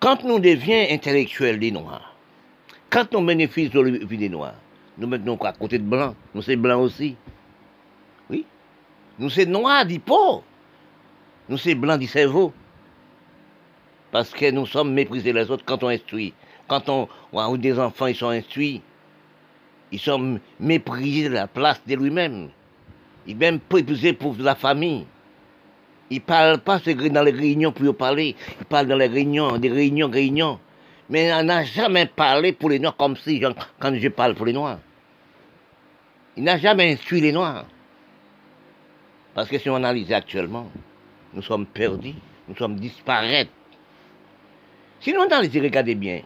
quand 0.00 0.24
nous 0.24 0.38
devions 0.38 0.86
intellectuels 0.90 1.58
des 1.58 1.70
Noirs, 1.70 2.14
quand 2.88 3.14
on 3.14 3.22
bénéficie 3.22 3.68
de 3.68 3.80
la 3.80 3.98
vie 4.04 4.16
des 4.16 4.28
Noirs, 4.28 4.54
nous 5.00 5.06
mettons 5.06 5.36
quoi 5.38 5.48
à 5.48 5.52
côté 5.54 5.78
de 5.78 5.84
blancs, 5.84 6.14
nous 6.34 6.42
sommes 6.42 6.56
blancs 6.56 6.82
aussi. 6.82 7.16
Oui. 8.28 8.44
Nous 9.18 9.30
sommes 9.30 9.46
noirs 9.46 9.86
du 9.86 9.98
pot. 9.98 10.44
Nous 11.48 11.56
sommes 11.56 11.80
blancs 11.80 11.98
du 11.98 12.06
cerveau. 12.06 12.52
Parce 14.12 14.30
que 14.30 14.50
nous 14.50 14.66
sommes 14.66 14.92
méprisés 14.92 15.32
les 15.32 15.50
autres 15.50 15.64
quand 15.64 15.82
on 15.82 15.88
instruit. 15.88 16.34
Quand 16.68 16.88
on, 16.90 17.08
ou 17.32 17.56
des 17.56 17.78
enfants, 17.78 18.06
ils 18.06 18.14
sont 18.14 18.28
instruits, 18.28 18.82
ils 19.90 19.98
sont 19.98 20.38
méprisés 20.60 21.30
de 21.30 21.34
la 21.34 21.46
place 21.46 21.80
de 21.86 21.94
lui-même. 21.94 22.50
Ils 23.26 23.32
sont 23.32 23.38
même 23.38 23.60
méprisés 23.72 24.12
pour 24.12 24.36
la 24.38 24.54
famille. 24.54 25.06
Il 26.10 26.16
ne 26.16 26.20
parle 26.20 26.58
pas 26.58 26.78
dans 26.78 27.22
les 27.22 27.30
réunions 27.30 27.72
pour 27.72 27.96
parler. 27.96 28.36
Il 28.60 28.66
parle 28.66 28.86
dans 28.86 28.96
les 28.96 29.06
réunions, 29.06 29.56
des 29.56 29.70
réunions, 29.70 30.10
réunions. 30.10 30.60
Mais 31.08 31.32
on 31.32 31.44
n'a 31.44 31.64
jamais 31.64 32.06
parlé 32.06 32.52
pour 32.52 32.68
les 32.68 32.78
Noirs 32.78 32.96
comme 32.96 33.16
si, 33.16 33.40
quand 33.40 33.94
je 33.94 34.08
parle 34.08 34.34
pour 34.34 34.46
les 34.46 34.52
Noirs. 34.52 34.78
Il 36.40 36.44
n'a 36.44 36.56
jamais 36.56 36.94
instruit 36.94 37.20
les 37.20 37.32
Noirs. 37.32 37.66
Parce 39.34 39.46
que 39.46 39.58
si 39.58 39.68
on 39.68 39.74
analyse 39.74 40.10
actuellement, 40.10 40.70
nous 41.34 41.42
sommes 41.42 41.66
perdus, 41.66 42.14
nous 42.48 42.56
sommes 42.56 42.76
disparus. 42.76 43.46
Si 45.00 45.12
nous 45.12 45.20
analysons, 45.20 45.60
regardez 45.60 45.94
bien, 45.94 46.22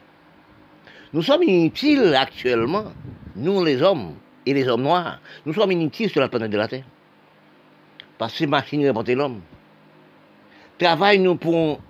nous 1.13 1.23
sommes 1.23 1.43
inutiles 1.43 2.15
actuellement, 2.15 2.93
nous 3.35 3.65
les 3.65 3.83
hommes 3.83 4.15
et 4.47 4.55
les 4.55 4.69
hommes 4.69 4.83
noirs, 4.83 5.19
nous 5.47 5.53
sommes 5.53 5.73
inutiles 5.73 6.11
sur 6.11 6.21
la 6.21 6.29
planète 6.29 6.53
de 6.53 6.59
la 6.59 6.69
Terre. 6.69 6.85
Parce 8.17 8.35
que 8.35 8.39
ces 8.39 8.47
machines 8.47 8.87
représenter 8.87 9.17
l'homme 9.17 9.41
travail 10.79 11.19
nous 11.19 11.35
pour 11.35 11.81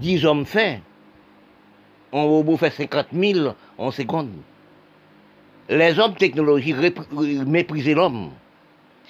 10 0.00 0.26
hommes 0.26 0.46
faits. 0.46 0.80
Un 2.12 2.22
robot 2.22 2.56
fait 2.56 2.70
50 2.70 3.06
000 3.12 3.54
en 3.78 3.90
seconde. 3.92 4.32
Les 5.68 5.98
hommes 5.98 6.14
technologiques 6.14 6.76
méprisent 7.46 7.94
l'homme. 7.94 8.30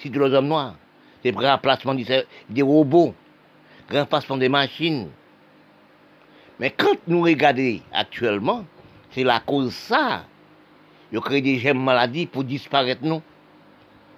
De 0.03 0.19
les 0.19 0.33
hommes 0.33 0.47
noirs. 0.47 0.75
C'est 1.23 1.35
remplacement 1.35 1.95
des 1.95 2.61
robots, 2.61 3.13
remplacement 3.91 4.37
des 4.37 4.49
machines. 4.49 5.09
Mais 6.59 6.71
quand 6.71 6.95
nous 7.07 7.21
regardons 7.21 7.79
actuellement, 7.91 8.65
c'est 9.11 9.23
la 9.23 9.39
cause 9.39 9.73
ça. 9.73 10.23
Ils 11.11 11.19
créent 11.19 11.41
des 11.41 11.59
gemmes 11.59 11.83
maladies 11.83 12.25
pour 12.25 12.43
disparaître 12.43 13.03
nous. 13.03 13.21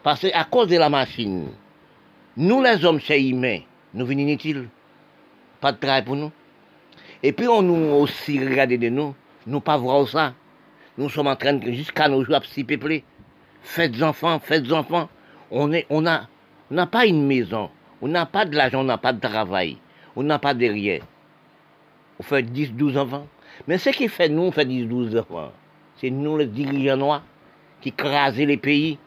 Parce 0.04 0.22
qu'à 0.22 0.44
cause 0.46 0.68
de 0.68 0.78
la 0.78 0.90
machine, 0.90 1.48
nous 2.38 2.62
les 2.62 2.86
hommes, 2.86 3.02
c'est 3.02 3.22
humains, 3.22 3.60
nous 3.94 4.06
venons 4.06 4.22
inutiles. 4.22 4.70
Pas 5.60 5.72
de 5.72 5.78
travail 5.78 6.04
pour 6.04 6.16
nous. 6.16 6.32
Et 7.22 7.34
puis 7.34 7.48
on 7.48 7.62
nous 7.62 7.94
aussi 7.96 8.40
regarde 8.40 8.70
de 8.72 8.90
nous, 8.90 9.14
nous 9.46 9.60
pas 9.60 9.78
voir 9.78 10.08
ça. 10.08 10.34
Nous 11.00 11.08
sommes 11.08 11.28
en 11.28 11.36
train 11.38 11.54
de, 11.54 11.72
jusqu'à 11.72 12.10
nos 12.10 12.26
jours, 12.26 12.36
à 12.36 12.42
s'y 12.42 12.66
peupler. 12.66 13.06
Faites 13.64 14.04
enfants, 14.04 14.38
faites 14.38 14.70
enfants. 14.70 15.08
On 15.50 15.72
on 15.72 15.82
on 15.90 16.02
n'a 16.02 16.88
pas 16.88 17.06
une 17.06 17.26
maison. 17.26 17.70
On 18.02 18.10
n'a 18.10 18.26
pas 18.26 18.44
de 18.44 18.54
l'argent, 18.54 18.82
on 18.82 18.84
n'a 18.84 18.98
pas 18.98 19.14
de 19.14 19.22
travail. 19.22 19.78
On 20.18 20.24
n'a 20.24 20.40
pas 20.40 20.54
de 20.54 20.66
rien. 20.66 21.00
On 22.20 22.24
fait 22.24 22.44
10, 22.44 22.74
12 22.74 22.98
enfants. 22.98 23.28
Mais 23.66 23.78
ce 23.78 23.92
qui 23.92 24.10
fait 24.10 24.28
nous, 24.28 24.42
on 24.42 24.52
fait 24.52 24.66
10, 24.66 24.88
12 24.88 25.16
enfants. 25.16 25.54
C'est 25.96 26.10
nous, 26.10 26.38
les 26.38 26.48
dirigeants 26.48 26.98
noirs, 26.98 27.24
qui 27.80 27.94
crasent 27.94 28.36
les 28.36 28.58
pays. 28.58 28.98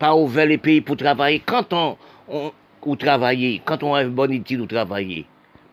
Pas 0.00 0.16
ouvert 0.16 0.46
les 0.46 0.58
pays 0.58 0.80
pour 0.80 0.96
travailler. 0.96 1.38
Quand 1.46 1.72
on, 1.72 2.96
travailler, 2.96 3.62
quand 3.64 3.84
on 3.84 3.94
a 3.94 4.02
une 4.02 4.10
bonne 4.10 4.32
étude 4.32 4.62
ou 4.62 4.66
travailler, 4.66 5.26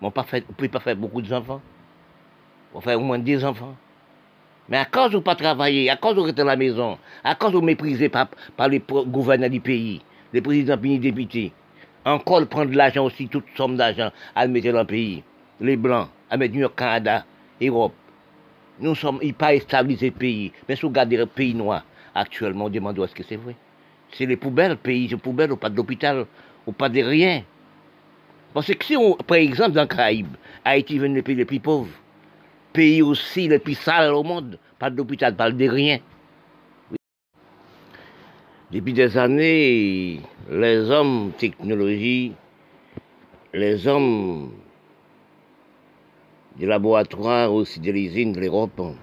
on 0.04 0.06
ne 0.06 0.12
peut 0.12 0.68
pas 0.68 0.80
faire 0.80 0.96
beaucoup 0.96 1.24
d'enfants. 1.24 1.62
pour 2.72 2.84
faire 2.84 3.02
au 3.02 3.04
moins 3.04 3.18
des 3.18 3.44
enfants. 3.44 3.76
Mais 4.74 4.80
à 4.80 4.86
cause 4.86 5.12
de 5.12 5.20
pas 5.20 5.36
travailler, 5.36 5.88
à 5.92 5.98
cause 5.98 6.16
de 6.16 6.22
rester 6.22 6.42
à 6.42 6.46
la 6.46 6.56
maison, 6.56 6.98
à 7.24 7.36
cause 7.36 7.54
de 7.54 7.60
mépriser 7.60 8.10
par, 8.10 8.30
par 8.58 8.70
les 8.70 8.82
gouverneurs 8.90 9.52
du 9.52 9.60
pays, 9.60 10.02
les 10.34 10.42
présidents 10.42 10.80
les 10.82 10.98
députés, 10.98 11.54
encore 12.04 12.44
prendre 12.48 12.72
de 12.72 12.76
l'argent 12.76 13.06
aussi, 13.06 13.28
toute 13.28 13.46
somme 13.56 13.78
d'argent, 13.78 14.10
à 14.34 14.48
le 14.48 14.52
mettre 14.52 14.72
dans 14.72 14.80
le 14.80 14.88
pays. 14.88 15.22
Les 15.62 15.78
Blancs, 15.78 16.08
à 16.28 16.38
mettre 16.38 16.56
New 16.56 16.62
York, 16.62 16.74
Canada, 16.76 17.24
Europe. 17.62 17.94
Nous 18.80 18.96
sommes, 18.96 19.20
ils 19.22 19.36
pas 19.36 19.56
stabilisé 19.60 20.08
le 20.08 20.14
pays. 20.14 20.52
Mais 20.68 20.76
si 20.76 20.82
vous 20.82 20.88
regardez 20.88 21.18
le 21.18 21.28
pays 21.28 21.54
noir, 21.54 21.86
actuellement, 22.16 22.66
on 22.66 22.70
demande 22.70 22.98
est-ce 22.98 23.14
que 23.14 23.22
c'est 23.22 23.36
vrai. 23.36 23.56
C'est 24.12 24.26
les 24.26 24.38
poubelles, 24.38 24.78
pays, 24.78 25.08
c'est 25.08 25.18
poubelles, 25.18 25.52
ou 25.52 25.56
pas 25.56 25.70
d'hôpital, 25.70 26.26
ou 26.66 26.72
pas 26.72 26.90
de 26.90 27.00
rien. 27.00 27.44
Parce 28.56 28.74
que 28.74 28.84
si 28.84 28.98
on, 28.98 29.14
par 29.18 29.38
exemple, 29.38 29.74
dans 29.74 29.82
le 29.82 29.88
Caraïbes, 29.88 30.36
Haïti 30.66 30.96
est 30.96 31.08
le 31.08 31.22
pays 31.22 31.36
les 31.36 31.46
plus 31.46 31.60
pauvres, 31.60 31.92
pays 32.74 33.02
aussi 33.02 33.48
le 33.48 33.60
plus 33.60 33.76
sale 33.76 34.14
au 34.14 34.24
monde, 34.24 34.60
pas 34.80 34.90
d'hôpital, 34.90 35.36
pas 35.36 35.52
de 35.52 35.70
rien. 35.70 36.00
Depuis 38.72 38.94
des 38.94 39.18
années, 39.18 40.20
les 40.50 40.90
hommes 40.90 41.32
technologie, 41.38 42.34
les 43.54 43.88
hommes 43.88 44.52
du 46.58 46.66
laboratoire 46.66 47.54
aussi 47.54 47.80
de 47.80 47.92
l'usine 47.92 48.34
de 48.34 48.40
l'Europe, 48.40 48.80
ont 48.80 48.96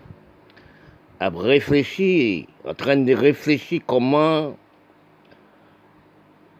réfléchi, 1.20 2.48
en 2.66 2.74
train 2.74 2.96
de 2.96 3.14
réfléchir 3.14 3.82
comment 3.86 4.56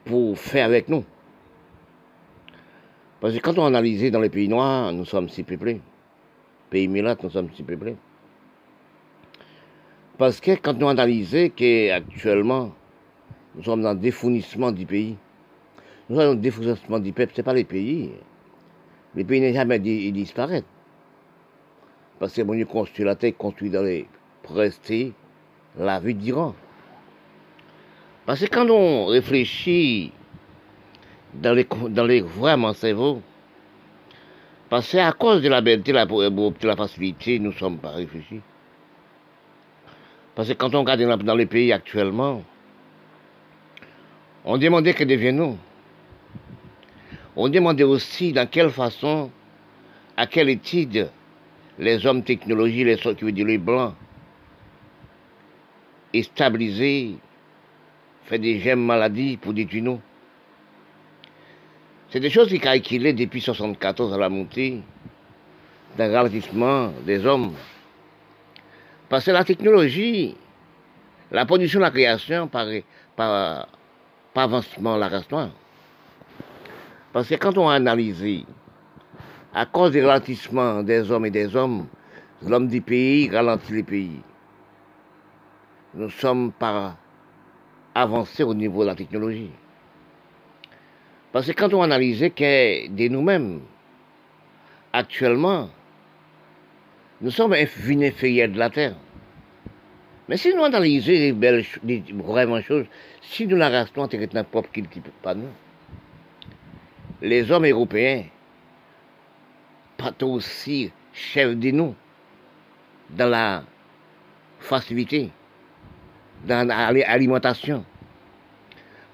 pour 0.05 0.39
faire 0.39 0.67
avec 0.67 0.89
nous. 0.89 1.05
Parce 3.21 3.35
que 3.35 3.41
quand 3.41 3.59
on 3.59 3.67
analyse 3.67 4.11
dans 4.11 4.21
les 4.21 4.31
pays 4.31 4.49
noirs, 4.49 4.93
nous 4.93 5.05
sommes 5.05 5.29
si 5.29 5.43
peuplés. 5.43 5.81
Pays 6.71 6.87
milates, 6.87 7.23
nous 7.23 7.31
sommes 7.31 7.51
si 7.55 7.63
peuplés. 7.65 7.97
Parce 10.17 10.41
que 10.41 10.53
quand 10.53 10.75
nous 10.75 10.89
analysons 10.89 11.51
qu'actuellement, 11.55 12.73
nous 13.57 13.65
sommes 13.65 13.83
dans 13.83 13.93
le 13.93 13.99
défournissement 13.99 14.71
du 14.71 14.87
pays, 14.87 15.17
nous 16.09 16.17
sommes 16.17 16.27
dans 16.27 16.35
le 16.35 16.41
défournissement 16.41 17.01
du 17.01 17.13
peuple, 17.13 17.33
ce 17.35 17.41
n'est 17.41 17.45
pas 17.45 17.55
les 17.55 17.65
pays. 17.65 18.13
Les 19.17 19.25
pays 19.25 19.41
n'ont 19.41 19.53
jamais 19.53 19.81
disparaître. 19.81 20.69
Parce 22.21 22.35
que 22.35 22.43
mon 22.43 22.63
construit 22.65 23.05
la 23.05 23.17
terre, 23.17 23.37
construit 23.37 23.71
dans 23.71 23.83
les 23.83 24.07
prestés 24.43 25.13
la 25.77 25.99
vie 25.99 26.15
d'Iran. 26.15 26.55
Parce 28.27 28.41
que 28.41 28.47
quand 28.47 28.69
on 28.69 29.07
réfléchit 29.07 30.13
dans 31.35 31.55
les, 31.55 31.67
dans 31.89 32.05
les 32.05 32.21
vraiment 32.21 32.75
cerveau, 32.75 33.23
parce 34.71 34.93
qu'à 34.93 35.13
cause 35.13 35.43
de 35.43 35.49
la 35.49 35.61
bêteté, 35.61 35.93
la, 35.93 36.07
la 36.07 36.77
facilité, 36.77 37.41
nous 37.41 37.51
ne 37.51 37.57
sommes 37.57 37.79
pas 37.79 37.91
réfléchis. 37.91 38.41
Parce 40.37 40.49
que 40.49 40.55
quand 40.55 40.73
on 40.77 40.81
regarde 40.85 41.25
dans 41.25 41.35
les 41.35 41.47
pays 41.47 41.73
actuellement, 41.73 42.45
on 44.45 44.57
demandait 44.57 44.95
que 44.95 45.03
deviennent-nous. 45.03 45.59
On 47.35 47.49
demandait 47.49 47.85
aussi 47.85 48.33
dans 48.33 48.47
quelle 48.49 48.71
façon, 48.71 49.31
à 50.17 50.29
quelle 50.29 50.49
étude, 50.49 51.11
les 51.79 52.07
hommes 52.07 52.23
technologie, 52.23 52.85
les 52.85 52.97
qui 52.97 53.33
dire 53.33 53.47
les 53.47 53.59
blancs, 53.59 53.95
et 56.13 56.23
stabiliser, 56.23 57.17
faire 58.25 58.39
des 58.39 58.61
gemmes 58.61 58.85
maladies 58.85 59.37
pour 59.37 59.53
détruire 59.53 59.83
nous. 59.83 60.01
C'est 62.11 62.19
des 62.19 62.31
choses 62.31 62.49
qui 62.49 62.59
calculées 62.59 63.13
depuis 63.13 63.39
1974 63.39 64.13
à 64.15 64.19
la 64.19 64.29
montée 64.29 64.83
d'un 65.97 66.13
ralentissement 66.13 66.93
des 67.07 67.25
hommes. 67.25 67.55
Parce 69.09 69.25
que 69.25 69.31
la 69.31 69.45
technologie, 69.45 70.37
la 71.31 71.47
production, 71.47 71.79
la 71.79 71.93
création, 71.93 72.49
par, 72.49 72.67
par, 73.15 73.69
par 74.35 74.45
avancement 74.45 74.97
la 74.97 75.09
race 75.09 75.29
Parce 77.13 77.29
que 77.29 77.37
quand 77.37 77.57
on 77.59 77.69
a 77.69 77.75
analysé, 77.75 78.45
à 79.55 79.67
cause 79.67 79.93
du 79.93 80.05
ralentissement 80.05 80.83
des 80.83 81.09
hommes 81.13 81.27
et 81.27 81.31
des 81.31 81.55
hommes, 81.55 81.87
l'homme 82.45 82.67
du 82.67 82.81
pays 82.81 83.31
ralentit 83.31 83.73
les 83.73 83.83
pays. 83.85 84.21
Nous 85.95 86.11
sommes 86.11 86.51
pas 86.51 86.97
avancés 87.95 88.43
au 88.43 88.55
niveau 88.55 88.83
de 88.83 88.89
la 88.89 88.95
technologie. 88.97 89.51
Parce 91.33 91.47
que 91.47 91.53
quand 91.53 91.73
on 91.75 91.83
analyse 91.83 92.29
que 92.35 92.89
de 92.89 93.09
nous-mêmes, 93.09 93.61
actuellement, 94.93 95.71
nous 97.21 97.31
sommes 97.31 97.53
inférieurs 97.53 98.49
de 98.49 98.59
la 98.59 98.71
Terre. 98.71 98.97
Mais 100.29 100.37
si 100.37 100.55
nous 100.55 100.65
analysons 100.65 101.11
les 101.11 101.33
belles, 101.33 101.65
les 101.85 102.05
choses, 102.63 102.87
si 103.21 103.47
nous 103.47 103.57
la 103.57 103.69
restons 103.69 104.03
en 104.03 104.09
notre 104.09 104.43
propre 104.45 104.71
culture, 104.71 105.03
pas 105.23 105.35
nous. 105.35 105.49
Les 107.21 107.51
hommes 107.51 107.67
européens, 107.67 108.25
pas 109.97 110.13
aussi 110.23 110.91
chefs 111.13 111.57
de 111.57 111.71
nous 111.71 111.95
dans 113.11 113.29
la 113.29 113.65
facilité, 114.59 115.31
dans 116.45 116.67
l'alimentation. 116.67 117.85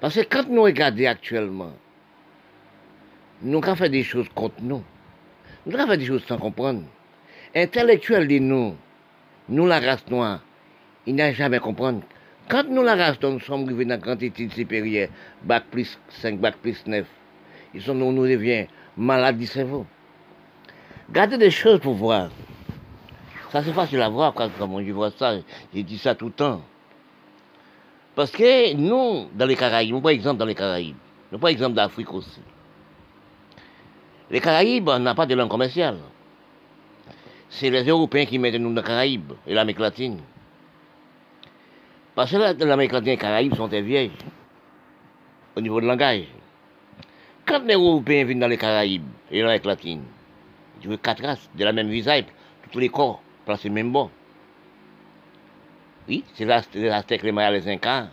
Parce 0.01 0.15
que 0.15 0.23
quand 0.23 0.49
nous 0.49 0.63
regardons 0.63 1.07
actuellement, 1.07 1.73
nous 3.43 3.59
avons 3.59 3.77
fait 3.77 3.89
des 3.89 4.03
choses 4.03 4.29
contre 4.35 4.57
nous. 4.63 4.83
Nous 5.67 5.77
avons 5.77 5.91
fait 5.91 5.99
des 5.99 6.07
choses 6.07 6.25
sans 6.27 6.39
comprendre. 6.39 6.83
Intellectuels 7.55 8.29
de 8.29 8.39
nous, 8.39 8.77
nous 9.49 9.67
la 9.67 9.81
race 9.81 10.07
noire, 10.09 10.41
il 11.07 11.15
n'a 11.15 11.33
jamais 11.33 11.59
comprendre. 11.59 12.03
Quand 12.49 12.65
nous 12.69 12.83
la 12.83 12.95
race 12.95 13.21
noire, 13.21 13.33
nous 13.33 13.41
sommes 13.41 13.65
arrivés 13.65 13.85
dans 13.85 13.99
grande 13.99 14.23
étude 14.23 14.53
supérieure, 14.53 15.09
bac 15.43 15.65
plus 15.71 15.99
5, 16.21 16.39
bac 16.39 16.57
plus 16.57 16.87
9, 16.87 17.07
ils 17.75 17.83
sont, 17.83 17.95
nous, 17.95 18.13
nous 18.13 18.27
devient 18.27 18.67
malades 18.97 19.39
du 19.39 19.47
cerveau. 19.47 19.87
Gardez 21.11 21.39
des 21.39 21.51
choses 21.51 21.81
pour 21.81 21.95
voir. 21.95 22.31
Ça 23.53 23.63
c'est 23.63 23.73
facile 23.73 24.03
à 24.03 24.09
voir 24.09 24.35
quand, 24.35 24.51
quand 24.59 24.83
je 24.83 24.93
vois 24.93 25.11
ça. 25.13 25.37
J'ai 25.73 25.83
dit 25.83 25.99
ça 25.99 26.15
tout 26.15 26.27
le 26.27 26.33
temps. 26.33 26.63
Parce 28.15 28.31
que 28.31 28.75
nous, 28.75 29.29
dans 29.35 29.47
les 29.47 29.57
Caraïbes, 29.57 29.93
nous 29.93 30.01
par 30.01 30.11
exemple 30.11 30.39
dans 30.39 30.47
les 30.47 30.55
Caraïbes, 30.55 30.97
nous 31.31 31.39
par 31.39 31.51
exemple 31.51 31.75
d'Afrique 31.75 32.13
aussi. 32.13 32.41
Les 34.31 34.41
Caraïbes 34.41 34.91
n'ont 34.91 35.15
pas 35.15 35.27
de 35.27 35.35
langue 35.35 35.49
commerciale. 35.49 35.99
C'est 37.49 37.71
les 37.71 37.85
Européens 37.85 38.27
qui 38.27 38.39
mettent 38.39 38.57
nous 38.57 38.75
dans 38.75 38.81
les 38.81 38.87
Caraïbes 38.87 39.33
et 39.47 39.55
l'Amérique 39.55 39.79
latine. 39.79 40.21
Parce 42.15 42.33
que 42.33 42.65
l'Amérique 42.65 42.93
latine 42.93 43.09
et 43.09 43.13
les 43.13 43.19
Caraïbes 43.19 43.55
sont 43.55 43.69
des 43.69 43.83
vieilles 43.83 44.11
au 45.55 45.61
niveau 45.61 45.81
de 45.81 45.87
langage. 45.87 46.25
Quand 47.47 47.63
les 47.65 47.75
Européens 47.75 48.25
viennent 48.25 48.41
dans 48.41 48.49
les 48.49 48.59
Caraïbes 48.59 49.07
et 49.31 49.41
l'Amérique 49.41 49.65
latine, 49.65 50.03
ils 50.83 50.89
veux 50.89 50.97
quatre 50.97 51.23
races 51.23 51.49
de 51.55 51.65
la 51.65 51.73
même 51.73 51.89
visage, 51.89 52.25
tous 52.73 52.81
les 52.81 52.89
corps 52.89 53.23
placés 53.45 53.71
même 53.71 53.93
bon. 53.93 54.11
Oui, 56.09 56.25
c'est 56.35 56.45
les 56.75 56.89
Aztèques, 56.91 57.23
les 57.23 57.33
Mayas, 57.33 57.53
les 57.53 57.69
Incas. 57.69 58.09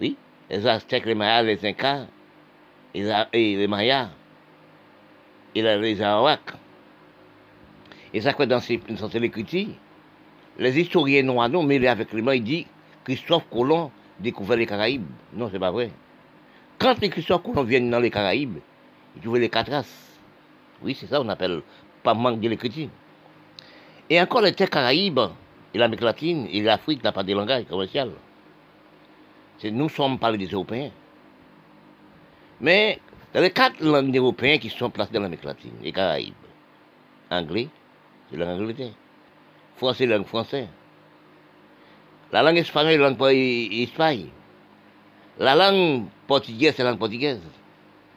Oui, 0.00 0.16
les 0.50 0.66
Aztèques, 0.66 1.06
les 1.06 1.14
Mayas, 1.14 1.42
les 1.42 1.64
Incas 1.64 2.06
et 2.92 3.56
les 3.56 3.66
Mayas 3.66 4.08
et 5.56 5.62
les 5.62 6.02
Arawaks. 6.02 6.52
Et 8.12 8.20
ça, 8.20 8.34
quoi, 8.34 8.46
dans, 8.46 8.60
ces, 8.60 8.76
dans 8.76 9.08
les 10.58 10.80
historiens 10.80 11.22
noirs, 11.22 11.48
non, 11.48 11.62
mêlés 11.62 11.86
avec 11.86 12.12
les 12.12 12.22
mains, 12.22 12.34
ils 12.34 12.44
disent 12.44 12.66
Christophe 13.04 13.44
Colomb 13.50 13.90
découvert 14.20 14.56
les 14.56 14.66
Caraïbes. 14.66 15.06
Non, 15.32 15.48
c'est 15.50 15.58
pas 15.58 15.70
vrai. 15.70 15.90
Quand 16.78 17.00
les 17.00 17.08
Christophe 17.08 17.42
Colomb 17.42 17.62
viennent 17.62 17.90
dans 17.90 18.00
les 18.00 18.10
Caraïbes, 18.10 18.58
ils 19.16 19.22
trouvent 19.22 19.38
les 19.38 19.48
quatre 19.48 19.70
races. 19.70 20.18
Oui, 20.82 20.94
c'est 20.98 21.06
ça, 21.06 21.20
on 21.22 21.28
appelle 21.28 21.62
pas 22.02 22.12
manque 22.12 22.40
de 22.40 22.48
l'écriture. 22.48 22.88
Et 24.10 24.20
encore 24.20 24.42
les 24.42 24.52
terres 24.52 24.70
Caraïbes, 24.70 25.20
et 25.72 25.78
l'Amérique 25.78 26.04
latine, 26.04 26.46
et 26.50 26.62
l'Afrique 26.62 27.02
n'a 27.02 27.12
pas 27.12 27.22
de 27.22 27.32
langage 27.32 27.64
commercial. 27.64 28.10
Nous 29.64 29.88
sommes 29.88 30.18
pas 30.18 30.30
les 30.30 30.46
Européens. 30.46 30.90
Mais 32.60 33.00
dans 33.34 33.40
les 33.40 33.50
quatre 33.50 33.80
langues 33.82 34.16
européennes 34.16 34.58
qui 34.58 34.70
sont 34.70 34.90
placées 34.90 35.12
dans 35.12 35.20
l'Amérique 35.20 35.44
latine, 35.44 35.72
les 35.82 35.92
Caraïbes, 35.92 36.34
anglais, 37.30 37.68
c'est 38.30 38.36
la 38.36 38.46
langue 38.46 38.62
anglaise. 38.62 38.92
Français, 39.76 40.06
langue 40.06 40.26
française. 40.26 40.68
La 42.32 42.42
langue 42.42 42.58
espagnole, 42.58 43.00
la 43.00 43.10
langue 43.10 43.22
espagnole. 43.72 44.28
La 45.38 45.54
langue 45.54 46.06
portugaise, 46.26 46.74
c'est 46.76 46.82
la 46.82 46.90
langue 46.90 46.98
portugaise. 46.98 47.40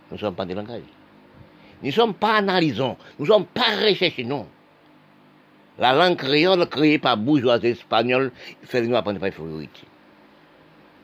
Nous 0.09 0.15
ne 0.15 0.19
sommes 0.19 0.35
pas 0.35 0.45
des 0.45 0.53
langages. 0.53 0.81
Nous 1.81 1.87
ne 1.87 1.93
sommes 1.93 2.13
pas 2.13 2.35
analysons, 2.37 2.97
nous 3.17 3.25
ne 3.25 3.31
sommes 3.31 3.45
pas 3.45 3.75
recherchés, 3.85 4.23
non. 4.23 4.47
La 5.77 5.93
langue 5.93 6.17
créole 6.17 6.67
créée 6.67 6.99
par 6.99 7.15
bourgeois 7.15 7.57
espagnols 7.63 8.31
fait 8.63 8.81
nous 8.81 8.95
apprendre 8.95 9.19
par 9.19 9.31
priorité. 9.31 9.81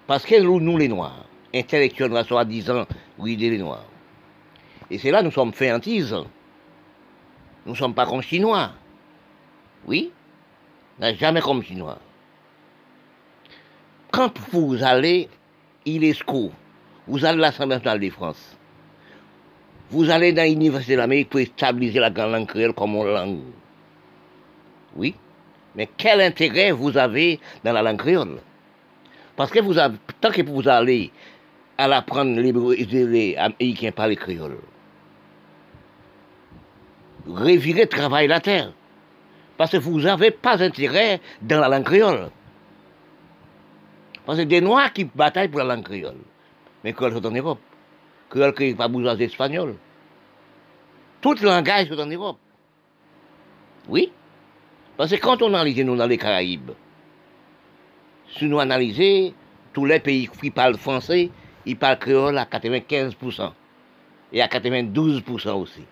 Parce 0.06 0.26
que 0.26 0.42
nous, 0.42 0.60
nous 0.60 0.78
les 0.78 0.90
Noirs, 0.90 1.26
intellectuels, 1.54 2.26
soi-disant, 2.26 2.86
oui, 3.18 3.38
les 3.38 3.58
Noirs. 3.58 3.86
Et 4.92 4.98
c'est 4.98 5.12
là 5.12 5.22
nous 5.22 5.32
sommes 5.32 5.54
féantises. 5.54 6.16
Nous 7.66 7.72
ne 7.72 7.78
sommes 7.78 7.94
pas 7.94 8.06
comme 8.06 8.22
Chinois. 8.22 8.72
Oui, 9.88 10.12
jamais 11.20 11.42
comme 11.42 11.64
chinois. 11.64 12.00
Quand 14.12 14.34
vous 14.52 14.78
allez, 14.82 15.30
il 15.86 16.04
est 16.04 16.24
vous 17.08 17.26
allez 17.26 17.38
à 17.38 17.42
l'Assemblée 17.42 17.76
nationale 17.76 18.00
de 18.00 18.10
France, 18.10 18.58
vous 19.92 20.10
allez 20.10 20.34
dans 20.34 20.44
l'Université 20.44 20.94
de 20.94 21.00
l'Amérique 21.00 21.30
pour 21.30 21.42
stabiliser 21.42 22.00
la 22.00 22.10
langue 22.10 22.48
créole 22.48 22.74
comme 22.74 22.96
langue. 22.96 23.42
Oui, 24.96 25.14
mais 25.76 25.88
quel 25.98 26.22
intérêt 26.22 26.72
vous 26.72 26.98
avez 26.98 27.40
dans 27.64 27.74
la 27.74 27.84
langue 27.84 28.00
créole? 28.00 28.40
Parce 29.36 29.52
que 29.52 29.60
vous 29.60 29.78
avez, 29.78 29.98
tant 30.20 30.32
que 30.32 30.42
vous 30.42 30.68
allez 30.68 31.12
à 31.78 31.88
l'apprendre 31.88 32.40
les 32.40 33.36
Américains 33.38 33.92
par 33.92 34.08
les 34.08 34.16
revirez 37.28 37.88
travailler 37.88 38.28
la 38.28 38.40
terre. 38.40 38.72
Parce 39.58 39.72
que 39.72 39.78
vous 39.78 40.02
n'avez 40.02 40.32
pas 40.32 40.62
intérêt 40.62 41.22
dans 41.42 41.60
la 41.60 41.70
langue 41.70 41.86
créole. 41.86 42.30
Parce 44.26 44.40
que 44.40 44.44
des 44.44 44.62
Noirs 44.62 44.92
qui 44.92 45.06
bataillent 45.06 45.48
pour 45.48 45.60
la 45.60 45.76
langue 45.76 45.84
créole. 45.84 46.18
Mais 46.84 46.94
créole 46.94 47.14
sont 47.14 47.26
en 47.26 47.32
Europe. 47.32 47.60
Créole 48.30 48.54
qui 48.54 48.66
n'est 48.66 48.76
pas 48.76 48.88
besoin 48.88 49.16
d'espagnol. 49.16 49.76
Tout 51.22 51.36
langage 51.42 51.88
sont 51.88 52.00
en 52.00 52.06
Europe. 52.06 52.38
Oui. 53.88 54.12
Parce 54.98 55.12
que 55.12 55.18
quand 55.18 55.42
on 55.42 55.54
analyse 55.54 55.80
nous 55.80 55.96
dans 55.96 56.08
les 56.08 56.18
Caraïbes, 56.18 56.72
si 58.38 58.46
nous 58.46 58.60
analysons 58.60 59.34
tous 59.74 59.86
les 59.86 60.00
pays 60.00 60.28
qui 60.28 60.52
parlent 60.52 60.78
français, 60.78 61.30
ils 61.66 61.78
parlent 61.78 62.00
créole 62.00 62.38
à 62.38 62.46
95% 62.46 63.52
et 64.34 64.42
à 64.42 64.48
92% 64.48 65.52
aussi. 65.54 65.84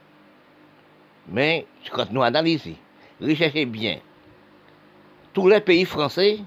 Mais 1.27 1.65
quand 1.91 2.11
nous 2.11 2.21
analysons, 2.21 2.75
recherchez 3.21 3.65
bien, 3.65 3.99
tous 5.33 5.47
les 5.47 5.61
pays 5.61 5.85
français 5.85 6.39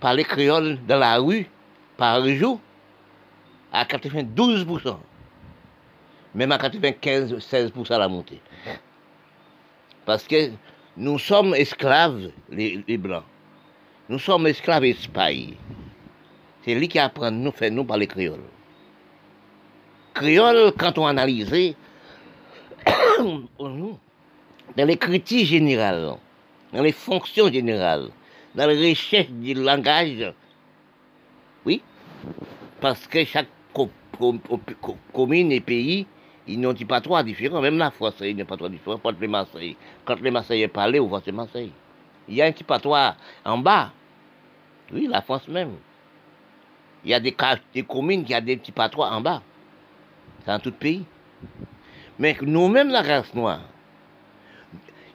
parlent 0.00 0.24
créole 0.24 0.78
dans 0.86 0.98
la 0.98 1.18
rue 1.18 1.46
par 1.96 2.26
jour 2.28 2.60
à 3.72 3.84
92%. 3.84 4.96
Même 6.34 6.52
à 6.52 6.58
95-16% 6.58 7.92
à 7.92 7.98
la 7.98 8.08
montée. 8.08 8.40
Parce 10.04 10.26
que 10.26 10.50
nous 10.96 11.18
sommes 11.18 11.54
esclaves, 11.54 12.30
les, 12.50 12.98
Blancs. 12.98 13.24
Nous 14.08 14.18
sommes 14.18 14.46
esclaves 14.46 14.84
Espagne. 14.84 15.54
C'est 16.64 16.74
lui 16.74 16.88
qui 16.88 16.98
apprend 16.98 17.30
nous, 17.30 17.50
fait 17.50 17.70
nous 17.70 17.84
parler 17.84 18.06
créole. 18.06 18.42
Créole, 20.14 20.72
quand 20.78 20.98
on 20.98 21.06
analyse, 21.06 21.74
dans 23.18 24.84
les 24.84 24.96
critiques 24.96 25.46
générales, 25.46 26.16
dans 26.72 26.82
les 26.82 26.92
fonctions 26.92 27.50
générales, 27.50 28.10
dans 28.54 28.68
les 28.68 28.90
recherches 28.90 29.30
du 29.30 29.54
langage, 29.54 30.32
oui, 31.64 31.82
parce 32.80 33.06
que 33.06 33.24
chaque 33.24 33.48
commune 35.12 35.52
et 35.52 35.60
pays 35.60 36.06
ils 36.48 36.60
n'ont 36.60 36.74
pas 36.74 37.00
trois 37.00 37.22
différents. 37.22 37.60
Même 37.60 37.78
la 37.78 37.90
France, 37.90 38.14
il 38.20 38.36
n'y 38.36 38.42
a 38.42 38.44
pas 38.44 38.56
trois 38.56 38.68
différents. 38.68 38.98
Quand 38.98 39.18
les 39.20 39.26
Marseillais, 39.26 39.76
quand 40.04 40.20
les 40.20 40.30
Marseillais 40.30 40.70
on 40.76 41.06
voit 41.06 41.20
c'est 41.24 41.32
Marseille. 41.32 41.72
Il 42.28 42.34
y 42.34 42.42
a 42.42 42.46
un 42.46 42.52
petit 42.52 42.64
patois 42.64 43.16
en 43.44 43.58
bas. 43.58 43.92
Oui, 44.92 45.06
la 45.08 45.22
France 45.22 45.46
même. 45.48 45.74
Il 47.04 47.10
y 47.10 47.14
a 47.14 47.20
des, 47.20 47.34
des 47.74 47.82
communes 47.82 48.24
qui 48.24 48.34
ont 48.34 48.40
des 48.40 48.56
petits 48.56 48.72
patois 48.72 49.10
en 49.10 49.20
bas. 49.20 49.42
C'est 50.40 50.46
dans 50.48 50.58
tout 50.58 50.70
le 50.70 50.76
pays. 50.76 51.04
Mais 52.18 52.36
nous-mêmes, 52.40 52.88
la 52.88 53.02
race 53.02 53.34
noire, 53.34 53.60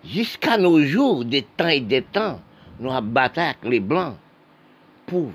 jusqu'à 0.04 0.58
nos 0.58 0.82
jours, 0.84 1.26
des 1.26 1.42
temps 1.42 1.68
et 1.68 1.82
des 1.82 2.04
temps, 2.04 2.40
nous 2.80 2.92
avons 2.92 3.08
battu 3.08 3.40
avec 3.40 3.64
les 3.64 3.80
Blancs 3.80 4.16
pour 5.06 5.32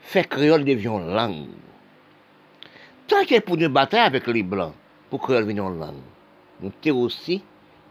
faire 0.00 0.28
créole 0.28 0.64
devienne 0.64 1.12
langue. 1.12 1.48
Tant 3.08 3.24
que 3.24 3.40
pour 3.40 3.56
nous 3.56 3.68
battre 3.68 3.96
avec 3.98 4.26
les 4.28 4.42
Blancs, 4.42 4.74
pour 5.10 5.26
revienne 5.26 5.60
en 5.60 5.70
langue. 5.70 5.96
Nous 6.60 6.72
devons 6.82 7.02
aussi 7.02 7.42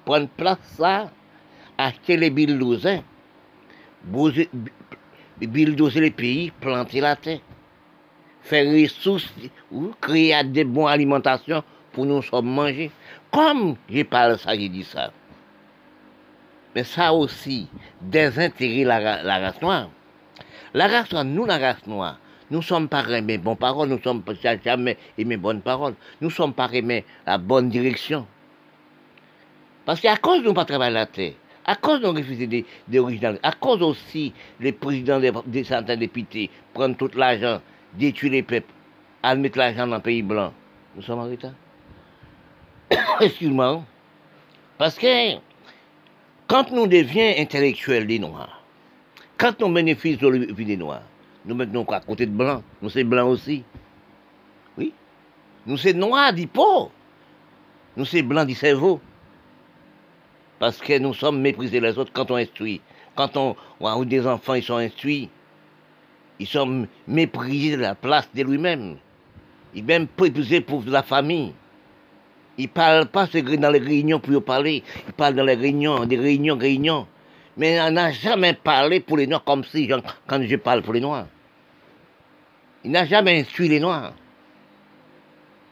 prendre 0.06 0.28
place 0.30 0.58
ça, 0.78 1.12
acheter 1.78 2.16
les 2.18 2.30
bildosins, 2.30 3.02
bildoser 5.40 6.00
les 6.00 6.12
pays, 6.12 6.52
planter 6.62 7.02
la 7.02 7.16
terre, 7.16 7.40
faire 8.42 8.66
ressources, 8.72 9.34
créer 10.00 10.44
des 10.46 10.64
bonnes 10.64 10.88
alimentations 10.88 11.64
pour 11.94 12.06
nous 12.06 12.22
sommes 12.22 12.50
manger. 12.50 12.92
Comme 13.32 13.76
je 13.90 14.04
parle 14.04 14.38
ça, 14.38 14.56
j'ai 14.56 14.70
dit 14.70 14.84
ça. 14.84 15.12
Mais 16.76 16.84
ça 16.84 17.14
aussi, 17.14 17.68
désintégrer 18.02 18.84
la, 18.84 19.40
race 19.40 19.62
noire. 19.62 19.90
La 20.74 20.88
race 20.88 21.12
noire, 21.12 21.26
nous 21.26 21.46
la 21.46 21.58
race 21.58 21.86
noire, 21.86 22.18
nous 22.50 22.62
sommes 22.62 22.88
pas 22.88 23.04
aimés 23.10 23.38
bonnes 23.38 23.58
paroles, 23.58 23.90
nous 23.90 24.02
sommes 24.02 24.22
pas 24.22 24.34
jamais 24.64 24.98
aimés 25.18 25.38
bonnes 25.38 25.62
paroles. 25.62 25.96
Nous 26.20 26.30
sommes 26.30 26.54
pas 26.54 26.70
aimés 26.74 27.06
la 27.26 27.38
bonne 27.38 27.70
direction. 27.70 28.28
Parce 29.86 30.02
qu'à 30.02 30.18
cause 30.18 30.42
de 30.42 30.48
nous 30.48 30.54
pas 30.54 30.66
travailler 30.66 30.94
la 30.94 31.06
terre, 31.06 31.34
à 31.66 31.76
cause 31.76 32.02
de 32.02 32.08
nos 32.08 32.14
refusés 32.14 32.48
des, 32.48 32.66
à 33.44 33.52
cause 33.54 33.82
aussi 33.82 34.34
les 34.60 34.72
présidents 34.72 35.20
des, 35.20 35.64
centaines 35.64 35.96
de 35.96 36.06
députés 36.06 36.50
prennent 36.74 36.96
tout 36.96 37.10
l'argent, 37.16 37.62
détruire 37.94 38.34
les 38.34 38.44
peuples, 38.44 38.72
mettre 39.38 39.58
l'argent 39.58 39.88
dans 39.88 39.96
le 39.96 40.02
pays 40.02 40.22
blanc, 40.22 40.54
nous 40.96 41.02
sommes 41.02 41.20
en 41.20 41.24
retard. 41.30 41.54
Excuse-moi. 43.22 43.84
Parce 44.78 44.96
que 44.98 45.36
quand 46.48 46.72
nous 46.72 46.88
devions 46.88 47.34
intellectuels 47.38 48.08
des 48.08 48.20
Noirs, 48.20 48.64
quand 49.38 49.60
nous 49.60 49.70
bénéficions 49.70 50.30
de 50.30 50.38
la 50.38 50.54
vie 50.54 50.66
des 50.66 50.78
Noirs, 50.78 51.04
nous 51.46 51.56
mettons 51.56 51.84
à 51.86 52.00
côté 52.00 52.26
de 52.26 52.32
blanc? 52.32 52.62
Nous 52.82 52.90
sommes 52.90 53.04
blancs 53.10 53.30
aussi. 53.30 53.64
Oui. 54.78 54.94
Nous 55.66 55.78
sommes 55.78 55.94
noirs 55.94 56.34
du 56.34 56.48
pot. 56.48 56.92
Nous 57.98 58.06
sommes 58.06 58.28
blancs 58.28 58.48
du 58.48 58.54
cerveau. 58.54 59.00
Parce 60.60 60.78
que 60.78 61.00
nous 61.00 61.14
sommes 61.14 61.42
méprisés 61.42 61.80
les 61.80 61.98
autres 61.98 62.12
quand 62.14 62.30
on 62.30 62.36
instruit. 62.36 62.82
Quand 63.16 63.36
on, 63.36 64.06
des 64.06 64.28
enfants, 64.28 64.54
ils 64.54 64.64
sont 64.64 64.76
instruits. 64.76 65.30
Ils 66.40 66.48
sont 66.48 66.88
méprisés 67.08 67.76
de 67.76 67.82
la 67.82 67.96
place 67.96 68.30
de 68.34 68.44
lui-même. 68.44 68.98
Ils 69.74 69.82
sont 69.82 69.88
même 69.88 70.08
méprisés 70.20 70.62
pour 70.62 70.84
la 70.86 71.02
famille. 71.02 71.54
Ils 72.58 72.64
ne 72.64 72.68
parlent 72.68 73.08
pas 73.08 73.28
dans 73.28 73.72
les 73.72 73.80
réunions 73.80 74.20
pour 74.20 74.44
parler. 74.44 74.84
Ils 75.08 75.14
parlent 75.14 75.36
dans 75.36 75.46
les 75.46 75.56
réunions, 75.56 76.06
des 76.06 76.18
réunions, 76.18 76.58
réunions. 76.58 77.08
Mais 77.58 77.80
on 77.82 77.92
n'a 77.92 78.12
jamais 78.12 78.54
parlé 78.54 79.00
pour 79.00 79.18
les 79.18 79.28
Noirs 79.28 79.44
comme 79.44 79.64
si, 79.64 79.88
quand 80.28 80.44
je 80.44 80.56
parle 80.58 80.82
pour 80.82 80.94
les 80.94 81.02
Noirs. 81.02 81.28
Il 82.84 82.92
n'a 82.92 83.06
jamais 83.06 83.40
instruit 83.40 83.68
les 83.68 83.80
Noirs. 83.80 84.14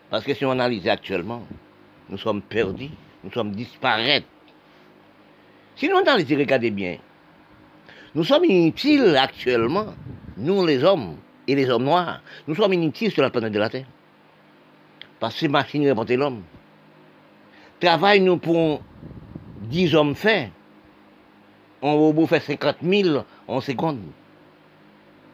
Parce 0.09 0.23
que 0.23 0.33
si 0.33 0.45
on 0.45 0.51
analyse 0.51 0.87
actuellement, 0.87 1.43
nous 2.09 2.17
sommes 2.17 2.41
perdus, 2.41 2.89
nous 3.23 3.31
sommes 3.31 3.51
disparaître. 3.51 4.27
Si 5.75 5.87
nous 5.87 5.97
analysons, 5.97 6.37
regardez 6.37 6.71
bien, 6.71 6.97
nous 8.15 8.23
sommes 8.23 8.45
inutiles 8.45 9.15
actuellement, 9.15 9.93
nous 10.37 10.65
les 10.65 10.83
hommes 10.83 11.17
et 11.47 11.55
les 11.55 11.69
hommes 11.69 11.83
noirs, 11.83 12.21
nous 12.47 12.55
sommes 12.55 12.73
inutiles 12.73 13.11
sur 13.11 13.21
la 13.21 13.29
planète 13.29 13.53
de 13.53 13.59
la 13.59 13.69
Terre. 13.69 13.85
Parce 15.19 15.35
que 15.35 15.41
ces 15.41 15.47
machines 15.47 15.87
remontent 15.87 16.15
l'homme. 16.15 16.43
Travail 17.79 18.19
nous 18.21 18.37
pour 18.37 18.81
10 19.61 19.95
hommes 19.95 20.15
faits 20.15 20.51
un 21.81 21.93
robot 21.93 22.27
fait 22.27 22.41
50 22.41 22.77
000 22.83 23.23
en 23.47 23.61
seconde. 23.61 24.01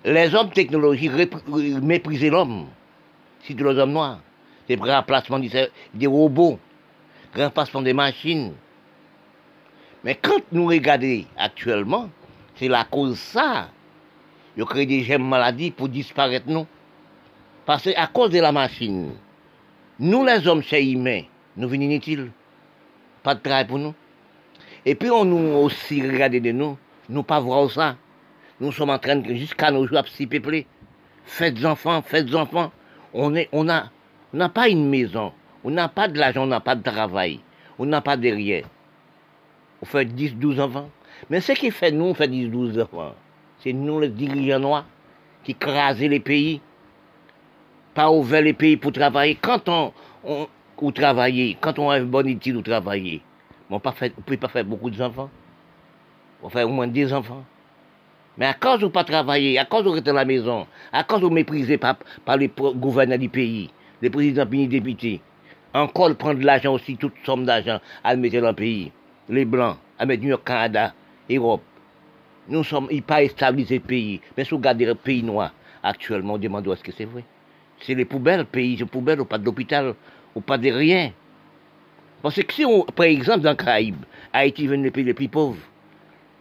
Les 0.03 0.35
hommes 0.35 0.51
technologiques 0.51 1.11
méprisaient 1.81 2.29
l'homme, 2.29 2.67
surtout 3.41 3.63
les 3.63 3.79
hommes 3.79 3.93
noirs. 3.93 4.19
C'est 4.67 4.75
le 4.75 4.91
remplacement 4.91 5.39
des 5.39 6.07
robots, 6.07 6.59
remplacement 7.35 7.81
des 7.81 7.93
machines. 7.93 8.53
Mais 10.03 10.15
quand 10.15 10.41
nous 10.51 10.67
regardons 10.67 11.23
actuellement, 11.37 12.09
c'est 12.55 12.67
la 12.67 12.83
cause 12.83 13.17
ça. 13.17 13.69
Ils 14.57 14.65
créent 14.65 14.85
des 14.85 15.03
gemmes 15.03 15.27
maladies 15.27 15.71
pour 15.71 15.89
disparaître 15.89 16.45
nous. 16.47 16.67
Parce 17.65 17.83
qu'à 17.83 18.07
cause 18.07 18.29
de 18.29 18.39
la 18.39 18.51
machine, 18.51 19.13
nous 19.99 20.23
les 20.23 20.47
hommes 20.47 20.61
chez 20.61 20.91
humains, 20.91 21.23
nous 21.57 21.67
venons 21.67 21.83
inutiles. 21.83 22.31
Pas 23.23 23.35
de 23.35 23.39
travail 23.39 23.65
pour 23.65 23.79
nous. 23.79 23.93
Et 24.85 24.95
puis 24.95 25.09
on 25.09 25.25
nous 25.25 25.55
aussi 25.57 26.01
regarde 26.01 26.33
de 26.33 26.51
nous, 26.51 26.77
nous 27.09 27.23
pas 27.23 27.39
voir 27.39 27.69
ça. 27.71 27.97
Nous 28.59 28.71
sommes 28.71 28.91
en 28.91 28.99
train 28.99 29.15
de, 29.15 29.33
jusqu'à 29.33 29.71
nos 29.71 29.87
jours, 29.87 29.97
à 29.97 30.03
s'y 30.05 30.27
peupler. 30.27 30.67
Faites 31.25 31.65
enfants, 31.65 32.01
faites 32.01 32.33
enfants. 32.35 32.71
On 33.13 33.35
est, 33.35 33.49
on 33.51 33.63
n'a 33.63 33.89
pas 34.53 34.69
une 34.69 34.89
maison. 34.89 35.33
On 35.63 35.71
n'a 35.71 35.89
pas 35.89 36.07
de 36.07 36.19
l'argent, 36.19 36.43
on 36.43 36.47
n'a 36.47 36.59
pas 36.59 36.75
de 36.75 36.83
travail. 36.83 37.39
On 37.79 37.85
n'a 37.85 38.01
pas 38.01 38.15
de 38.15 38.29
rien. 38.29 38.61
On 39.81 39.85
fait 39.85 40.05
10, 40.05 40.35
12 40.35 40.59
enfants. 40.59 40.89
Mais 41.29 41.41
ce 41.41 41.53
qui 41.53 41.71
fait 41.71 41.91
nous, 41.91 42.05
on 42.05 42.13
fait 42.13 42.27
10, 42.27 42.49
12 42.49 42.79
enfants. 42.79 43.15
C'est 43.59 43.73
nous, 43.73 43.99
les 43.99 44.09
dirigeants 44.09 44.59
noirs, 44.59 44.85
qui 45.43 45.55
crasent 45.55 45.99
les 45.99 46.19
pays. 46.19 46.61
Pas 47.93 48.11
ouvert 48.11 48.41
les 48.41 48.53
pays 48.53 48.77
pour 48.77 48.91
travailler. 48.91 49.35
Quand 49.41 49.67
on 49.67 50.47
ou 50.81 50.91
travailler, 50.91 51.57
quand 51.59 51.79
on 51.79 51.89
a 51.89 51.97
une 51.97 52.05
bonne 52.05 52.27
étude 52.27 52.55
ou 52.55 52.61
travailler, 52.61 53.21
on 53.69 53.75
ne 53.75 53.79
peut 53.79 54.37
pas 54.37 54.47
faire 54.47 54.65
beaucoup 54.65 54.89
d'enfants. 54.89 55.29
pour 56.41 56.51
faire 56.51 56.67
au 56.69 56.71
moins 56.71 56.87
des 56.87 57.11
enfants. 57.13 57.43
Mais 58.37 58.45
à 58.45 58.53
cause 58.53 58.79
de 58.79 58.87
pas 58.87 59.03
travailler, 59.03 59.57
à 59.57 59.65
cause 59.65 59.83
de 59.83 59.89
rester 59.89 60.09
à 60.09 60.13
la 60.13 60.25
maison, 60.25 60.67
à 60.91 61.03
cause 61.03 61.21
de 61.21 61.27
mépriser 61.27 61.77
par, 61.77 61.95
par 62.25 62.37
les 62.37 62.51
gouverneurs 62.75 63.17
du 63.17 63.29
pays, 63.29 63.71
les 64.01 64.09
présidents 64.09 64.45
les 64.51 64.67
députés, 64.67 65.21
encore 65.73 66.15
prendre 66.15 66.39
de 66.39 66.45
l'argent 66.45 66.73
aussi, 66.73 66.97
toute 66.97 67.13
somme 67.25 67.45
d'argent, 67.45 67.79
à 68.03 68.15
mettre 68.15 68.39
dans 68.39 68.49
le 68.49 68.53
pays. 68.53 68.91
Les 69.27 69.45
Blancs, 69.45 69.77
à 69.97 70.05
mettre 70.05 70.21
New 70.23 70.29
York, 70.29 70.43
Canada, 70.45 70.93
Europe. 71.29 71.63
Nous 72.47 72.63
sommes, 72.63 72.87
ils 72.91 73.01
pas 73.01 73.27
stabilisé 73.27 73.75
le 73.75 73.81
pays. 73.81 74.21
Mais 74.37 74.43
si 74.43 74.51
vous 74.51 74.57
regardez 74.57 74.85
le 74.85 74.95
pays 74.95 75.23
noir, 75.23 75.51
actuellement, 75.81 76.35
on 76.35 76.37
demande 76.37 76.67
est-ce 76.67 76.83
que 76.83 76.91
c'est 76.91 77.05
vrai. 77.05 77.23
C'est 77.79 77.95
les 77.95 78.05
poubelles, 78.05 78.39
le 78.39 78.45
pays, 78.45 78.77
c'est 78.77 78.85
poubelles, 78.85 79.19
ou 79.19 79.25
pas 79.25 79.37
d'hôpital, 79.37 79.95
ou 80.35 80.41
pas 80.41 80.57
de 80.57 80.69
rien. 80.69 81.13
Parce 82.21 82.41
que 82.41 82.53
si 82.53 82.65
on, 82.65 82.83
par 82.83 83.05
exemple, 83.05 83.41
dans 83.41 83.51
le 83.51 83.55
Caraïbe, 83.55 84.03
Haïti 84.33 84.65
est 84.65 84.77
le 84.77 84.91
pays 84.91 85.03
le 85.03 85.13
plus 85.13 85.29
pauvre, 85.29 85.57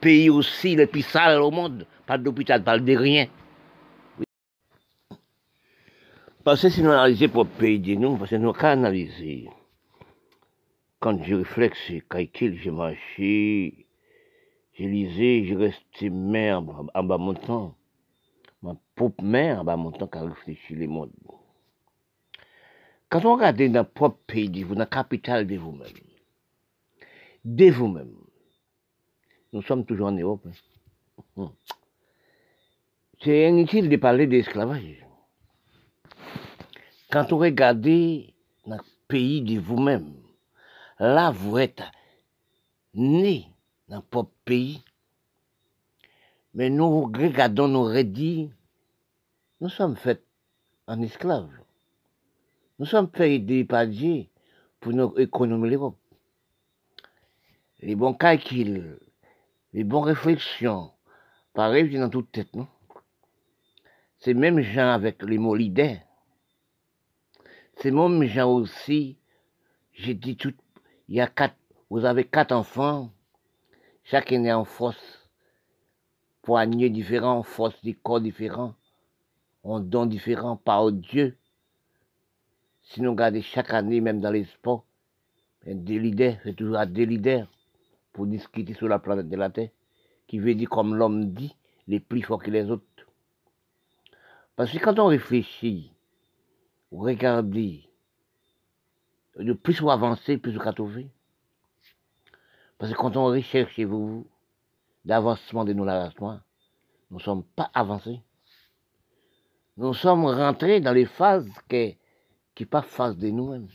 pays 0.01 0.29
aussi 0.29 0.75
le 0.75 0.87
plus 0.87 1.03
sale 1.03 1.41
au 1.41 1.51
monde, 1.51 1.87
pas 2.07 2.19
d'hôpital, 2.19 2.63
pas 2.63 2.79
de 2.79 2.97
rien. 2.97 3.27
Parce 6.43 6.61
que 6.61 6.69
si 6.69 6.83
nous 6.83 6.91
analysons 6.91 7.29
pour 7.29 7.45
le 7.45 7.51
pays 7.51 7.79
de 7.79 7.95
nous, 7.95 8.17
parce 8.17 8.31
que 8.31 8.37
nous 8.37 8.51
avons 8.51 8.59
analysé. 8.65 9.49
Quand 11.01 11.23
je 11.23 11.35
réfléchis, 11.35 12.03
quand 12.09 12.23
j'ai 12.35 12.71
marché, 12.71 13.87
je 14.75 14.85
lisais, 14.85 15.45
je 15.45 15.55
restais 15.55 16.11
mère 16.11 16.63
en 16.95 17.05
bas 17.05 17.19
mon 17.19 17.35
temps. 17.35 17.77
Ma 18.63 18.75
propre 18.95 19.23
mère 19.23 19.61
en 19.61 19.65
bas 19.65 19.77
mon 19.77 19.91
temps 19.91 20.07
qui 20.07 20.19
a 20.19 20.23
réfléchi 20.23 20.75
le 20.75 20.87
monde. 20.87 21.13
Quand 23.09 23.25
on 23.25 23.35
regarde 23.35 23.63
dans 23.63 23.83
le 23.83 23.89
propre 23.89 24.19
pays 24.27 24.49
de 24.49 24.65
vous, 24.65 24.75
dans 24.75 24.81
la 24.81 24.87
capitale 24.87 25.47
de 25.47 25.57
vous-même, 25.57 25.93
de 27.45 27.71
vous-même, 27.71 28.15
nous 29.53 29.63
sommes 29.63 29.85
toujours 29.85 30.09
en 30.09 30.13
Europe. 30.13 30.47
Hein. 31.37 31.53
C'est 33.23 33.49
inutile 33.49 33.89
de 33.89 33.97
parler 33.97 34.27
d'esclavage. 34.27 35.07
Quand 37.11 37.33
on 37.33 37.39
regarde 37.39 37.81
dans 37.81 38.77
le 38.77 38.83
pays 39.07 39.41
de 39.43 39.61
vous-même, 39.61 40.13
là 40.99 41.31
vous 41.31 41.59
êtes 41.59 41.83
né 42.95 43.47
dans 43.89 43.97
le 43.97 44.03
propre 44.03 44.33
pays, 44.45 44.83
mais 46.55 46.71
nous 46.71 47.03
regardons, 47.03 47.69
nous 47.69 47.85
redis, 47.85 48.51
nous 49.61 49.69
sommes 49.69 49.97
faits 49.97 50.25
en 50.87 51.01
esclaves. 51.03 51.64
Nous 52.81 52.87
sommes 52.87 53.09
faits 53.15 53.47
des 53.47 53.65
Dieu 53.65 54.31
pour 54.81 54.93
nous 54.93 55.15
économiser 55.17 55.77
l'Europe. 55.77 55.97
Les 57.81 57.95
bons 57.95 58.15
calculs, 58.15 58.99
les 59.73 59.85
bonnes 59.85 60.03
réflexions, 60.03 60.91
pareil, 61.53 61.89
dans 61.97 62.11
toute 62.11 62.33
tête, 62.33 62.55
non? 62.57 62.67
C'est 64.19 64.35
même 64.35 64.61
gens 64.61 64.91
avec 64.91 65.23
les 65.23 65.39
mots 65.39 65.55
leaders. 65.55 66.01
C'est 67.77 67.93
même 67.93 68.25
gens 68.25 68.51
aussi, 68.51 69.19
j'ai 69.93 70.15
dit 70.15 70.37
tout, 70.37 70.55
il 71.09 71.15
y 71.15 71.21
a 71.21 71.29
quatre, 71.29 71.57
vous 71.91 72.05
avez 72.05 72.25
quatre 72.25 72.53
enfants, 72.53 73.13
chacun 74.03 74.43
est 74.45 74.53
en 74.53 74.65
force, 74.65 75.29
poignée 76.43 76.91
différents, 76.91 77.45
force 77.45 77.81
des 77.85 77.95
corps 77.95 78.21
différents, 78.21 78.75
en 79.63 79.79
dons 79.79 80.07
différents 80.07 80.57
par 80.57 80.91
Dieu. 80.91 81.37
Si 82.85 83.01
nous 83.01 83.11
regardons 83.11 83.43
chaque 83.43 83.73
année, 83.73 84.01
même 84.01 84.21
dans 84.21 84.31
les 84.31 84.45
sports, 84.45 84.85
des 85.67 85.99
leaders, 85.99 86.37
c'est 86.45 86.55
toujours 86.55 86.85
des 86.87 87.07
leaders 87.07 87.49
pour 88.13 88.27
discuter 88.27 88.75
sur 88.75 88.89
la 88.89 88.99
planète 88.99 89.29
de 89.29 89.37
la 89.37 89.51
Terre, 89.51 89.71
qui 90.27 90.39
veut 90.39 90.55
dire, 90.55 90.69
comme 90.69 90.95
l'homme 90.95 91.33
dit, 91.33 91.57
les 91.89 92.01
plus 92.01 92.23
forts 92.23 92.43
que 92.43 92.51
les 92.51 92.71
autres. 92.71 92.85
Parce 94.57 94.71
que 94.71 94.79
quand 94.79 94.99
on 94.99 95.07
réfléchit, 95.07 95.93
on 96.93 96.99
regarde, 96.99 97.51
de 97.51 99.53
plus 99.53 99.83
on 99.83 99.89
avance, 99.89 100.21
plus 100.21 100.59
on 100.59 100.73
trouver. 100.73 101.09
Parce 102.79 102.93
que 102.93 102.97
quand 102.97 103.17
on 103.17 103.27
recherche 103.27 103.79
vous 103.81 104.27
d'avancement 105.05 105.65
de 105.65 105.73
nos 105.73 105.85
races 105.85 106.15
nous 106.21 107.19
ne 107.19 107.23
sommes 107.23 107.45
pas 107.45 107.71
avancés. 107.75 108.21
Nous 109.77 109.95
sommes 109.95 110.25
rentrés 110.25 110.81
dans 110.81 110.93
les 110.93 111.05
phases 111.05 111.49
qui 111.69 111.97
qui 112.55 112.67
pas 112.67 112.83
face 112.83 113.17
de 113.17 113.29
nous-mêmes. 113.31 113.69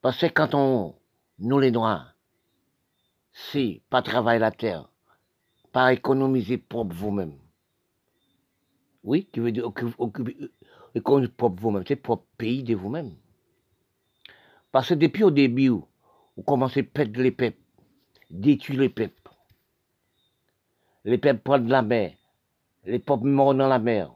Parce 0.00 0.20
que 0.20 0.26
quand 0.26 0.54
on, 0.54 0.94
nous 1.38 1.58
les 1.58 1.70
Noirs, 1.70 2.14
c'est 3.32 3.82
pas 3.90 4.02
travailler 4.02 4.40
la 4.40 4.50
terre, 4.50 4.88
pas 5.72 5.92
économiser 5.92 6.58
propre 6.58 6.94
vous-même. 6.94 7.38
Oui, 9.04 9.28
qui 9.32 9.40
veut 9.40 9.52
dire 9.52 9.70
économiser 10.94 11.32
propre 11.32 11.60
vous-même, 11.60 11.84
c'est 11.86 11.96
propre 11.96 12.26
pays 12.38 12.62
de 12.62 12.74
vous-même. 12.74 13.14
Parce 14.72 14.88
que 14.88 14.94
depuis 14.94 15.24
au 15.24 15.30
début, 15.30 15.68
vous 15.68 16.42
commencez 16.44 16.80
à 16.80 16.84
perdre 16.84 17.20
les 17.20 17.30
peuples, 17.30 17.60
détruire 18.30 18.80
les 18.80 18.88
peuples. 18.88 19.14
Les 21.04 21.18
peuples 21.18 21.40
prennent 21.40 21.68
la 21.68 21.82
mer, 21.82 22.16
les 22.84 22.98
peuples 22.98 23.28
morts 23.28 23.54
dans 23.54 23.68
la 23.68 23.78
mer, 23.78 24.12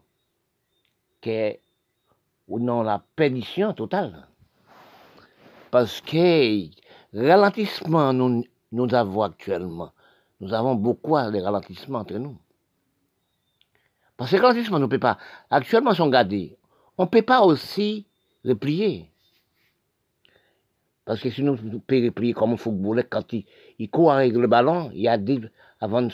ou 2.50 2.58
non 2.58 2.82
la 2.82 3.02
perdition 3.16 3.72
totale. 3.72 4.26
Parce 5.70 6.00
que 6.00 6.66
ralentissement 7.14 8.12
nous, 8.12 8.44
nous 8.72 8.94
avons 8.94 9.22
actuellement, 9.22 9.92
nous 10.40 10.52
avons 10.52 10.74
beaucoup 10.74 11.12
de 11.12 11.40
ralentissement 11.40 12.00
entre 12.00 12.18
nous. 12.18 12.36
Parce 14.16 14.32
que 14.32 14.36
ralentissement, 14.36 14.78
nous 14.78 14.86
ne 14.86 14.90
peut 14.90 14.98
pas. 14.98 15.16
Actuellement, 15.48 15.94
sont 15.94 16.08
gardés. 16.08 16.58
On 16.98 17.04
ne 17.04 17.08
peut 17.08 17.22
pas 17.22 17.40
aussi 17.40 18.06
replier. 18.44 19.10
Parce 21.06 21.20
que 21.20 21.30
sinon, 21.30 21.56
on 21.72 21.78
peut 21.78 22.04
replier 22.04 22.34
comme 22.34 22.52
un 22.52 22.56
footballeur 22.56 23.04
quand 23.08 23.32
il, 23.32 23.46
il, 23.78 23.88
court 23.88 24.12
avec 24.12 24.34
le 24.34 24.46
ballon, 24.46 24.90
il 24.92 25.02
y 25.02 25.08
a 25.08 25.16
des 25.16 25.40
avant 25.80 26.02
de. 26.02 26.10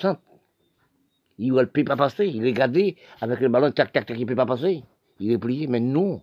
Il 1.38 1.52
ne 1.52 1.64
peut 1.64 1.84
pas 1.84 1.96
passer. 1.96 2.28
Il 2.28 2.46
est 2.46 2.52
gardé 2.52 2.96
avec 3.20 3.40
le 3.40 3.48
ballon, 3.48 3.72
tac, 3.72 3.92
tac, 3.92 4.06
tac, 4.06 4.16
il 4.16 4.22
ne 4.22 4.26
peut 4.26 4.36
pas 4.36 4.46
passer. 4.46 4.84
Il 5.18 5.32
est 5.32 5.38
plié. 5.38 5.66
Mais 5.66 5.80
nous, 5.80 6.22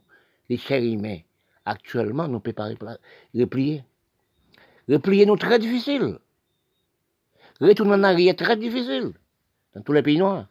les 0.50 0.58
chers 0.58 0.84
humains, 0.84 1.20
actuellement, 1.66 2.28
nous 2.28 2.36
ne 2.36 2.40
pouvons 2.40 2.76
pas 2.76 2.98
replier. 3.36 3.84
Replier 4.90 5.26
nous 5.26 5.38
très 5.38 5.60
difficile. 5.60 6.20
Retourner 7.62 7.94
en 7.94 8.04
arrière 8.04 8.36
très 8.36 8.58
difficile. 8.58 9.14
Dans 9.74 9.82
tous 9.82 9.94
les 9.94 10.04
pays 10.04 10.18
noirs. 10.18 10.48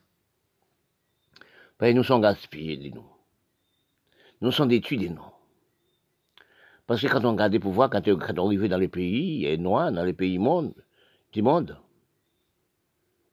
Parce 1.78 1.94
nous 1.94 2.04
sommes 2.04 2.22
gaspillés 2.22 2.76
de 2.76 2.94
nous. 2.94 3.06
Nous 4.40 4.52
sommes 4.52 4.68
détruits 4.68 4.98
de 4.98 5.08
nous. 5.08 5.32
Parce 6.86 7.00
que 7.00 7.06
quand 7.06 7.24
on 7.24 7.32
regarde 7.32 7.52
les 7.52 7.60
pouvoirs, 7.60 7.90
quand, 7.90 8.06
on 8.08 8.46
arrive 8.46 8.68
dans 8.68 8.78
les 8.78 8.88
pays 8.88 9.58
noirs, 9.58 9.92
dans 9.92 10.04
les 10.04 10.12
pays 10.12 10.38
monde, 10.38 10.74
du 11.32 11.42
monde, 11.42 11.78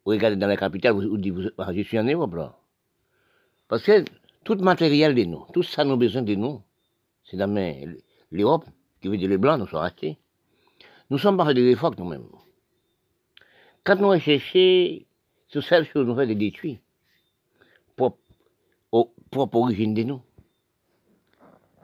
vous 0.06 0.12
regardez 0.12 0.38
dans 0.38 0.48
la 0.48 0.58
capitale, 0.58 0.94
vous, 0.94 1.18
dites, 1.18 1.36
ah, 1.58 1.74
je 1.74 1.82
suis 1.82 2.00
en 2.00 2.04
Europe 2.04 2.36
là. 2.36 2.58
Parce 3.68 3.84
que 3.84 4.04
tout 4.44 4.56
matériel 4.56 5.16
de 5.16 5.24
nous, 5.24 5.46
tout 5.54 5.64
ça 5.64 5.84
nous 5.84 5.98
besoin 5.98 6.22
de 6.22 6.36
nous, 6.36 6.62
c'est 7.24 7.38
dans 7.38 7.54
l'Europe, 8.32 8.66
qui 9.02 9.08
veut 9.08 9.18
dire 9.18 9.30
les 9.30 9.38
Blancs, 9.38 9.60
nous 9.60 9.68
sommes 9.68 9.82
restés. 9.82 10.18
Nous 11.10 11.18
sommes 11.18 11.38
pas 11.38 11.54
de 11.54 11.62
l'époque 11.62 11.98
nous-mêmes. 11.98 12.28
Quand 13.84 13.96
nous 13.96 14.10
recherchons 14.10 15.06
sur 15.48 15.64
cette 15.64 15.86
chose, 15.86 16.06
nous 16.06 16.16
faisons 16.16 16.28
des 16.28 16.36
détruits, 16.36 16.80
propre, 17.96 18.20
propre 19.32 19.58
origine 19.58 19.94
de 19.94 20.04
nous. 20.04 20.22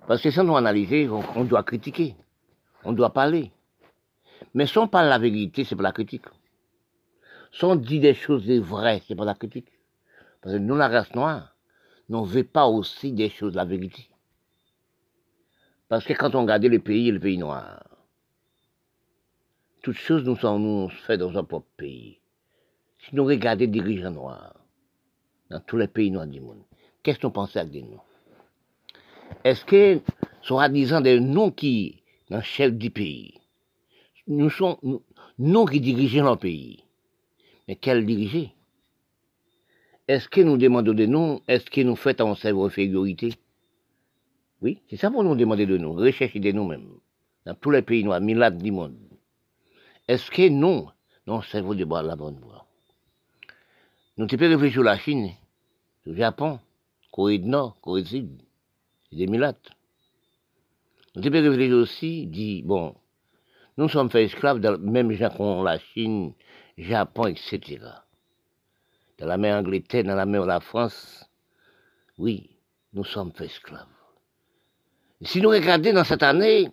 Parce 0.07 0.21
que 0.21 0.29
sans 0.29 0.43
nous 0.43 0.55
analyser, 0.55 1.09
on, 1.09 1.43
doit 1.45 1.63
critiquer, 1.63 2.15
on 2.83 2.93
doit 2.93 3.11
parler. 3.11 3.51
Mais 4.53 4.67
si 4.67 4.77
on 4.77 4.87
parle 4.87 5.07
la 5.07 5.17
vérité, 5.17 5.63
c'est 5.63 5.75
pas 5.75 5.83
la 5.83 5.91
critique. 5.91 6.25
Si 7.51 7.63
on 7.63 7.75
dit 7.75 7.99
des 7.99 8.13
choses 8.13 8.47
vraies, 8.47 9.01
c'est 9.07 9.15
pas 9.15 9.25
la 9.25 9.33
critique. 9.33 9.69
Parce 10.41 10.55
que 10.55 10.59
nous, 10.59 10.75
la 10.75 10.87
race 10.87 11.15
noire, 11.15 11.54
n'en 12.09 12.23
veut 12.23 12.43
pas 12.43 12.67
aussi 12.67 13.11
des 13.11 13.29
choses, 13.29 13.55
la 13.55 13.65
vérité. 13.65 14.09
Parce 15.87 16.05
que 16.05 16.13
quand 16.13 16.35
on 16.35 16.41
regarde 16.41 16.65
le 16.65 16.79
pays, 16.79 17.11
le 17.11 17.19
pays 17.19 17.37
noir, 17.37 17.83
toutes 19.81 19.97
choses 19.97 20.23
nous 20.23 20.35
sommes 20.35 20.63
nous 20.63 20.89
fait 20.89 21.17
dans 21.17 21.37
un 21.37 21.43
propre 21.43 21.67
pays. 21.77 22.19
Si 22.99 23.15
nous 23.15 23.25
regardons 23.25 23.61
les 23.61 23.67
dirigeants 23.67 24.11
noirs, 24.11 24.55
dans 25.51 25.59
tous 25.59 25.77
les 25.77 25.87
pays 25.87 26.09
noirs 26.09 26.25
du 26.25 26.41
monde, 26.41 26.63
qu'est-ce 27.03 27.19
qu'on 27.19 27.29
pense 27.29 27.55
avec 27.55 27.71
des 27.71 27.83
noms? 27.83 28.01
Est-ce 29.43 29.63
que, 29.63 30.01
sont 30.41 30.67
disant 30.69 31.01
des 31.01 31.19
noms 31.19 31.51
qui, 31.51 32.01
dans 32.29 32.37
le 32.37 32.43
chef 32.43 32.73
du 32.73 32.89
pays, 32.89 33.39
nous 34.27 34.49
sommes, 34.49 34.77
nous, 35.37 35.65
qui 35.65 35.81
dirigeons 35.81 36.31
le 36.31 36.35
pays, 36.35 36.83
mais 37.67 37.75
quels 37.75 38.05
diriger? 38.05 38.55
Est-ce 40.07 40.29
que 40.29 40.41
nous 40.41 40.57
demandons 40.57 40.93
de 40.93 41.05
nous, 41.05 41.41
est-ce 41.47 41.69
que 41.69 41.81
nous 41.81 41.95
faisons 41.95 42.31
en 42.31 42.35
cerveau 42.35 42.65
infériorité 42.65 43.33
Oui, 44.61 44.79
c'est 44.89 44.97
ça 44.97 45.09
pour 45.09 45.23
nous 45.23 45.35
demander 45.35 45.65
de 45.65 45.77
nous, 45.77 45.93
rechercher 45.93 46.39
de 46.39 46.51
nous-mêmes, 46.51 46.89
dans 47.45 47.55
tous 47.55 47.71
les 47.71 47.81
pays 47.81 48.03
noirs, 48.03 48.21
milliards 48.21 48.51
du 48.51 48.71
monde. 48.71 48.97
Est-ce 50.07 50.29
que 50.29 50.47
nous, 50.47 50.87
non, 51.25 51.41
cerveau 51.41 51.73
de 51.73 51.85
bois 51.85 52.03
la 52.03 52.15
bonne 52.15 52.39
voie? 52.39 52.67
Nous 54.17 54.27
t'es 54.27 54.35
réfléchir 54.35 54.73
sur 54.73 54.83
la 54.83 54.97
Chine, 54.99 55.31
sur 56.03 56.11
le 56.11 56.17
Japon, 56.17 56.59
Corée 57.11 57.39
du 57.39 57.49
Nord, 57.49 57.79
Corée 57.81 58.03
du 58.03 58.09
Sud, 58.09 58.41
des 59.11 59.25
Milates. 59.25 59.71
Nous 61.15 61.23
t'es 61.23 61.29
réfléchir 61.29 61.75
aussi, 61.77 62.27
dit, 62.27 62.61
bon, 62.61 62.95
nous 63.77 63.89
sommes 63.89 64.11
faits 64.11 64.31
esclaves 64.31 64.59
dans 64.59 64.71
le 64.71 64.77
même 64.77 65.11
Japon, 65.13 65.63
la 65.63 65.79
Chine, 65.79 66.33
Japon, 66.77 67.25
etc. 67.25 67.79
Dans 69.17 69.27
la 69.27 69.37
mer 69.37 69.55
Angleterre, 69.57 70.03
dans 70.03 70.15
la 70.15 70.25
mer 70.25 70.45
la 70.45 70.59
France, 70.59 71.29
oui, 72.17 72.49
nous 72.93 73.05
sommes 73.05 73.31
faits 73.31 73.49
esclaves. 73.51 73.87
Si 75.21 75.41
nous 75.41 75.49
regardons 75.49 75.93
dans 75.93 76.03
cette 76.03 76.23
année, 76.23 76.69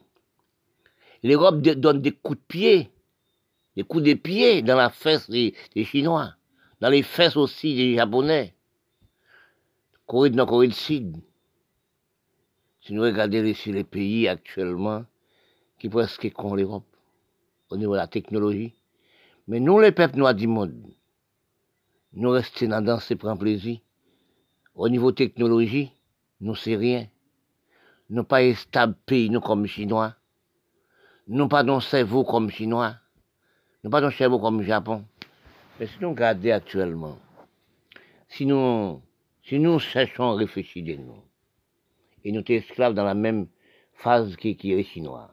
l'Europe 1.22 1.60
donne 1.60 2.02
des 2.02 2.12
coups 2.12 2.38
de 2.38 2.44
pied, 2.44 2.90
des 3.76 3.84
coups 3.84 4.02
de 4.02 4.14
pied 4.14 4.62
dans 4.62 4.76
la 4.76 4.90
fesse 4.90 5.30
des, 5.30 5.54
Chinois, 5.84 6.34
dans 6.80 6.90
les 6.90 7.02
fesses 7.02 7.36
aussi 7.36 7.76
des 7.76 7.94
Japonais, 7.94 8.54
Corée 10.06 10.30
du 10.30 10.36
Nord, 10.36 10.48
Corée 10.48 10.68
du 10.68 10.74
Sud. 10.74 11.16
Si 12.80 12.92
nous 12.92 13.02
regardons 13.02 13.44
ici 13.44 13.72
les 13.72 13.84
pays 13.84 14.26
actuellement 14.26 15.04
qui 15.78 15.88
presque 15.88 16.32
con 16.32 16.54
l'Europe 16.54 16.96
au 17.70 17.76
niveau 17.76 17.92
de 17.92 17.98
la 17.98 18.08
technologie, 18.08 18.74
mais 19.46 19.60
nous 19.60 19.78
les 19.78 19.92
peuples 19.92 20.18
noirs 20.18 20.34
du 20.34 20.48
monde, 20.48 20.92
nous 22.14 22.30
restons 22.30 22.68
dans 22.68 22.82
danse 22.82 23.10
et 23.10 23.16
prendre 23.16 23.38
plaisir. 23.38 23.78
Au 24.74 24.88
niveau 24.88 25.12
technologie, 25.12 25.92
nous 26.40 26.54
c'est 26.54 26.76
rien. 26.76 27.06
Nous 28.10 28.24
pas 28.24 28.54
stable 28.54 28.94
pays, 29.06 29.30
nous 29.30 29.40
comme 29.40 29.66
Chinois. 29.66 30.14
Nous 31.28 31.48
pas 31.48 31.62
dans 31.62 31.80
cerveau 31.80 32.24
comme 32.24 32.50
Chinois. 32.50 32.96
Nous 33.82 33.90
pas 33.90 34.00
dans 34.00 34.10
cerveau 34.10 34.38
comme 34.38 34.62
Japon. 34.62 35.04
Mais 35.80 35.86
si 35.86 35.94
nous 36.00 36.10
regardons 36.10 36.50
actuellement, 36.50 37.18
si 38.28 38.44
nous, 38.44 39.00
si 39.42 39.58
nous 39.58 39.78
cherchons 39.78 40.30
à 40.30 40.34
réfléchir 40.34 40.84
de 40.84 41.00
nous, 41.02 41.22
et 42.24 42.32
nous 42.32 42.44
sommes 42.46 42.56
esclaves 42.56 42.94
dans 42.94 43.04
la 43.04 43.14
même 43.14 43.46
phase 43.94 44.36
qui, 44.36 44.56
qui 44.56 44.72
est 44.72 44.82
Chinois, 44.84 45.32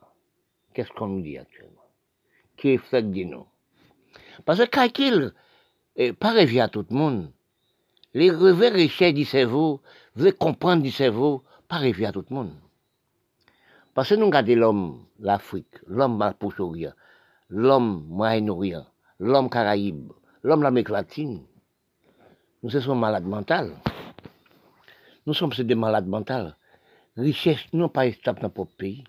qu'est-ce 0.74 0.92
qu'on 0.92 1.08
nous 1.08 1.22
dit 1.22 1.38
actuellement? 1.38 1.76
Qui 2.56 2.70
est 2.70 2.78
fait 2.78 3.04
de 3.04 3.24
nous? 3.24 3.46
Parce 4.46 4.60
que 4.60 4.66
calcul, 4.66 5.34
pas 6.20 6.32
rêver 6.32 6.62
à 6.62 6.68
tout 6.68 6.86
le 6.90 6.96
monde. 6.96 7.32
Les 8.14 8.32
revers 8.32 8.74
richesses 8.74 9.14
du 9.14 9.26
cerveau, 9.26 9.82
veulent 10.16 10.34
comprendre 10.34 10.84
du 10.84 10.92
cerveau, 10.92 11.44
pas 11.68 11.78
rêver 11.78 12.06
à 12.06 12.12
tout 12.12 12.26
le 12.30 12.36
monde. 12.36 12.54
Parce 13.94 14.10
que 14.10 14.16
nous 14.16 14.26
regardons 14.26 14.56
l'homme, 14.56 15.06
l'Afrique, 15.20 15.76
l'homme 15.88 16.34
Proche-Orient, 16.40 16.94
l'homme 17.50 18.06
Moyen-Orient, 18.08 18.86
l'homme 19.20 19.50
Caraïbe, 19.50 20.12
l'homme 20.44 20.64
l'Amérique 20.64 20.90
latine. 20.90 21.44
Nous 22.64 22.70
sommes 22.70 23.00
malades 23.00 23.26
mentaux. 23.26 23.74
Nous 25.26 25.34
sommes 25.34 25.52
des 25.52 25.76
malades 25.76 26.08
mentaux. 26.08 26.54
Richesse, 27.18 27.66
nous 27.74 27.90
pas 27.90 28.12
stable 28.12 28.40
dans 28.42 28.48
notre 28.56 28.76
pays. 28.76 29.04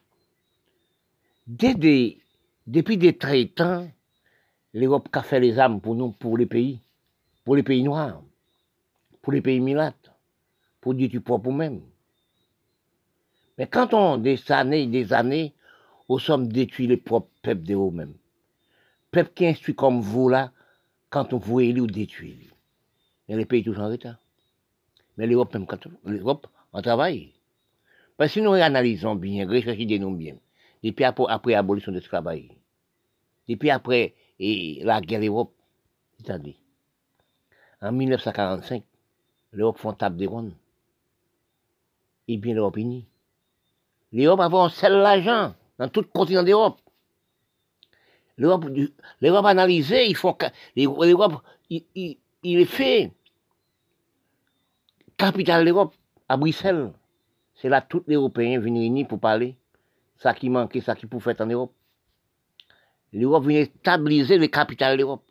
depuis 1.46 2.96
des 2.96 3.16
très 3.16 3.46
l'Europe 4.72 5.08
a 5.12 5.22
fait 5.22 5.40
les 5.40 5.58
âmes 5.58 5.80
pour 5.80 5.94
nous, 5.94 6.12
pour 6.12 6.36
les 6.38 6.46
pays, 6.46 6.80
pour 7.44 7.56
les 7.56 7.62
pays 7.62 7.82
noirs, 7.82 8.22
pour 9.22 9.32
les 9.32 9.40
pays 9.40 9.60
milates, 9.60 10.12
pour 10.80 10.94
dire 10.94 11.08
du 11.08 11.20
propre 11.20 11.50
même. 11.50 11.82
Mais 13.58 13.66
quand 13.66 13.92
on, 13.92 14.16
des 14.16 14.40
années, 14.50 14.86
des 14.86 15.12
années, 15.12 15.54
nous 16.08 16.18
sommes 16.18 16.48
détruits 16.48 16.86
les 16.86 16.96
propres 16.96 17.30
peuples 17.42 17.62
de 17.62 17.74
eux-mêmes. 17.74 18.14
Peuples 19.10 19.32
qui 19.34 19.46
instruit 19.46 19.74
comme 19.74 20.00
vous 20.00 20.28
là, 20.28 20.52
quand 21.10 21.32
on 21.32 21.38
vous 21.38 21.60
élit 21.60 21.80
ou 21.80 21.86
détruit. 21.86 22.48
Mais 23.28 23.36
les 23.36 23.44
pays 23.44 23.62
toujours 23.62 23.84
en 23.84 23.90
retard. 23.90 24.16
Mais 25.16 25.26
l'Europe 25.26 25.52
même, 25.52 25.66
l'Europe, 26.04 26.46
on 26.72 26.80
travaille. 26.80 27.32
Parce 28.16 28.30
que 28.30 28.40
si 28.40 28.42
nous 28.42 28.52
analysons 28.52 29.14
bien, 29.14 29.46
réfléchissons 29.48 30.12
bien, 30.12 30.36
depuis 30.82 31.04
après, 31.04 31.24
après 31.28 31.52
l'abolition 31.52 31.92
de 31.92 31.98
l'esclavage, 31.98 32.48
depuis 33.48 33.70
après 33.70 34.14
et 34.40 34.80
la 34.82 35.00
guerre 35.02 35.20
d'Europe, 35.20 35.52
c'est-à-dire, 36.16 36.54
en 37.82 37.92
1945, 37.92 38.82
l'Europe 39.52 39.78
font 39.78 39.92
table 39.92 40.16
des 40.16 40.26
rondes. 40.26 40.54
Et 42.26 42.38
bien 42.38 42.54
l'Europe 42.54 42.78
unie. 42.78 43.06
L'Europe 44.12 44.40
avant 44.40 44.68
seul 44.70 44.94
l'argent 44.94 45.54
dans 45.78 45.88
tout 45.88 46.00
le 46.00 46.06
continent 46.06 46.42
d'Europe. 46.42 46.80
L'Europe, 48.38 48.64
l'Europe 49.20 49.44
analysée, 49.44 50.06
ils 50.08 50.16
font, 50.16 50.36
l'Europe, 50.74 51.42
il, 51.68 51.84
il, 51.94 52.16
il 52.42 52.60
est 52.60 52.64
fait 52.64 53.12
capitale 55.18 55.66
d'Europe 55.66 55.94
à 56.28 56.38
Bruxelles. 56.38 56.92
C'est 57.54 57.68
là 57.68 57.82
tous 57.82 58.04
les 58.06 58.14
Européens 58.14 58.58
viennent 58.58 58.78
réunis 58.78 59.04
pour 59.04 59.20
parler. 59.20 59.56
Ça 60.16 60.32
qui 60.32 60.48
manquait, 60.48 60.80
ça 60.80 60.94
qui 60.94 61.06
pouvait 61.06 61.34
faire 61.34 61.46
en 61.46 61.50
Europe. 61.50 61.74
L'Europe 63.12 63.46
vient 63.46 63.64
stabiliser 63.64 64.38
les 64.38 64.50
capitales 64.50 64.96
de 64.96 65.02
l'Europe. 65.02 65.24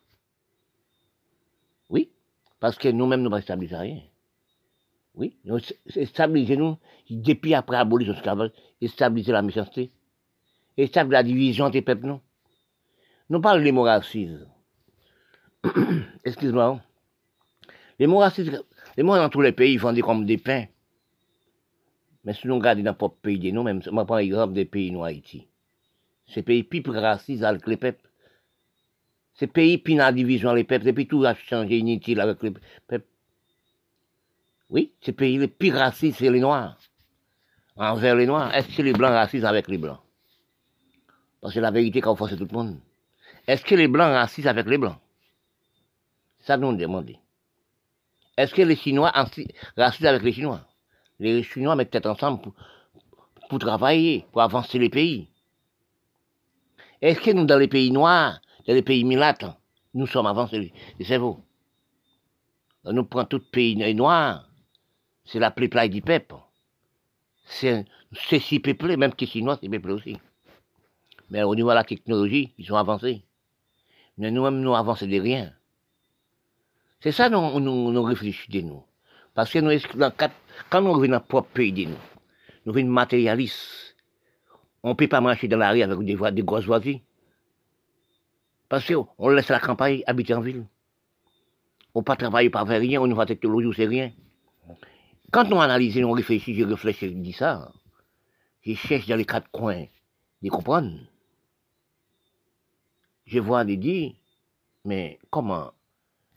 Oui, 1.89 2.09
parce 2.59 2.77
que 2.77 2.89
nous-mêmes, 2.89 3.21
nous 3.21 3.29
ne 3.29 3.41
stabiliser 3.41 3.75
rien. 3.75 4.01
Oui, 5.15 5.37
nous 5.45 5.59
stabiliser 6.05 6.57
nous, 6.57 6.77
depuis 7.09 7.53
après 7.53 7.77
l'abolition 7.77 8.13
de 8.13 8.17
l'esclavage, 8.17 8.51
stabiliser 8.87 9.31
la 9.31 9.41
méchanceté, 9.41 9.91
et 10.77 10.87
stabiliser 10.87 11.13
la 11.13 11.23
division 11.23 11.69
des 11.69 11.81
peuples, 11.81 12.07
non. 12.07 12.21
Nous 13.29 13.41
parlons 13.41 13.63
des 13.63 13.71
racisme. 13.71 14.47
Excuse-moi. 16.23 16.81
Les 17.99 18.07
mots 18.07 18.19
racistes, 18.19 18.51
les 18.97 19.03
mots 19.03 19.15
dans 19.15 19.29
tous 19.29 19.41
les 19.41 19.51
pays 19.51 19.77
vendent 19.77 20.01
comme 20.01 20.25
des 20.25 20.37
pains. 20.37 20.65
Mais 22.23 22.33
si 22.33 22.47
nous 22.47 22.55
regardons 22.55 22.83
dans 22.83 22.91
notre 22.99 23.15
pays, 23.15 23.51
nous 23.51 23.63
même, 23.63 23.81
je 23.81 23.89
prends 23.89 24.17
l'exemple 24.17 24.53
des 24.53 24.65
pays 24.65 24.91
noirs 24.91 25.07
Haïti. 25.07 25.47
Ces 26.29 26.43
pays 26.43 26.63
plus 26.63 26.81
racistes 26.89 27.43
avec 27.43 27.65
les 27.67 27.77
peuples. 27.77 28.07
Ces 29.33 29.47
pays 29.47 29.77
plus 29.77 29.95
dans 29.95 30.05
la 30.05 30.11
division 30.11 30.53
les 30.53 30.63
peuples, 30.63 30.93
puis 30.93 31.07
tout 31.07 31.23
a 31.25 31.33
changé 31.33 31.77
inutile 31.77 32.19
avec 32.19 32.41
les 32.43 32.53
peuples. 32.87 33.07
Oui, 34.69 34.91
les 35.05 35.47
plus 35.47 35.73
racistes, 35.73 36.19
c'est 36.19 36.29
les 36.29 36.39
noirs. 36.39 36.77
Envers 37.75 38.15
les 38.15 38.25
noirs, 38.25 38.53
est-ce 38.53 38.75
que 38.75 38.81
les 38.81 38.93
blancs 38.93 39.11
racistes 39.11 39.45
avec 39.45 39.67
les 39.67 39.77
blancs? 39.77 39.99
Parce 41.41 41.53
que 41.53 41.59
la 41.59 41.71
vérité 41.71 42.01
qu'on 42.01 42.15
force 42.15 42.37
tout 42.37 42.47
le 42.49 42.55
monde. 42.55 42.79
Est-ce 43.47 43.63
que 43.63 43.73
les 43.73 43.87
blancs 43.87 44.11
racistes 44.13 44.47
avec 44.47 44.67
les 44.67 44.77
blancs? 44.77 44.99
Ça 46.41 46.57
nous 46.57 46.75
demande. 46.75 47.11
Est-ce 48.37 48.53
que 48.53 48.61
les 48.61 48.75
Chinois 48.75 49.11
racistes 49.11 50.05
avec 50.05 50.21
les 50.21 50.33
Chinois? 50.33 50.61
Les 51.19 51.41
Chinois 51.41 51.75
mettent 51.75 51.91
tête 51.91 52.05
ensemble 52.05 52.41
pour, 52.41 52.53
pour 53.49 53.59
travailler, 53.59 54.25
pour 54.31 54.41
avancer 54.41 54.77
les 54.77 54.89
pays. 54.89 55.28
Est-ce 57.01 57.19
que 57.21 57.31
nous, 57.31 57.45
dans 57.45 57.57
les 57.57 57.67
pays 57.67 57.91
noirs, 57.91 58.41
dans 58.67 58.73
les 58.73 58.81
pays 58.81 59.03
milates, 59.03 59.45
nous 59.93 60.07
sommes 60.07 60.27
avancés? 60.27 60.73
C'est 61.01 61.17
vous. 61.17 61.39
Nous 62.85 63.03
prenons 63.05 63.25
tout 63.25 63.41
pays 63.51 63.75
noir, 63.93 64.49
c'est 65.25 65.39
la 65.39 65.51
plaie 65.51 65.89
du 65.89 66.01
peuple. 66.01 66.35
C'est 67.45 67.85
si 68.39 68.59
peuplé, 68.59 68.97
même 68.97 69.13
que 69.13 69.25
Chinois, 69.25 69.57
c'est 69.61 69.69
peuplé 69.69 69.93
aussi. 69.93 70.17
Mais 71.29 71.43
au 71.43 71.55
niveau 71.55 71.69
de 71.69 71.75
la 71.75 71.83
technologie, 71.83 72.53
ils 72.57 72.65
sont 72.65 72.75
avancés. 72.75 73.23
Mais 74.17 74.31
nous-mêmes, 74.31 74.59
nous 74.59 74.75
avançons 74.75 75.07
de 75.07 75.19
rien. 75.19 75.53
C'est 77.01 77.11
ça 77.11 77.29
nous, 77.29 77.59
nous, 77.59 77.91
nous 77.91 78.03
réfléchissons 78.03 78.67
nous. 78.67 78.83
Parce 79.33 79.51
que 79.51 79.59
nous, 79.59 79.71
quand 80.69 80.81
nous 80.81 80.91
revenons 80.91 81.11
dans 81.11 81.15
notre 81.17 81.27
propre 81.27 81.49
pays 81.53 81.71
de 81.71 81.85
nous, 81.91 81.97
nous 82.65 82.73
venons 82.73 82.91
matérialistes. 82.91 83.88
On 84.83 84.89
ne 84.89 84.93
peut 84.93 85.07
pas 85.07 85.21
marcher 85.21 85.47
dans 85.47 85.57
la 85.57 85.71
rue 85.71 85.81
avec 85.81 85.99
des, 85.99 86.31
des 86.31 86.43
grosses 86.43 86.65
voisines. 86.65 87.01
Parce 88.69 88.85
qu'on 88.85 89.29
laisse 89.29 89.49
la 89.49 89.59
campagne 89.59 90.03
habiter 90.05 90.33
en 90.33 90.41
ville. 90.41 90.65
On 91.95 91.99
ne 91.99 92.03
pas 92.03 92.15
travailler 92.15 92.49
par 92.49 92.67
rien, 92.67 93.01
on 93.01 93.07
ne 93.07 93.15
va 93.15 93.25
technologie, 93.25 93.73
c'est 93.75 93.87
rien. 93.87 94.11
Quand 95.31 95.51
on 95.51 95.59
analyse, 95.59 95.97
on 96.03 96.11
réfléchit, 96.11 96.55
je 96.55 96.63
réfléchis, 96.63 97.09
je 97.09 97.13
dis 97.13 97.33
ça. 97.33 97.71
Je 98.61 98.73
cherche 98.73 99.07
dans 99.07 99.15
les 99.15 99.25
quatre 99.25 99.49
coins 99.51 99.85
de 100.41 100.49
comprendre. 100.49 100.91
Je 103.25 103.39
vois 103.39 103.65
des 103.65 103.77
dire, 103.77 104.13
mais 104.85 105.19
comment? 105.29 105.71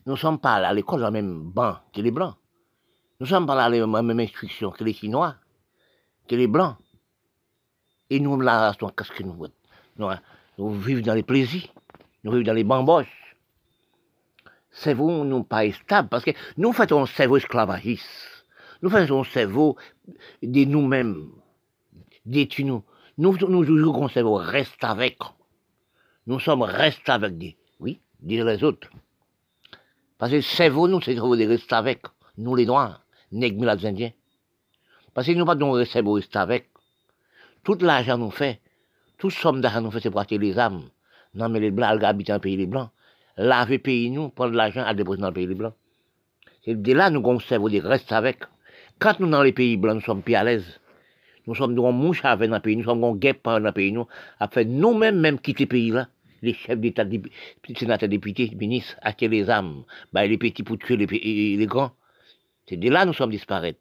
Nous 0.05 0.13
ne 0.13 0.17
sommes 0.17 0.39
pas 0.39 0.55
à 0.55 0.73
l'école 0.73 1.01
le 1.01 1.11
même 1.11 1.51
banc 1.51 1.77
que 1.93 2.01
les 2.01 2.11
Blancs. 2.11 2.35
Nous 3.19 3.25
ne 3.25 3.29
sommes 3.29 3.45
pas 3.45 3.63
à 3.63 3.69
la 3.69 3.87
même 3.87 4.19
instruction 4.19 4.71
que 4.71 4.83
les 4.83 4.93
Chinois, 4.93 5.35
que 6.27 6.35
les 6.35 6.47
Blancs. 6.47 6.75
Et 8.09 8.19
nous, 8.19 8.39
là, 8.39 8.75
qu'est-ce 8.79 9.11
que 9.11 9.23
nous 9.23 9.47
nous, 9.97 10.09
nous 10.57 10.71
vivons 10.79 11.01
dans 11.01 11.13
les 11.13 11.23
plaisirs, 11.23 11.67
nous 12.23 12.31
vivons 12.31 12.43
dans 12.43 12.53
les 12.53 12.63
bamboches. 12.63 13.35
Cerveau, 14.71 15.23
nous 15.23 15.43
pas 15.43 15.71
stable, 15.71 16.09
parce 16.09 16.23
que 16.23 16.31
nous 16.57 16.73
faisons 16.73 17.03
un 17.03 17.05
cerveau 17.05 17.37
esclavagiste. 17.37 18.45
Nous 18.81 18.89
faisons 18.89 19.21
un 19.21 19.23
cerveau 19.23 19.77
de 20.41 20.65
nous-mêmes, 20.65 21.29
détruit 22.25 22.65
nous. 22.65 22.83
Nous, 23.17 23.37
nous 23.37 24.03
un 24.03 24.09
cerveau 24.09 24.35
reste 24.35 24.83
avec. 24.83 25.19
Nous 26.25 26.39
sommes 26.39 26.63
restés 26.63 27.11
avec 27.11 27.37
des, 27.37 27.55
oui, 27.79 28.01
dire 28.19 28.45
les 28.45 28.63
autres. 28.63 28.89
Parce 30.17 30.31
que 30.31 30.41
cerveau, 30.41 30.87
nous, 30.87 31.01
c'est 31.01 31.13
cerveau 31.13 31.35
de 31.35 31.45
rester 31.45 31.75
avec. 31.75 32.01
Nous, 32.37 32.55
les 32.55 32.65
Noirs, 32.65 33.05
nègres, 33.31 33.75
les 33.75 33.85
Indiens. 33.85 34.11
Parce 35.13 35.27
que 35.27 35.33
nous, 35.33 35.45
pas 35.45 35.55
de 35.55 35.83
cerveau 35.83 36.13
rester 36.13 36.39
avec. 36.39 36.72
Tout 37.63 37.77
l'argent 37.81 38.17
nous 38.17 38.31
fait, 38.31 38.59
toute 39.17 39.31
somme 39.31 39.61
d'argent 39.61 39.81
nous 39.81 39.91
fait, 39.91 40.01
c'est 40.01 40.11
pour 40.11 40.19
acheter 40.19 40.37
les 40.37 40.59
âmes. 40.59 40.89
Non, 41.33 41.49
mais 41.49 41.59
les 41.59 41.71
Blancs, 41.71 41.97
ils 41.99 42.05
habitent 42.05 42.27
dans 42.27 42.39
pays 42.39 42.57
des 42.57 42.65
Blancs. 42.65 42.89
Laver 43.37 43.79
pays, 43.79 44.11
nous, 44.11 44.29
prendre 44.29 44.53
l'argent 44.53 44.83
à 44.83 44.93
déposer 44.93 45.21
dans 45.21 45.27
le 45.27 45.33
pays 45.33 45.47
des 45.47 45.55
Blancs. 45.55 45.73
C'est 46.65 46.81
de 46.81 46.93
là, 46.93 47.09
nous, 47.09 47.19
avons 47.19 47.39
cerveau 47.39 47.69
de 47.69 47.79
rester 47.79 48.15
avec. 48.15 48.39
Quand 48.99 49.19
nous, 49.19 49.29
dans 49.29 49.43
les 49.43 49.51
pays 49.51 49.77
blancs, 49.77 49.95
nous 49.95 50.01
sommes 50.01 50.21
plus 50.21 50.35
à 50.35 50.43
l'aise. 50.43 50.79
Nous 51.45 51.55
sommes 51.55 51.73
nous 51.73 51.91
mouche 51.91 52.23
avec 52.23 52.49
dans 52.49 52.55
le 52.55 52.61
pays, 52.61 52.77
nous 52.77 52.85
sommes 52.85 53.03
en 53.03 53.15
guêpe 53.15 53.41
dans 53.43 53.59
le 53.59 53.71
pays, 53.71 53.91
nous, 53.91 54.07
après 54.39 54.63
nous-mêmes, 54.63 55.19
même 55.19 55.39
quitter 55.39 55.65
le 55.65 55.69
pays 55.69 55.91
là, 55.91 56.07
les 56.41 56.53
chefs 56.53 56.79
d'État, 56.79 57.03
les 57.03 57.21
sénateurs, 57.75 58.07
députés, 58.07 58.49
ministres, 58.57 58.95
acheter 59.01 59.27
les 59.27 59.49
armes, 59.49 59.83
bah, 60.13 60.25
les 60.25 60.37
petits 60.37 60.63
pour 60.63 60.77
tuer 60.77 60.95
les, 60.95 61.05
les 61.57 61.65
grands. 61.65 61.91
C'est 62.65 62.77
de 62.77 62.89
là 62.89 63.01
que 63.01 63.07
nous 63.07 63.13
sommes 63.13 63.31
disparaître. 63.31 63.79